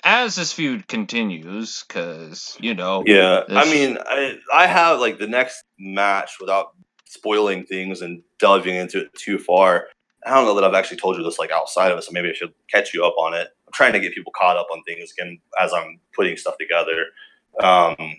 [0.03, 1.83] as this feud continues.
[1.87, 6.75] Because you know, Yeah, I mean, I I have like the next match without
[7.05, 9.87] spoiling things and delving into it too far.
[10.25, 12.29] I don't know that I've actually told you this like outside of it, so maybe
[12.29, 13.49] I should catch you up on it.
[13.67, 17.05] I'm trying to get people caught up on things again as I'm putting stuff together.
[17.61, 18.17] Um,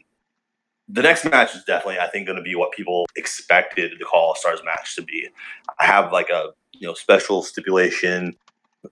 [0.89, 4.35] the next match is definitely, I think, going to be what people expected the CAW
[4.35, 5.29] Stars match to be.
[5.81, 8.35] I have like a you know special stipulation,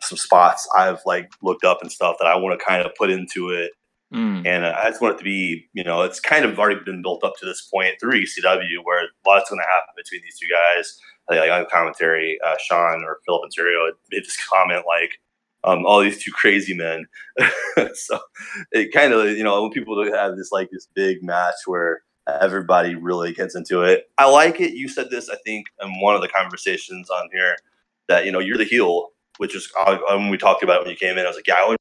[0.00, 3.10] some spots I've like looked up and stuff that I want to kind of put
[3.10, 3.72] into it
[4.14, 7.02] mm, and I just want it to be, you know, it's kind of already been
[7.02, 10.38] built up to this point through ECW where a lot's going to happen between these
[10.38, 10.98] two guys.
[11.28, 15.20] I think, like on commentary, uh, Sean or Philip Ontario made this comment like,
[15.62, 17.06] um, all these two crazy men.
[17.94, 18.18] so
[18.72, 22.02] it kind of, you know, when people have this like this big match where
[22.40, 24.10] everybody really gets into it.
[24.18, 24.72] I like it.
[24.72, 27.56] You said this, I think, in one of the conversations on here
[28.08, 29.08] that, you know, you're the heel,
[29.40, 31.46] which is uh, when we talked about it when you came in, I was like,
[31.46, 31.78] yeah, I want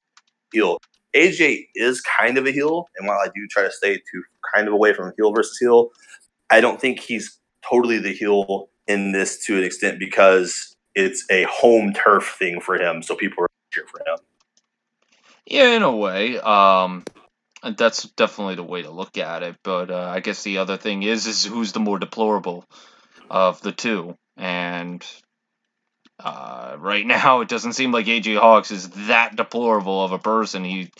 [0.53, 0.77] heel.
[1.13, 4.23] AJ is kind of a heel, and while I do try to stay to
[4.55, 5.89] kind of away from heel versus heel,
[6.49, 7.37] I don't think he's
[7.69, 12.75] totally the heel in this to an extent because it's a home turf thing for
[12.75, 14.19] him, so people are cheer for him.
[15.45, 17.03] yeah, in a way, um,
[17.75, 19.57] that's definitely the way to look at it.
[19.63, 22.63] But uh, I guess the other thing is, is who's the more deplorable
[23.29, 25.05] of the two, and
[26.19, 30.63] uh, right now it doesn't seem like AJ Hawks is that deplorable of a person.
[30.63, 30.91] He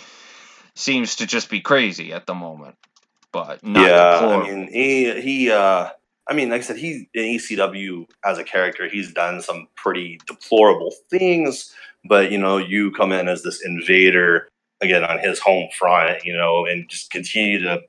[0.76, 2.76] seems to just be crazy at the moment,
[3.32, 4.46] but not yeah, deplorable.
[4.46, 5.52] I mean, he he.
[5.52, 5.90] uh
[6.28, 8.88] I mean, like I said, he's in ECW as a character.
[8.88, 11.74] He's done some pretty deplorable things,
[12.06, 14.48] but you know, you come in as this invader
[14.80, 17.82] again on his home front, you know, and just continue to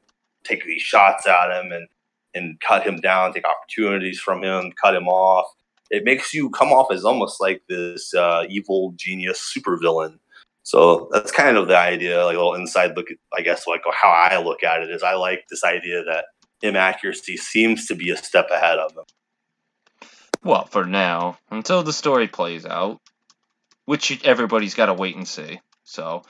[0.45, 1.87] take these shots at him and
[2.35, 5.53] and cut him down, take opportunities from him, cut him off.
[5.91, 10.19] It makes you come off as almost like this uh, evil genius supervillain.
[10.63, 13.83] So that's kind of the idea, like a little inside look at, I guess, like
[13.93, 16.27] how I look at it is I like this idea that
[16.63, 19.05] inaccuracy seems to be a step ahead of them.
[20.43, 23.01] Well, for now, until the story plays out,
[23.85, 25.61] which everybody's got to wait and see.
[25.85, 26.23] So,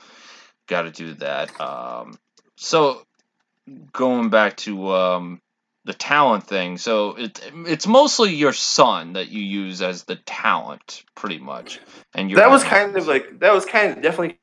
[0.67, 1.59] got to do that.
[1.61, 2.17] Um,
[2.57, 3.03] so,
[3.93, 5.41] going back to um,
[5.85, 11.03] the talent thing, so it it's mostly your son that you use as the talent,
[11.15, 11.79] pretty much.
[12.13, 14.39] And your that was kind of like that was kind of definitely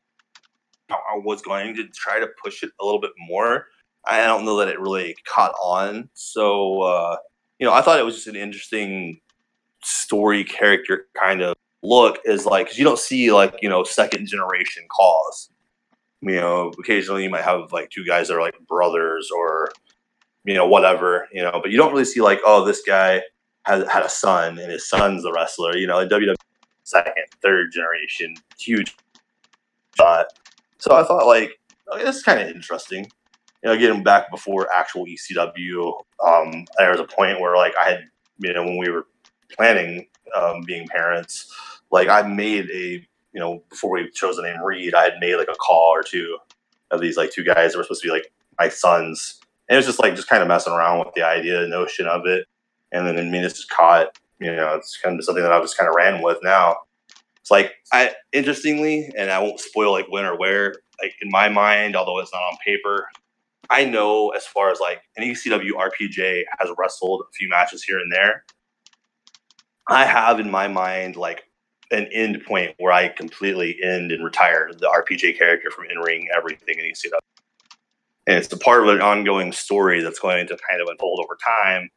[0.90, 3.66] I was going to try to push it a little bit more.
[4.05, 6.09] I don't know that it really caught on.
[6.15, 7.16] So uh,
[7.59, 9.20] you know, I thought it was just an interesting
[9.85, 14.27] story character kind of look is like because you don't see like you know second
[14.27, 15.51] generation CAWs.
[16.20, 19.70] You know, occasionally you might have like two guys that are like brothers or
[20.49, 23.23] you know whatever you know, but you don't really see like oh this guy
[23.65, 25.77] has had a son and his son's the wrestler.
[25.77, 26.35] You know, in WWE
[26.85, 28.97] second, third generation, huge.
[29.99, 31.59] So I thought like
[31.89, 33.05] oh, this is kind of interesting.
[33.62, 37.91] You know, getting back before actual ECW, um, there was a point where like I
[37.91, 38.05] had,
[38.39, 39.07] you know, when we were
[39.55, 41.53] planning um, being parents,
[41.91, 45.37] like I made a, you know, before we chose the name Reed, I had made
[45.37, 46.39] like a CAW or two
[46.91, 49.77] of these like two guys that were supposed to be like my sons, and it
[49.77, 52.47] was just like just kind of messing around with the idea, the notion of it,
[52.93, 55.61] and then I mean it's just caught, you know, it's kind of something that I
[55.61, 56.77] just kind of ran with now.
[57.40, 60.74] It's like I interestingly, and I won't spoil like when or where.
[61.01, 63.09] Like in my mind, although it's not on paper,
[63.70, 67.99] I know as far as like an ECW RPJ has wrestled a few matches here
[67.99, 68.45] and there.
[69.89, 71.45] I have in my mind like
[71.90, 76.28] an end point where I completely end and retire the RPJ character from in ring
[76.35, 77.19] everything in ECW.
[78.29, 81.39] And it's a part of an ongoing story that's going to kind of unfold over
[81.43, 81.89] time.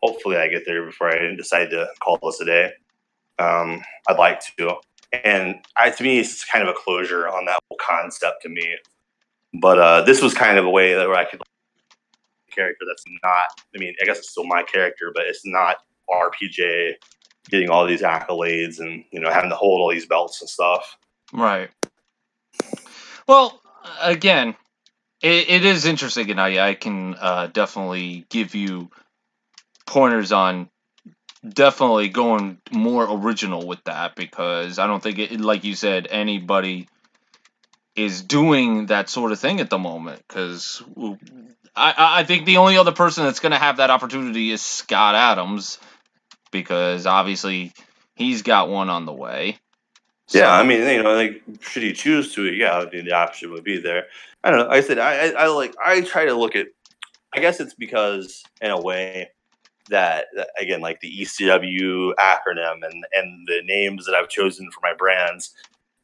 [0.00, 2.70] Hopefully, I get there before I decide to call this a day.
[3.40, 4.76] Um, I'd like to,
[5.24, 8.76] and I, to me, it's kind of a closure on that whole concept to me.
[9.60, 11.42] But uh, this was kind of a way that where I could
[12.54, 13.46] character that's not.
[13.74, 16.94] I mean, I guess it's still my character, but it's not RPJ
[17.48, 20.96] getting all these accolades and you know having to hold all these belts and stuff.
[21.32, 21.68] Right.
[23.26, 23.60] Well,
[24.00, 24.54] again,
[25.20, 28.90] it, it is interesting, and I I can uh, definitely give you
[29.86, 30.70] pointers on
[31.46, 36.88] definitely going more original with that because I don't think it, like you said, anybody
[37.96, 40.82] is doing that sort of thing at the moment because
[41.74, 45.14] I, I think the only other person that's going to have that opportunity is Scott
[45.14, 45.78] Adams
[46.50, 47.72] because obviously
[48.14, 49.58] he's got one on the way.
[50.26, 50.38] So.
[50.38, 53.80] Yeah, I mean, you know, like should he choose to, yeah, the option would be
[53.80, 54.06] there.
[54.44, 54.70] I don't know.
[54.70, 56.68] I said I, I, I like I try to look at.
[57.32, 59.30] I guess it's because in a way
[59.88, 60.26] that
[60.58, 65.54] again, like the ECW acronym and and the names that I've chosen for my brands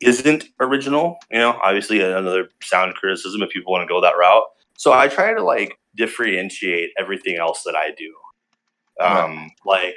[0.00, 1.16] isn't original.
[1.30, 4.44] You know, obviously another sound criticism if people want to go that route.
[4.76, 8.14] So I try to like differentiate everything else that I do.
[9.00, 9.96] Um, like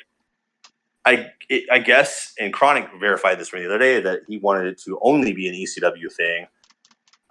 [1.05, 4.37] I it, I guess and Chronic verified this for me the other day that he
[4.37, 6.47] wanted it to only be an ECW thing.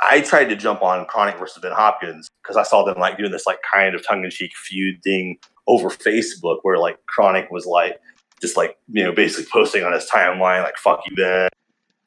[0.00, 3.32] I tried to jump on Chronic versus Ben Hopkins because I saw them like doing
[3.32, 7.66] this like kind of tongue in cheek feud thing over Facebook where like Chronic was
[7.66, 8.00] like
[8.40, 11.48] just like you know basically posting on his timeline like fuck you Ben.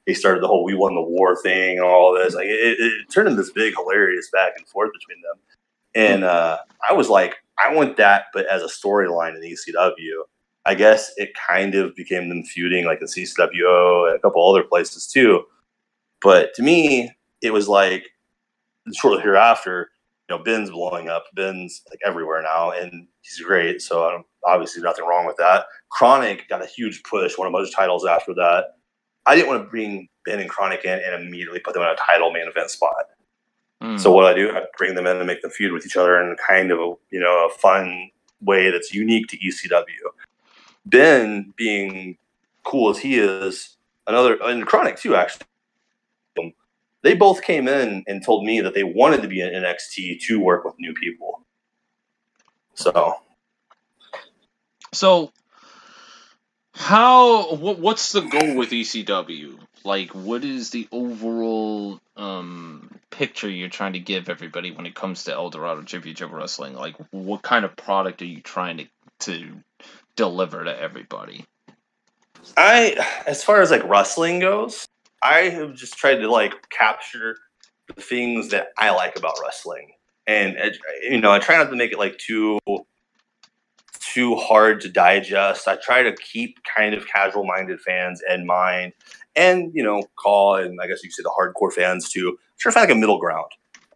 [0.05, 2.33] He started the whole "we won the war" thing and all this.
[2.33, 5.39] Like it, it turned into this big hilarious back and forth between them.
[5.93, 6.59] And uh,
[6.89, 10.23] I was like, I want that, but as a storyline in ECW.
[10.65, 14.63] I guess it kind of became them feuding like in CCWO and a couple other
[14.63, 15.43] places too.
[16.21, 17.11] But to me,
[17.41, 18.05] it was like
[18.93, 19.89] shortly hereafter,
[20.29, 21.25] you know, Ben's blowing up.
[21.33, 23.81] Ben's like everywhere now, and he's great.
[23.81, 25.65] So um, obviously, nothing wrong with that.
[25.89, 28.75] Chronic got a huge push, one of those titles after that.
[29.25, 31.95] I didn't want to bring Ben and Chronic in and immediately put them in a
[31.95, 33.05] title main event spot.
[33.81, 33.99] Mm.
[33.99, 36.21] So what I do, I bring them in and make them feud with each other
[36.21, 38.09] in kind of a you know a fun
[38.41, 39.85] way that's unique to ECW.
[40.85, 42.17] Ben being
[42.63, 43.77] cool as he is,
[44.07, 45.45] another and Chronic too actually.
[47.03, 50.39] They both came in and told me that they wanted to be in NXT to
[50.39, 51.41] work with new people.
[52.75, 53.15] So,
[54.93, 55.31] so
[56.73, 59.57] how what, what's the goal with ECW?
[59.83, 65.23] Like, what is the overall um, picture you're trying to give everybody when it comes
[65.23, 66.73] to El Dorado Championship Wrestling?
[66.75, 68.85] Like, what kind of product are you trying to
[69.21, 69.51] to
[70.15, 71.45] deliver to everybody?
[72.57, 72.95] I,
[73.27, 74.87] as far as like wrestling goes,
[75.23, 77.37] I have just tried to like capture
[77.87, 79.91] the things that I like about wrestling,
[80.27, 80.69] and uh,
[81.03, 82.59] you know, I try not to make it like too
[84.13, 85.67] too hard to digest.
[85.67, 88.93] I try to keep kind of casual minded fans in mind,
[89.35, 92.37] and you know, CAW and I guess you could say the hardcore fans too.
[92.57, 93.51] Try to find like a middle ground.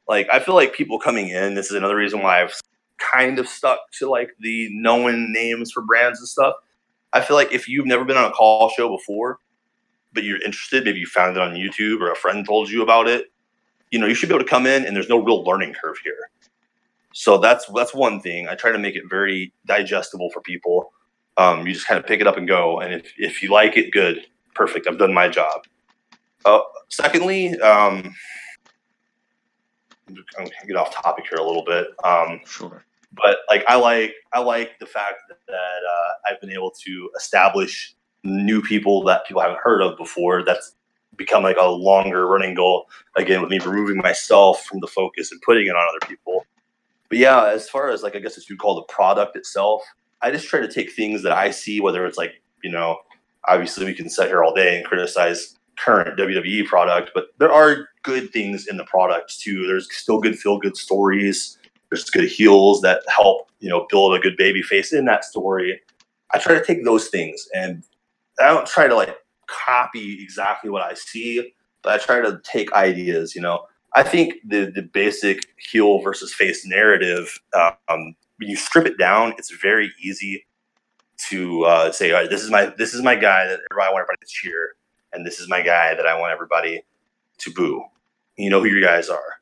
[0.07, 1.56] Like I feel like people coming in.
[1.56, 2.56] This is another reason why I've
[2.97, 6.56] kind of stuck to like the known names for brands and stuff.
[7.14, 9.39] I feel like if you've never been on a CAW show before,
[10.15, 13.07] but you're interested, maybe you found it on YouTube or a friend told you about
[13.07, 13.31] it,
[13.91, 15.97] you know, you should be able to come in and there's no real learning curve
[16.03, 16.31] here.
[17.13, 18.49] So that's that's one thing.
[18.49, 20.91] I try to make it very digestible for people.
[21.37, 23.77] Um, you just kind of pick it up and go, and if if you like
[23.77, 24.85] it, good, perfect.
[24.87, 25.65] I've done my job.
[26.43, 26.59] Uh,
[26.89, 28.13] secondly, um,
[30.09, 31.87] I'm gonna get off topic here a little bit.
[32.03, 32.83] Um, sure.
[33.13, 37.09] But like, I like I like the fact that, that uh, I've been able to
[37.15, 37.95] establish
[38.26, 40.43] new people that people haven't heard of before.
[40.43, 40.76] That's
[41.15, 42.89] become like a longer running goal.
[43.15, 46.45] Again, with me removing myself from the focus and putting it on other people.
[47.10, 49.84] But yeah, as far as like I guess if you call the product itself,
[50.22, 52.97] I just try to take things that I see, whether it's like you know,
[53.47, 57.89] obviously we can sit here all day and criticize current WWE product, but there are
[58.03, 59.68] good things in the product too.
[59.68, 61.57] There's still good feel good stories.
[61.89, 65.81] There's good heels that help, you know, build a good baby face in that story.
[66.31, 67.84] I try to take those things and
[68.39, 69.15] I don't try to like
[69.47, 73.65] copy exactly what I see, but I try to take ideas, you know.
[73.93, 79.33] I think the the basic heel versus face narrative, um, when you strip it down,
[79.37, 80.45] it's very easy
[81.29, 84.01] to uh, say, all right, this is my this is my guy that I want
[84.01, 84.75] everybody to cheer
[85.15, 86.83] and this is my guy that I want everybody
[87.39, 87.83] to boo.
[88.37, 89.39] You know who your guys are.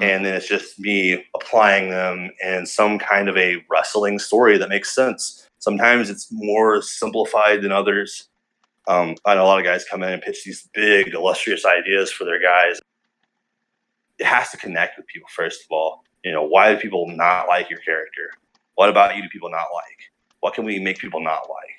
[0.00, 4.68] And then it's just me applying them in some kind of a wrestling story that
[4.68, 5.48] makes sense.
[5.64, 8.28] Sometimes it's more simplified than others.
[8.86, 12.12] Um, I know a lot of guys come in and pitch these big, illustrious ideas
[12.12, 12.80] for their guys.
[14.18, 16.04] It has to connect with people, first of all.
[16.22, 18.28] You know, why do people not like your character?
[18.74, 20.12] What about you do people not like?
[20.40, 21.78] What can we make people not like?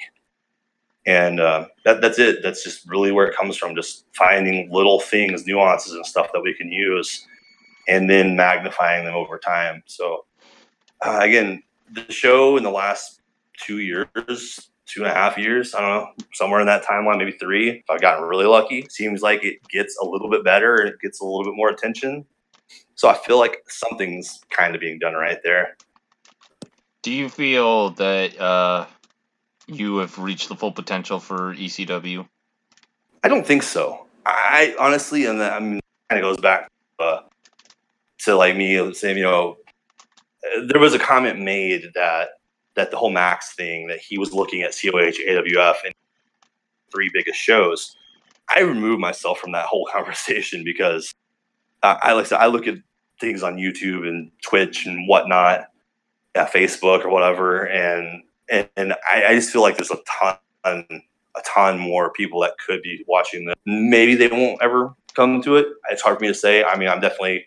[1.06, 2.42] And uh, that, that's it.
[2.42, 3.76] That's just really where it comes from.
[3.76, 7.28] Just finding little things, nuances, and stuff that we can use,
[7.88, 9.84] and then magnifying them over time.
[9.86, 10.26] So,
[11.06, 11.62] uh, again,
[11.94, 13.22] the show in the last
[13.58, 17.32] two years, two and a half years, I don't know, somewhere in that timeline, maybe
[17.34, 20.90] three, if I've gotten really lucky, seems like it gets a little bit better and
[20.90, 22.26] it gets a little bit more attention.
[22.96, 25.76] So I feel like something's kind of being done right there.
[27.02, 28.88] Do you feel that uh,
[29.68, 32.28] you have reached the full potential for ECW?
[33.24, 34.06] I don't think so.
[34.26, 35.80] I honestly, and I mean,
[36.10, 36.70] kind of goes back
[37.00, 37.22] uh,
[38.20, 39.58] to like me saying, you know,
[40.68, 42.30] there was a comment made that
[42.76, 45.94] that the whole Max thing that he was looking at COH, AWF, and
[46.92, 47.96] three biggest shows.
[48.54, 51.14] I removed myself from that whole conversation because
[51.84, 52.76] I like I, said, I look at
[53.20, 55.66] things on YouTube and Twitch and whatnot,
[56.36, 61.42] Facebook or whatever, and and, and I, I, just feel like there's a ton a
[61.44, 63.56] ton more people that could be watching this.
[63.66, 65.68] Maybe they won't ever come to it.
[65.90, 66.64] It's hard for me to say.
[66.64, 67.46] I mean, I'm definitely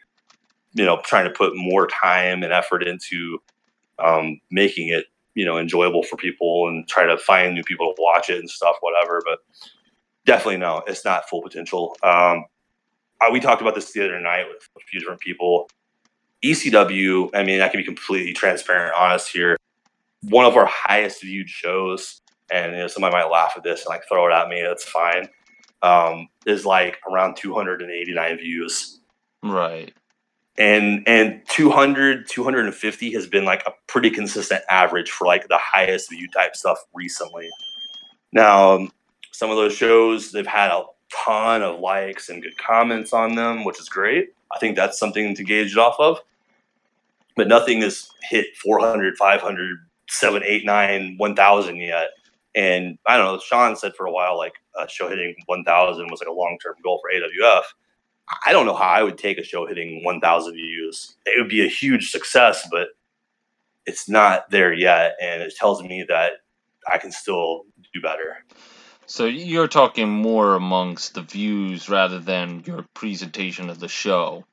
[0.74, 3.40] you know trying to put more time and effort into
[3.98, 5.06] um, making it
[5.38, 8.50] you know enjoyable for people and try to find new people to watch it and
[8.50, 9.38] stuff whatever but
[10.26, 11.96] definitely no it's not full potential.
[12.02, 12.44] Um,
[13.20, 15.70] I, we talked about this the other night with a few different people.
[16.44, 19.56] Ecw i mean i can be completely transparent honest here.
[20.22, 22.20] One of our highest viewed shows
[22.50, 24.84] and you know, somebody might laugh at this and like throw it at me that's
[24.84, 25.28] fine
[25.82, 29.00] um, is like around 289 views.
[29.44, 29.94] Right
[30.58, 36.10] and and 200 250 has been like a pretty consistent average for like the highest
[36.10, 37.48] view type stuff recently.
[38.32, 38.92] Now um,
[39.32, 40.84] some of those shows they've had a
[41.24, 44.30] ton of likes and good comments on them which is great.
[44.52, 46.20] I think that's something to gauge it off of.
[47.36, 49.78] But nothing has hit 400 500
[50.10, 52.08] 7 8 9 1000 yet.
[52.56, 56.20] And i don't know sean said for a while like a show hitting 1000 was
[56.20, 57.62] like a long-term goal for awf
[58.44, 61.16] I don't know how I would take a show hitting 1,000 views.
[61.26, 62.88] It would be a huge success, but
[63.86, 65.16] it's not there yet.
[65.20, 66.32] And it tells me that
[66.90, 67.64] I can still
[67.94, 68.44] do better.
[69.06, 74.44] So you're talking more amongst the views rather than your presentation of the show.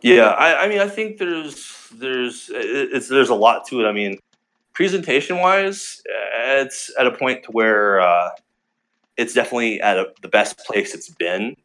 [0.00, 3.88] Yeah, I, I mean, I think there's there's it's there's a lot to it.
[3.88, 4.18] I mean,
[4.74, 6.02] presentation wise,
[6.36, 8.30] it's at a point to where uh,
[9.16, 11.56] it's definitely at a, the best place it's been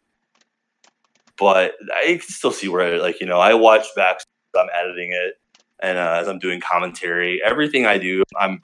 [1.39, 4.19] but I can still see where like you know I watch back.
[4.55, 5.35] I'm editing it,
[5.81, 8.61] and uh, as I'm doing commentary, everything I do, I'm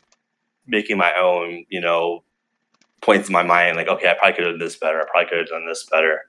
[0.68, 2.24] making my own you know
[3.02, 3.78] points in my mind.
[3.78, 5.00] Like, okay, I probably could have done this better.
[5.00, 6.22] I probably could have done this better.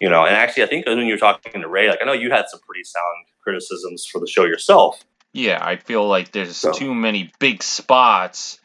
[0.00, 2.30] You know, and actually, I think when you're talking to Ray, like I know you
[2.30, 5.02] had some pretty sound criticisms for the show yourself.
[5.32, 6.72] Yeah, I feel like there's so.
[6.72, 8.60] too many big spots.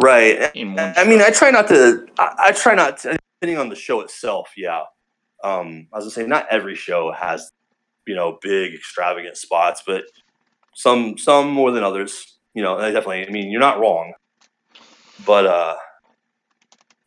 [0.00, 0.50] Right.
[0.56, 2.06] I mean, I try not to.
[2.18, 3.18] I, I try not to.
[3.40, 4.84] Depending on the show itself, yeah
[5.42, 7.50] um, I say not every show has
[8.06, 10.04] you know big extravagant spots, but
[10.74, 12.38] some some more than others.
[12.54, 13.26] You know, definitely.
[13.26, 14.12] I mean, you're not wrong,
[15.24, 15.76] but uh,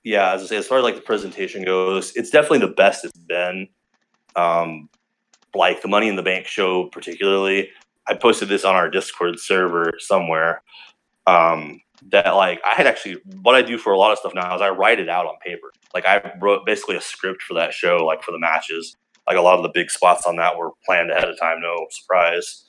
[0.03, 3.05] yeah, as I say, as far as like the presentation goes, it's definitely the best
[3.05, 3.67] it's been.
[4.35, 4.89] Um,
[5.53, 7.69] like the Money in the Bank show, particularly.
[8.07, 10.61] I posted this on our Discord server somewhere.
[11.27, 11.81] Um,
[12.11, 14.61] that like I had actually what I do for a lot of stuff now is
[14.61, 15.71] I write it out on paper.
[15.95, 18.95] Like I wrote basically a script for that show, like for the matches.
[19.27, 21.88] Like a lot of the big spots on that were planned ahead of time, no
[21.89, 22.65] surprise.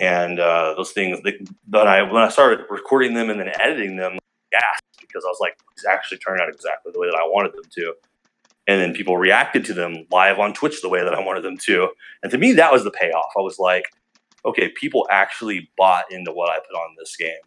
[0.00, 4.18] And uh, those things, then I when I started recording them and then editing them,
[4.50, 7.52] gasped because I was like, it's actually turned out exactly the way that I wanted
[7.52, 7.94] them to.
[8.66, 11.58] And then people reacted to them live on Twitch the way that I wanted them
[11.58, 11.90] to.
[12.22, 13.32] And to me, that was the payoff.
[13.36, 13.84] I was like,
[14.44, 17.38] okay, people actually bought into what I put on this game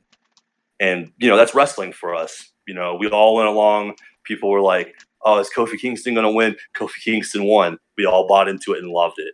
[0.79, 2.51] and you know that's wrestling for us.
[2.67, 3.95] You know, we all went along.
[4.25, 7.77] People were like, "Oh, is Kofi Kingston going to win?" Kofi Kingston won.
[7.97, 9.33] We all bought into it and loved it.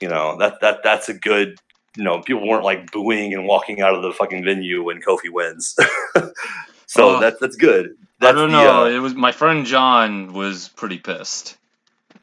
[0.00, 1.58] You know that that that's a good.
[1.96, 5.28] You know, people weren't like booing and walking out of the fucking venue when Kofi
[5.28, 5.76] wins.
[6.86, 7.96] so uh, that's that's good.
[8.20, 8.84] That's I don't know.
[8.84, 11.56] The, uh, it was my friend John was pretty pissed.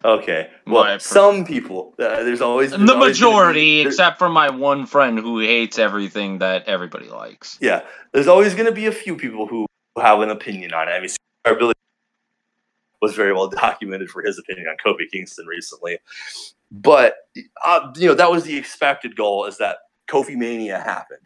[0.05, 0.49] Okay.
[0.65, 1.93] Well, some people.
[1.97, 5.79] Uh, there's always there's the always majority, be, except for my one friend who hates
[5.79, 7.57] everything that everybody likes.
[7.59, 7.81] Yeah,
[8.13, 9.65] there's always going to be a few people who
[9.99, 10.91] have an opinion on it.
[10.91, 11.09] I mean,
[11.55, 11.73] Billy
[13.01, 15.99] was very well documented for his opinion on Kofi Kingston recently,
[16.71, 17.15] but
[17.65, 21.21] uh, you know that was the expected goal is that Kofi Mania happened.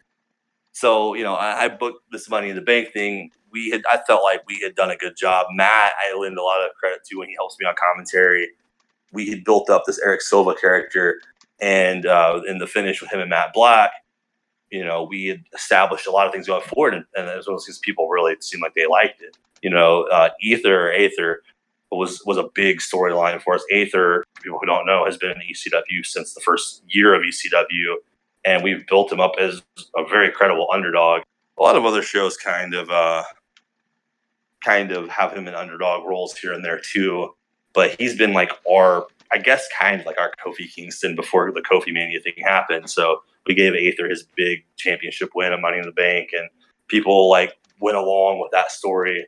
[0.72, 3.30] So you know, I, I booked this Money in the Bank thing.
[3.52, 5.46] We had, I felt like we had done a good job.
[5.52, 8.48] Matt, I lend a lot of credit to when he helps me on commentary
[9.12, 11.20] we had built up this Eric Silva character,
[11.60, 13.92] And uh, in the finish with him and Matt Black,
[14.70, 17.56] you know, we had established a lot of things going forward, and, and as well
[17.56, 19.36] as these people really seemed like they liked it.
[19.62, 21.42] You know, uh, Ether or Aether
[21.90, 23.64] was was a big storyline for us.
[23.70, 27.96] Aether, people who don't know, has been in ECW since the first year of ECW,
[28.44, 29.62] and we've built him up as
[29.96, 31.22] a very credible underdog.
[31.58, 33.22] A lot of other shows kind of uh,
[34.64, 37.34] kind of have him in underdog roles here and there too,
[37.72, 41.60] but he's been like our, I guess, kind of like our Kofi Kingston before the
[41.60, 42.88] Kofi Mania thing happened.
[42.88, 46.48] So we gave Aether his big championship win of Money in the Bank, and
[46.88, 49.26] people like went along with that story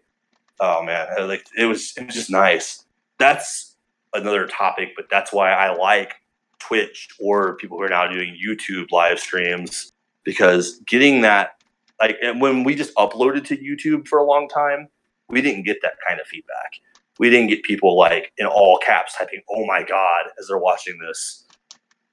[0.61, 2.85] oh man, like it was it was just nice.
[3.19, 3.77] That's
[4.13, 6.15] another topic, but that's why I like
[6.59, 9.93] Twitch or people who are now doing YouTube live streams
[10.25, 11.53] because getting that
[12.01, 14.89] like when we just uploaded to YouTube for a long time,
[15.29, 16.81] we didn't get that kind of feedback.
[17.19, 20.99] We didn't get people like in all caps typing "Oh my god" as they're watching
[20.99, 21.45] this,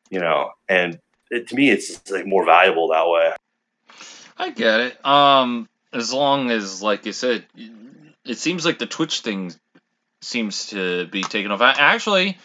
[0.09, 0.51] you know.
[0.69, 0.99] And
[1.31, 3.33] it, to me, it's like more valuable that way.
[4.37, 5.05] I get it.
[5.05, 7.45] Um, as long as, like you said,
[8.25, 9.53] it seems like the Twitch thing
[10.21, 11.61] seems to be taken off.
[11.61, 12.37] Actually,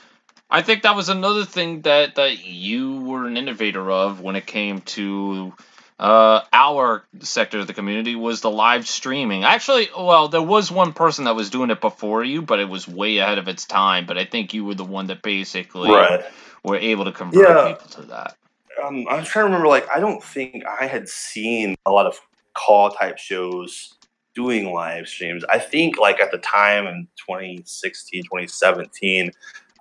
[0.51, 4.47] I think that was another thing that that you were an innovator of when it
[4.47, 5.53] came to
[5.98, 9.44] uh, our sector of the community was the live streaming.
[9.44, 12.86] Actually, well, there was one person that was doing it before you, but it was
[12.86, 14.07] way ahead of its time.
[14.07, 16.24] But I think you were the one that basically right.
[16.62, 17.73] were able to convert yeah.
[17.73, 18.36] people to that.
[18.82, 19.69] Um, I'm trying to remember.
[19.69, 22.20] Like, I don't think I had seen a lot of
[22.55, 23.95] CAW type shows
[24.36, 25.42] doing live streams.
[25.50, 29.32] I think like at the time in 2016, 2017,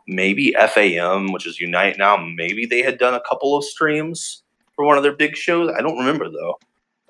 [0.07, 4.85] maybe FAM, which is Unite now, maybe they had done a couple of streams for
[4.85, 5.71] one of their big shows.
[5.77, 6.57] I don't remember though.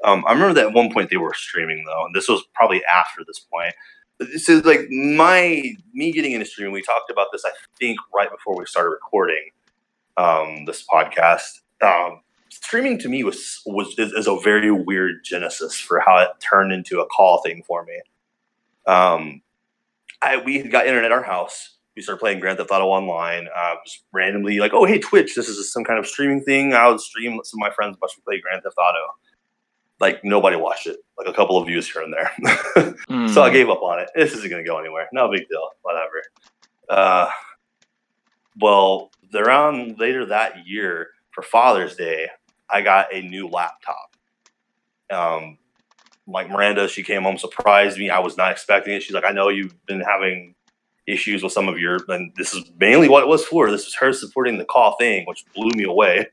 [0.03, 2.81] Um, I remember that at one point they were streaming though, and this was probably
[2.85, 3.73] after this point.
[4.19, 5.63] This is like my
[5.93, 6.73] me getting into streaming.
[6.73, 9.49] We talked about this, I think, right before we started recording
[10.17, 11.59] um, this podcast.
[11.81, 12.21] Um,
[12.65, 16.71] streaming to me was was is, is, a very weird genesis for how it turned
[16.71, 18.01] into a CAW thing for me.
[18.87, 19.41] Um,
[20.21, 21.77] I we got internet at our house.
[21.95, 23.47] We started playing Grand Theft Auto online.
[23.55, 26.73] Uh, just randomly like, oh hey Twitch, this is some kind of streaming thing.
[26.73, 27.39] I would stream.
[27.43, 29.13] Some of my friends watch me play Grand Theft Auto.
[29.99, 30.97] Like nobody watched it.
[31.17, 32.31] Like a couple of views here and there.
[33.09, 33.33] mm.
[33.33, 34.09] So I gave up on it.
[34.15, 35.07] This isn't going to go anywhere.
[35.13, 35.69] No big deal.
[35.83, 36.21] Whatever.
[36.89, 37.29] Uh,
[38.59, 42.27] well, around later that year for Father's Day,
[42.69, 44.15] I got a new laptop.
[45.11, 45.57] Um,
[46.27, 48.09] like Miranda, she came home, surprised me.
[48.09, 49.03] I was not expecting it.
[49.03, 50.55] She's like, I know you've been having
[51.07, 53.69] issues with some of your, and this is mainly what it was for.
[53.69, 56.27] This was her supporting the CAW thing, which blew me away.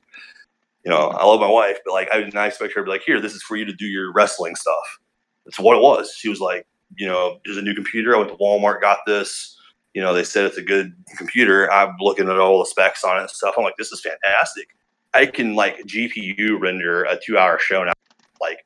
[0.84, 2.90] You know, I love my wife, but like, I did not expect her to be
[2.90, 4.98] like, here, this is for you to do your wrestling stuff.
[5.44, 6.14] That's what it was.
[6.16, 8.14] She was like, you know, there's a new computer.
[8.14, 9.59] I went to Walmart, got this.
[9.94, 11.70] You know, they said it's a good computer.
[11.70, 13.54] I'm looking at all the specs on it and stuff.
[13.59, 14.68] I'm like, this is fantastic.
[15.14, 17.93] I can like GPU render a two hour show now,
[18.40, 18.64] like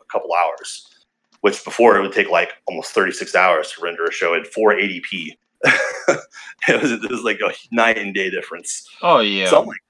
[0.00, 1.04] a couple hours,
[1.40, 5.36] which before it would take like almost 36 hours to render a show at 480p.
[5.64, 8.88] it, was, it was like a night and day difference.
[9.02, 9.48] Oh yeah.
[9.48, 9.82] So I'm like,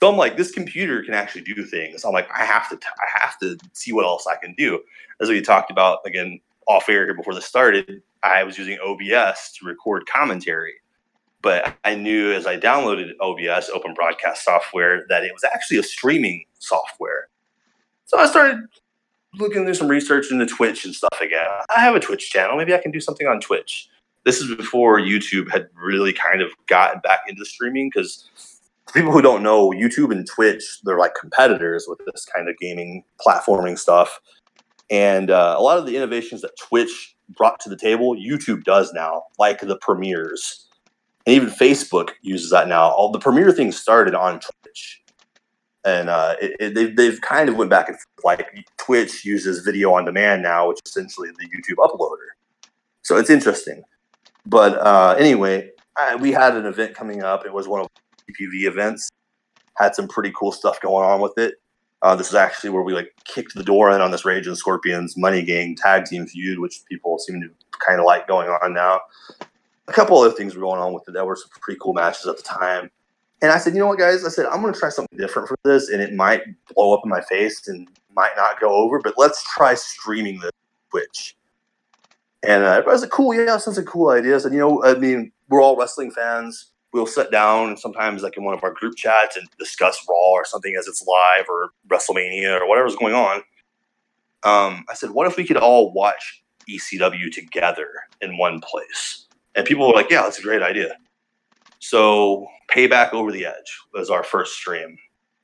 [0.00, 2.04] so I'm like, this computer can actually do things.
[2.04, 4.82] I'm like, I have to, t- I have to see what else I can do.
[5.20, 9.52] As we talked about again off air here before this started, I was using OBS
[9.58, 10.74] to record commentary
[11.44, 15.82] but I knew as I downloaded OBS, Open Broadcast Software, that it was actually a
[15.82, 17.28] streaming software.
[18.06, 18.60] So I started
[19.34, 21.46] looking into some research into Twitch and stuff again.
[21.76, 22.56] I have a Twitch channel.
[22.56, 23.88] Maybe I can do something on Twitch.
[24.24, 28.26] This is before YouTube had really kind of gotten back into streaming because
[28.94, 33.04] people who don't know, YouTube and Twitch, they're like competitors with this kind of gaming
[33.24, 34.18] platforming stuff.
[34.90, 38.94] And uh, a lot of the innovations that Twitch brought to the table, YouTube does
[38.94, 40.64] now, like the premieres
[41.26, 42.90] and even Facebook uses that now.
[42.90, 45.02] All the premiere things started on Twitch,
[45.84, 47.98] and uh, it, it, they've they've kind of went back and.
[48.24, 52.32] Like Twitch uses video on demand now, which is essentially the YouTube uploader.
[53.02, 53.82] So it's interesting.
[54.46, 57.44] But uh, anyway, I, we had an event coming up.
[57.44, 57.88] It was one of
[58.30, 59.10] PPV events.
[59.76, 61.56] Had some pretty cool stuff going on with it.
[62.00, 64.56] Uh, this is actually where we like kicked the door in on this Rage and
[64.56, 67.48] Scorpions Money Gang tag team feud, which people seem to
[67.78, 69.00] kind of like going on now
[69.88, 72.26] a couple other things were going on with it that were some pretty cool matches
[72.26, 72.90] at the time.
[73.42, 74.24] And I said, you know what, guys?
[74.24, 76.42] I said, I'm going to try something different for this, and it might
[76.74, 80.50] blow up in my face and might not go over, but let's try streaming the
[80.90, 81.36] Twitch.
[82.46, 84.34] And uh, everybody's like, cool, yeah, sounds like cool idea.
[84.34, 86.70] I said, you know, I mean, we're all wrestling fans.
[86.92, 90.32] We'll sit down and sometimes, like in one of our group chats, and discuss Raw
[90.32, 93.38] or something as it's live or WrestleMania or whatever's going on.
[94.44, 97.88] Um, I said, what if we could all watch ECW together
[98.20, 99.23] in one place?
[99.54, 100.96] And people were like, yeah, that's a great idea.
[101.78, 104.98] So Payback Over the Edge was our first stream,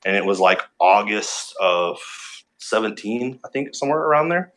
[0.04, 1.98] and it was like August of
[2.58, 4.52] 17, I think, somewhere around there.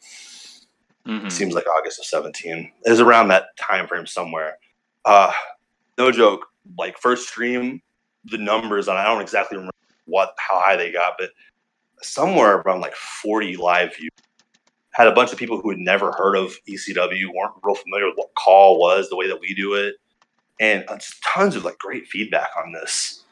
[1.08, 1.30] Mm-hmm.
[1.30, 2.72] Seems like August of 17.
[2.86, 4.58] It was around that time frame somewhere.
[5.04, 5.32] Uh,
[5.98, 6.48] no joke.
[6.78, 7.82] Like first stream,
[8.26, 9.74] the numbers, and I don't exactly remember
[10.06, 11.32] what how high they got, but
[12.02, 14.10] somewhere around like 40 live views.
[14.94, 18.16] Had a bunch of people who had never heard of ECW, weren't real familiar with
[18.16, 19.96] what CAW was, the way that we do it,
[20.60, 20.86] and
[21.24, 23.24] tons of like great feedback on this.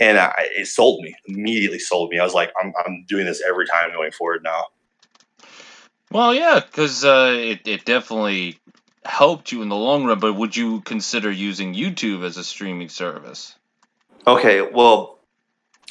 [0.00, 1.78] And I, it sold me immediately.
[1.78, 2.18] Sold me.
[2.18, 4.64] I was like, I'm, I'm doing this every time going forward now.
[6.10, 8.58] Well, yeah, because uh, it it definitely
[9.04, 10.18] helped you in the long run.
[10.18, 13.54] But would you consider using YouTube as a streaming service?
[14.26, 15.18] Okay, well,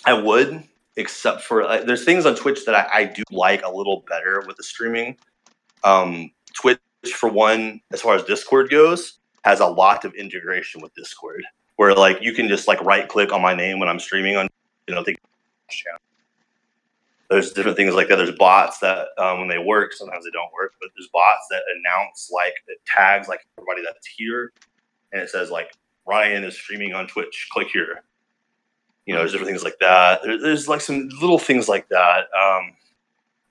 [0.05, 0.63] I would,
[0.95, 4.43] except for uh, there's things on Twitch that I, I, do like a little better
[4.45, 5.17] with the streaming.
[5.83, 6.79] Um, Twitch,
[7.15, 11.43] for one, as far as Discord goes, has a lot of integration with Discord,
[11.77, 14.47] where like you can just like right click on my name when I'm streaming on,
[14.87, 15.15] you know, the
[15.69, 15.99] channel.
[17.29, 18.17] There's different things like that.
[18.17, 21.63] There's bots that um, when they work, sometimes they don't work, but there's bots that
[21.75, 24.51] announce like it tags like everybody that's here,
[25.11, 25.71] and it says like
[26.05, 27.47] Ryan is streaming on Twitch.
[27.51, 28.03] Click here
[29.05, 30.21] you know, there's different things like that.
[30.23, 32.25] There, there's like some little things like that.
[32.37, 32.73] Um,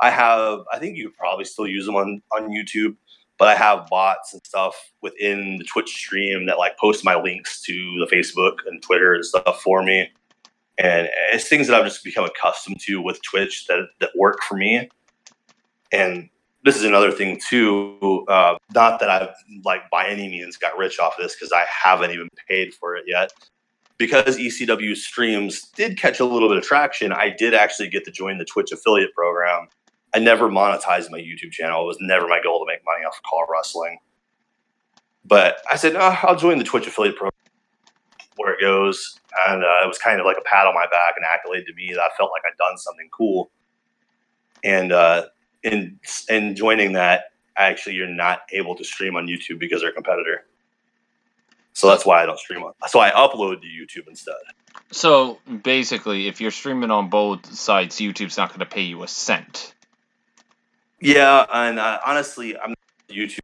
[0.00, 2.96] I have, I think you could probably still use them on on YouTube,
[3.38, 7.60] but I have bots and stuff within the Twitch stream that like post my links
[7.62, 10.10] to the Facebook and Twitter and stuff for me.
[10.78, 14.56] And it's things that I've just become accustomed to with Twitch that that work for
[14.56, 14.88] me.
[15.92, 16.30] And
[16.64, 18.24] this is another thing too.
[18.28, 19.34] Uh, not that I've
[19.64, 22.96] like by any means got rich off of this because I haven't even paid for
[22.96, 23.32] it yet
[24.02, 28.10] because ECW streams did catch a little bit of traction, I did actually get to
[28.10, 29.68] join the Twitch affiliate program.
[30.12, 31.84] I never monetized my YouTube channel.
[31.84, 33.98] It was never my goal to make money off of CAW wrestling.
[35.24, 37.30] But I said, oh, I'll join the Twitch affiliate program
[38.34, 39.20] where it goes.
[39.46, 41.74] And uh, it was kind of like a pat on my back, an accolade to
[41.74, 43.52] me that I felt like I'd done something cool.
[44.64, 45.26] And uh,
[45.62, 47.26] in, in joining that,
[47.56, 50.44] actually, you're not able to stream on YouTube because they're a competitor.
[51.74, 52.72] So that's why I don't stream on.
[52.88, 54.34] So I upload to YouTube instead.
[54.90, 59.08] So basically, if you're streaming on both sites, YouTube's not going to pay you a
[59.08, 59.74] cent.
[61.00, 62.74] Yeah, and uh, honestly, I'm
[63.10, 63.40] YouTube.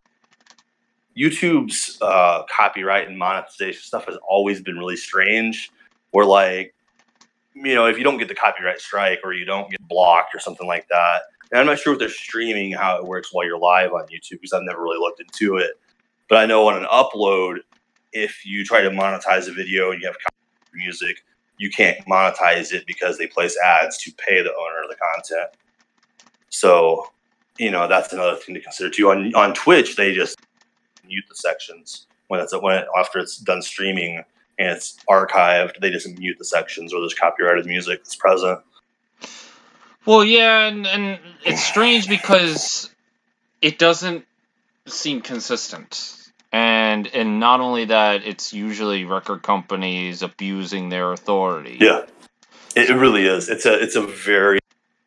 [1.17, 5.71] YouTube's uh, copyright and monetization stuff has always been really strange.
[6.11, 6.75] Where like,
[7.55, 10.39] you know, if you don't get the copyright strike or you don't get blocked or
[10.39, 13.59] something like that, and I'm not sure what they're streaming how it works while you're
[13.59, 15.73] live on YouTube because I've never really looked into it.
[16.29, 17.59] But I know on an upload,
[18.13, 20.17] if you try to monetize a video and you have
[20.73, 21.25] music,
[21.59, 25.51] you can't monetize it because they place ads to pay the owner of the content.
[26.51, 27.11] So,
[27.59, 29.11] you know, that's another thing to consider too.
[29.11, 30.39] On on Twitch, they just
[31.07, 34.23] mute the sections when it's when it, after it's done streaming
[34.59, 35.79] and it's archived.
[35.81, 38.61] They just mute the sections where there's copyrighted music that's present.
[40.07, 42.91] Well, yeah, and, and it's strange because
[43.61, 44.25] it doesn't
[44.87, 51.77] seem consistent and and not only that, it's usually record companies abusing their authority.
[51.81, 52.07] Yeah,
[52.75, 53.49] it, really is.
[53.49, 54.59] It's a it's a very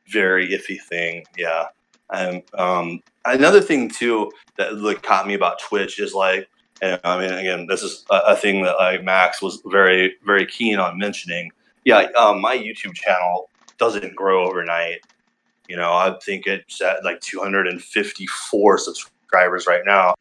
[0.07, 1.25] very iffy thing.
[1.37, 1.67] Yeah,
[2.11, 6.47] and um, another thing too that like caught me about Twitch is like,
[6.81, 10.45] and I mean, again, this is a, a thing that like Max was very very
[10.45, 11.51] keen on mentioning.
[11.85, 13.49] Yeah, um, my YouTube channel
[13.79, 14.99] doesn't grow overnight.
[15.67, 20.13] You know, I think it's at like 254 subscribers right now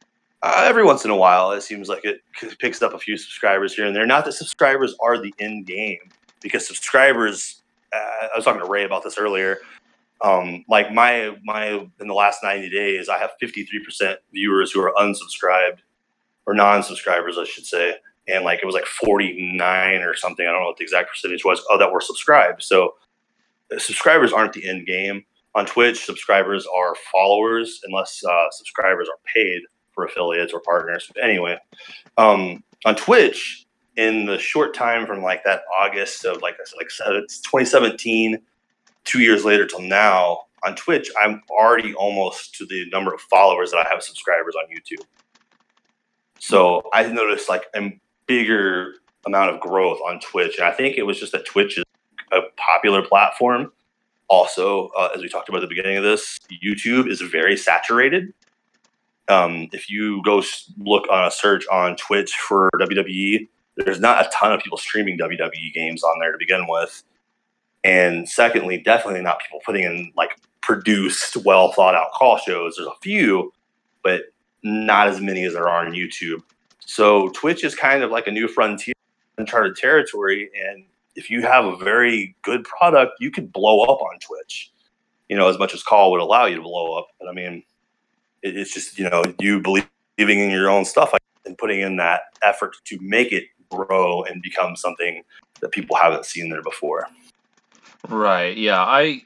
[0.43, 2.23] uh, every once in a while, it seems like it
[2.59, 4.07] picks up a few subscribers here and there.
[4.07, 5.99] Not that subscribers are the end game,
[6.41, 7.63] because subscribers.
[7.93, 9.59] Uh, I was talking to Ray about this earlier.
[10.23, 14.71] Um, like my my in the last ninety days, I have fifty three percent viewers
[14.71, 15.79] who are unsubscribed
[16.47, 17.97] or non subscribers, I should say,
[18.29, 20.47] and like it was like forty nine or something.
[20.47, 21.63] I don't know what the exact percentage was.
[21.71, 22.63] Oh, that were subscribed.
[22.63, 22.95] So
[23.75, 25.25] uh, subscribers aren't the end game.
[25.55, 29.63] On Twitch, subscribers are followers unless uh, subscribers are paid
[30.05, 31.11] affiliates or partners.
[31.23, 31.59] Anyway,
[32.17, 33.67] um, on Twitch,
[33.97, 36.87] in the short time from like that August of like I said, like
[37.23, 38.39] it's 2017,
[39.05, 43.71] two years later till now, on Twitch, I'm already almost to the number of followers
[43.71, 45.05] that I have subscribers on YouTube.
[46.39, 48.95] So I noticed like a bigger
[49.27, 51.85] amount of growth on Twitch, and I think it was just that Twitch is
[52.33, 53.73] a popular platform.
[54.29, 58.33] Also, uh, as we talked about at the beginning of this, YouTube is very saturated
[59.31, 60.43] um, if you go
[60.79, 65.19] look on a search on Twitch for WWE, there's not a ton of people streaming
[65.19, 67.03] WWE games on there to begin with.
[67.85, 70.31] And secondly, definitely not people putting in like
[70.61, 72.77] produced, well thought out CAW shows.
[72.77, 73.53] There's a few,
[74.03, 74.25] but
[74.63, 76.43] not as many as there are on YouTube.
[76.85, 78.95] So Twitch is kind of like a new frontier
[79.39, 80.51] uncharted territory.
[80.69, 80.85] And
[81.17, 84.73] if you have a very good product, you could blow up on Twitch.
[85.29, 87.07] You know, as much as CAW would allow you to blow up.
[87.21, 87.63] But I mean,
[88.43, 89.89] it's just you know you believing
[90.19, 91.13] in your own stuff
[91.45, 95.23] and putting in that effort to make it grow and become something
[95.61, 97.09] that people haven't seen there before.
[98.09, 98.57] Right.
[98.57, 98.81] Yeah.
[98.81, 99.23] I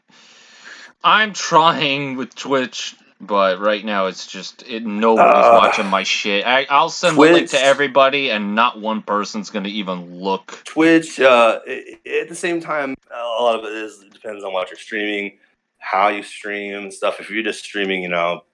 [1.02, 6.46] I'm trying with Twitch, but right now it's just it, nobody's uh, watching my shit.
[6.46, 10.62] I, I'll send Twitch, the link to everybody, and not one person's gonna even look.
[10.64, 11.20] Twitch.
[11.20, 14.78] Uh, at the same time, a lot of it is it depends on what you're
[14.78, 15.38] streaming,
[15.78, 17.20] how you stream and stuff.
[17.20, 18.44] If you're just streaming, you know,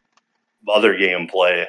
[0.68, 1.66] other gameplay.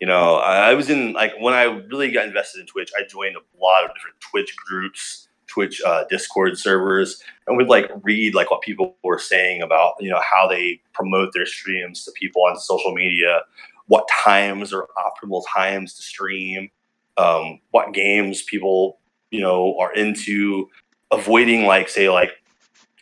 [0.00, 3.36] You know, I, was in like when I really got invested in Twitch, I joined
[3.36, 8.50] a lot of different Twitch groups Twitch uh, Discord servers, and we'd like read like
[8.50, 12.58] what people were saying about you know how they promote their streams to people on
[12.58, 13.42] social media,
[13.86, 16.70] what times are optimal times to stream,
[17.16, 19.00] um, what games people
[19.30, 20.68] you know are into,
[21.10, 22.30] avoiding like say like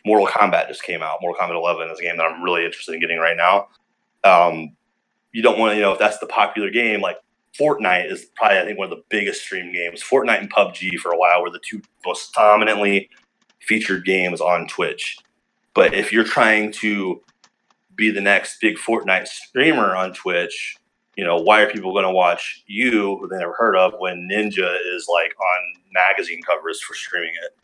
[0.05, 1.19] Mortal Kombat just came out.
[1.21, 3.67] Mortal Kombat 11 is a game that I'm really interested in getting right now.
[4.23, 4.75] Um,
[5.31, 7.17] you don't want to, you know, if that's the popular game, like
[7.59, 10.03] Fortnite is probably I think one of the biggest stream games.
[10.03, 13.09] Fortnite and PUBG for a while were the two most dominantly
[13.59, 15.17] featured games on Twitch.
[15.73, 17.21] But if you're trying to
[17.95, 20.77] be the next big Fortnite streamer on Twitch,
[21.15, 24.29] you know, why are people going to watch you who they never heard of when
[24.31, 27.57] Ninja is like on magazine covers for streaming it?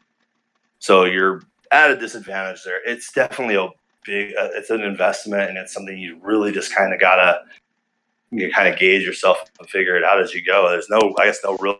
[0.79, 2.81] So you're at a disadvantage there.
[2.85, 3.69] It's definitely a
[4.05, 7.41] big, uh, it's an investment and it's something you really just kind of got to
[8.31, 10.69] you kind of gauge yourself and figure it out as you go.
[10.69, 11.79] There's no, I guess, no real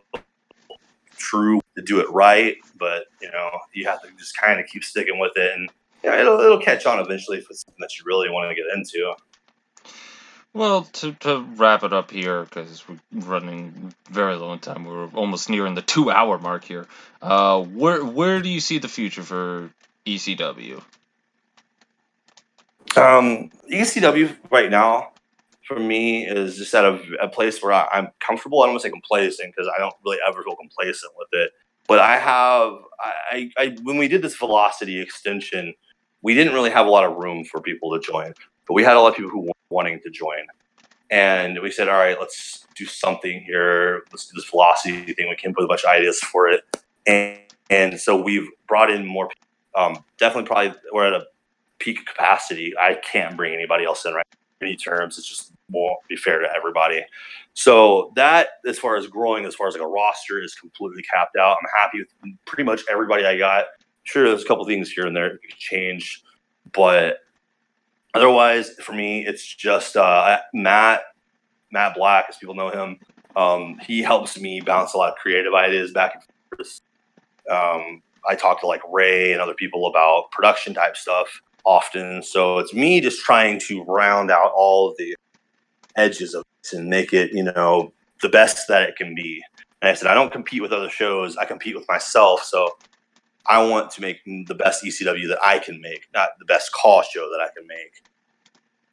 [1.16, 4.84] true to do it right, but you know, you have to just kind of keep
[4.84, 5.70] sticking with it, and
[6.04, 8.66] yeah, it'll it'll catch on eventually if it's something that you really want to get
[8.74, 9.14] into.
[10.52, 15.08] Well, to, to wrap it up here, because we're running very low on time, we're
[15.08, 16.86] almost nearing the two hour mark here.
[17.20, 19.70] Uh, where where do you see the future for
[20.06, 20.82] ECW?
[22.96, 25.12] Um, ECW right now
[25.66, 28.62] for me is just at a, a place where I, am comfortable.
[28.62, 31.50] I don't want to say complacent because I don't really ever feel complacent with it.
[31.88, 32.72] But I have,
[33.30, 35.74] I, I, when we did this velocity extension,
[36.22, 38.32] we didn't really have a lot of room for people to join,
[38.66, 40.46] but we had a lot of people who were wanting to join.
[41.10, 44.02] And we said, all right, let's do something here.
[44.10, 45.28] Let's do this velocity thing.
[45.28, 46.64] We came up with a bunch of ideas for it.
[47.06, 47.38] And,
[47.70, 49.48] and so we've brought in more people.
[49.76, 51.26] um, definitely probably we're at a
[51.78, 52.74] peak capacity.
[52.78, 54.26] I can't bring anybody else in right
[54.62, 55.18] any terms.
[55.18, 57.04] It's just won't be fair to everybody.
[57.54, 61.36] So that, as far as growing, as far as like a roster, is completely capped
[61.36, 61.56] out.
[61.60, 63.66] I'm happy with pretty much everybody I got.
[64.04, 66.22] Sure, there's a couple things here and there that could change,
[66.72, 67.18] but
[68.14, 71.02] otherwise, for me, it's just uh, Matt,
[71.72, 72.98] Matt Black, as people know him.
[73.34, 76.22] Um, he helps me bounce a lot of creative ideas back and
[76.56, 76.80] forth.
[77.50, 82.22] Um, I talk to like Ray and other people about production type stuff often.
[82.22, 85.16] So it's me just trying to round out all of the
[85.96, 89.42] edges of this and make it, you know, the best that it can be.
[89.82, 91.36] And I said, I don't compete with other shows.
[91.36, 92.42] I compete with myself.
[92.44, 92.70] So
[93.46, 97.02] I want to make the best ECW that I can make, not the best CAW
[97.02, 98.02] show that I can make.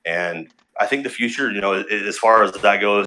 [0.06, 3.06] And I think the future, you know, as far as that goes,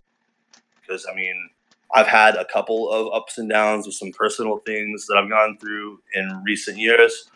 [0.81, 1.51] because I mean,
[1.95, 5.59] I've had a couple of ups and downs with some personal things that I've gone
[5.59, 7.31] through in recent years.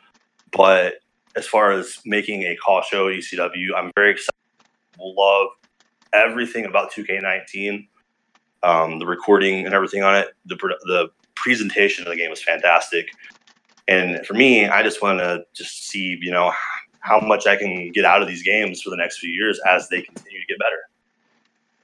[0.53, 0.95] But
[1.37, 4.31] as far as making a CAW show at ECW, I'm very excited.
[4.99, 5.49] Love
[6.13, 7.87] everything about 2K19,
[8.63, 10.29] um, the recording and everything on it.
[10.47, 13.09] The the presentation of the game was fantastic,
[13.89, 16.53] and for me, I just want to just see you know
[17.01, 19.89] how much I can get out of these games for the next few years as
[19.89, 20.77] they continue to get better.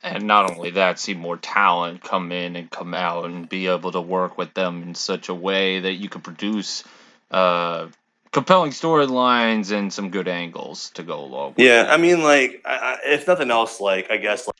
[0.02, 3.90] And not only that, see more talent come in and come out and be able
[3.92, 6.84] to work with them in such a way that you can produce
[7.30, 7.88] uh,
[8.36, 11.54] compelling storylines and some good angles to go along.
[11.56, 14.56] yeah, I mean, like, I, if nothing else, like, I guess, like,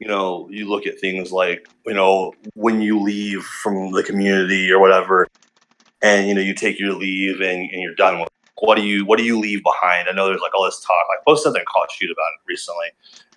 [0.00, 4.72] you know, you look at things like, you know, when you leave from the community
[4.72, 5.28] or whatever,
[6.02, 8.28] and you know, you take your leave and, and you're done with.
[8.58, 10.08] What do you What do you leave behind?
[10.08, 11.04] I know there's like all this talk.
[11.08, 12.86] Like posted something CAW shoot about it recently,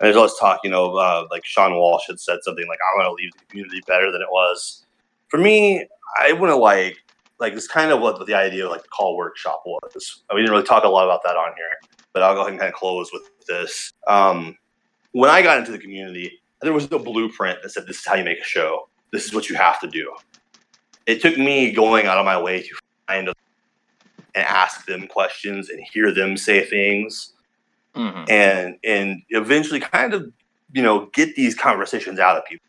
[0.00, 0.60] and there's all this talk.
[0.64, 3.44] You know, uh, like Sean Walsh had said something like, "I want to leave the
[3.46, 4.84] community better than it was."
[5.28, 5.86] For me,
[6.18, 6.98] I want to like
[7.38, 10.22] like it's kind of what the idea of like the CAW workshop was.
[10.32, 11.76] We didn't really talk a lot about that on here,
[12.12, 13.92] but I'll go ahead and kind of close with this.
[14.06, 14.56] Um,
[15.12, 18.14] when I got into the community, there was no blueprint that said this is how
[18.14, 18.88] you make a show.
[19.12, 20.14] This is what you have to do.
[21.06, 22.74] It took me going out of my way to
[23.06, 23.28] find
[24.36, 27.32] and ask them questions and hear them say things,
[27.94, 28.30] mm-hmm.
[28.30, 30.30] and and eventually kind of
[30.72, 32.66] you know get these conversations out of people.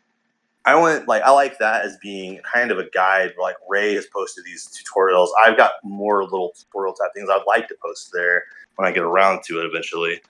[0.68, 3.32] I went like I like that as being kind of a guide.
[3.40, 5.28] Like Ray has posted these tutorials.
[5.42, 8.44] I've got more little tutorial type things I'd like to post there
[8.76, 10.20] when I get around to it eventually.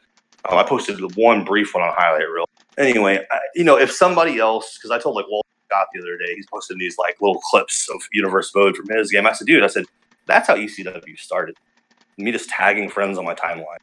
[0.49, 2.49] Um, I posted one brief one on highlight reel.
[2.79, 6.17] Anyway, I, you know, if somebody else, because I told like Walt Scott the other
[6.17, 9.27] day, he's posting these like little clips of universe mode from his game.
[9.27, 9.87] I said, dude, I said
[10.27, 11.57] that's how ECW started.
[12.17, 13.79] Me just tagging friends on my timeline.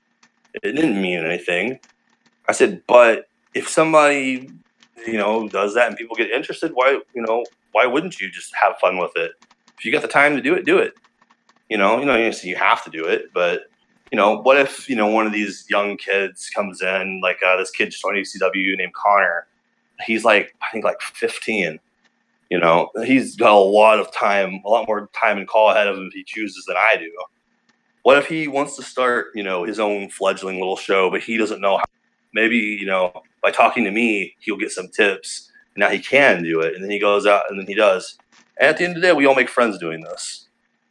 [0.53, 1.79] It didn't mean anything.
[2.47, 4.49] I said, but if somebody
[5.05, 8.53] you know does that and people get interested, why you know why wouldn't you just
[8.55, 9.31] have fun with it?
[9.77, 10.93] If you got the time to do it, do it.
[11.69, 13.63] You know, you know, you you have to do it, but
[14.11, 17.57] you know, what if you know one of these young kids comes in, like uh,
[17.57, 19.47] this kid just joined ECW named Connor.
[20.05, 21.79] He's like, I think like 15.
[22.51, 25.87] You know, he's got a lot of time, a lot more time and CAW ahead
[25.87, 27.11] of him if he chooses than I do.
[28.03, 31.37] What if he wants to start, you know, his own fledgling little show, but he
[31.37, 31.85] doesn't know how?
[32.33, 35.51] Maybe you know, by talking to me, he'll get some tips.
[35.75, 38.17] And Now he can do it, and then he goes out and then he does.
[38.59, 40.47] And at the end of the day, we all make friends doing this.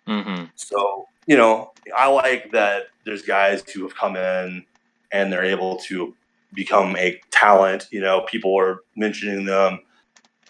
[0.07, 0.45] Mm-hmm.
[0.55, 4.65] So you know, I like that there's guys who have come in
[5.11, 6.15] and they're able to
[6.53, 7.89] become a talent.
[7.91, 9.81] You know, people are mentioning them,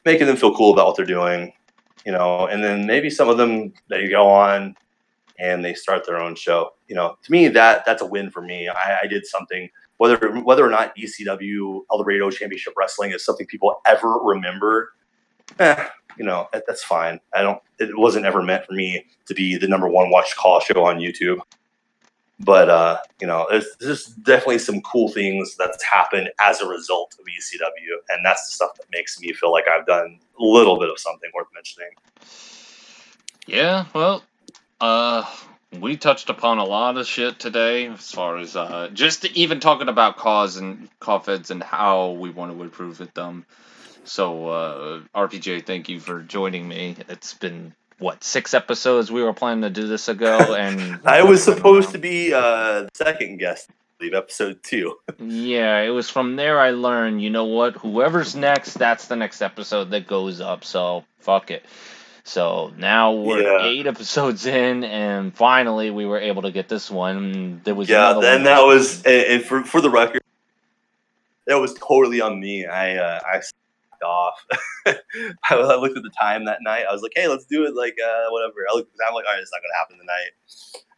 [0.05, 1.55] making them feel cool about what they're doing.
[2.05, 4.77] You know, and then maybe some of them they go on
[5.39, 6.75] and they start their own show.
[6.87, 8.69] You know, to me that that's a win for me.
[8.69, 13.47] I, I did something whether whether or not ECW El Dorado Championship Wrestling is something
[13.47, 14.93] people ever remember.
[15.59, 15.89] Eh,
[16.19, 17.21] you know, that, that's fine.
[17.35, 17.61] I don't.
[17.79, 20.99] It wasn't ever meant for me to be the number one watched CAW show on
[20.99, 21.41] YouTube.
[22.41, 23.47] But uh, you know,
[23.79, 28.53] there's, definitely some cool things that's happened as a result of ECW, and that's the
[28.53, 31.91] stuff that makes me feel like I've done a little bit of something worth mentioning.
[33.47, 34.25] Yeah, well,
[34.81, 35.25] uh,
[35.81, 39.89] we touched upon a lot of shit today as far as uh, just even talking
[39.89, 43.47] about CAWs and CAW feds and how we want to improve with them.
[44.05, 46.97] So, uh, RPJ, thank you for joining me.
[47.09, 51.43] It's been what six episodes we were planning to do this ago, and I was
[51.43, 53.71] supposed to be uh, second guest.
[54.01, 54.97] Leave episode two.
[55.19, 57.23] yeah, it was from there I learned.
[57.23, 57.77] You know what?
[57.77, 60.65] Whoever's next, that's the next episode that goes up.
[60.65, 61.65] So fuck it.
[62.25, 63.67] So now we're yeah.
[63.67, 67.61] eight episodes in, and finally we were able to get this one.
[67.65, 70.23] There was yeah, then that was and, and, for for the record,
[71.47, 72.65] that was totally on me.
[72.65, 73.43] I uh, I
[74.05, 74.45] off.
[74.87, 76.85] I, looked at the time that night.
[76.89, 78.55] I was like, hey, let's do it like uh, whatever.
[78.71, 80.31] I looked at time, like, all right, it's not going to happen tonight.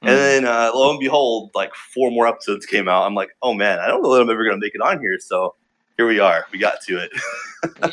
[0.02, 0.08] Mm.
[0.08, 3.04] And then uh, lo and behold, like four more episodes came out.
[3.04, 5.00] I'm like, oh man, I don't know that I'm ever going to make it on
[5.00, 5.18] here.
[5.20, 5.54] So
[5.97, 6.47] here we are.
[6.52, 7.12] We got to it.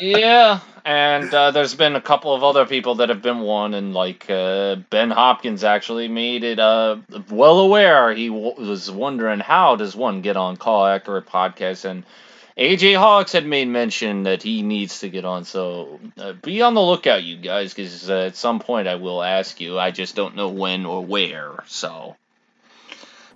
[0.00, 3.94] yeah, and uh, there's been a couple of other people that have been one, and
[3.94, 6.96] like uh, Ben Hopkins actually made it uh,
[7.30, 8.14] well aware.
[8.14, 12.04] He w- was wondering how does one get on CAW Accurate podcast, and
[12.58, 16.74] AJ Hawks had made mention that he needs to get on, so uh, be on
[16.74, 19.78] the lookout, you guys, because uh, at some point I will ask you.
[19.78, 21.64] I just don't know when or where.
[21.66, 22.16] So.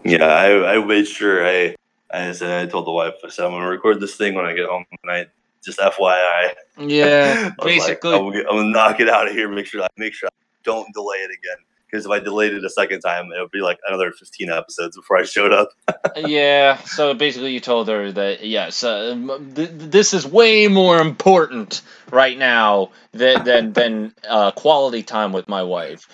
[0.05, 1.75] Yeah, I, I made sure I
[2.11, 4.55] I said I told the wife I said I'm gonna record this thing when I
[4.55, 5.29] get home tonight.
[5.65, 6.55] Just FYI.
[6.79, 8.13] Yeah, basically.
[8.13, 9.49] Like, I'm, gonna, I'm, gonna, knock it out of here.
[9.49, 12.65] Make sure I make sure I don't delay it again because if I delayed it
[12.65, 15.71] a second time, it would be like another 15 episodes before I showed up.
[16.17, 19.17] yeah, so basically you told her that, yes, uh,
[19.55, 21.81] th- this is way more important
[22.11, 26.09] right now than, than, than uh, quality time with my wife.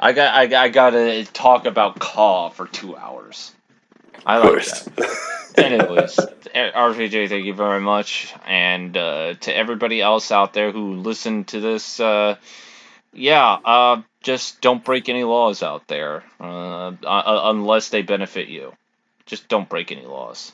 [0.00, 3.52] I got I, I got to talk about Caw for two hours.
[4.26, 5.18] I like that.
[5.58, 11.48] Anyways, RPJ, thank you very much, and uh, to everybody else out there who listened
[11.48, 12.36] to this, uh,
[13.12, 18.72] yeah, uh, just don't break any laws out there uh, uh, unless they benefit you.
[19.26, 20.52] Just don't break any laws.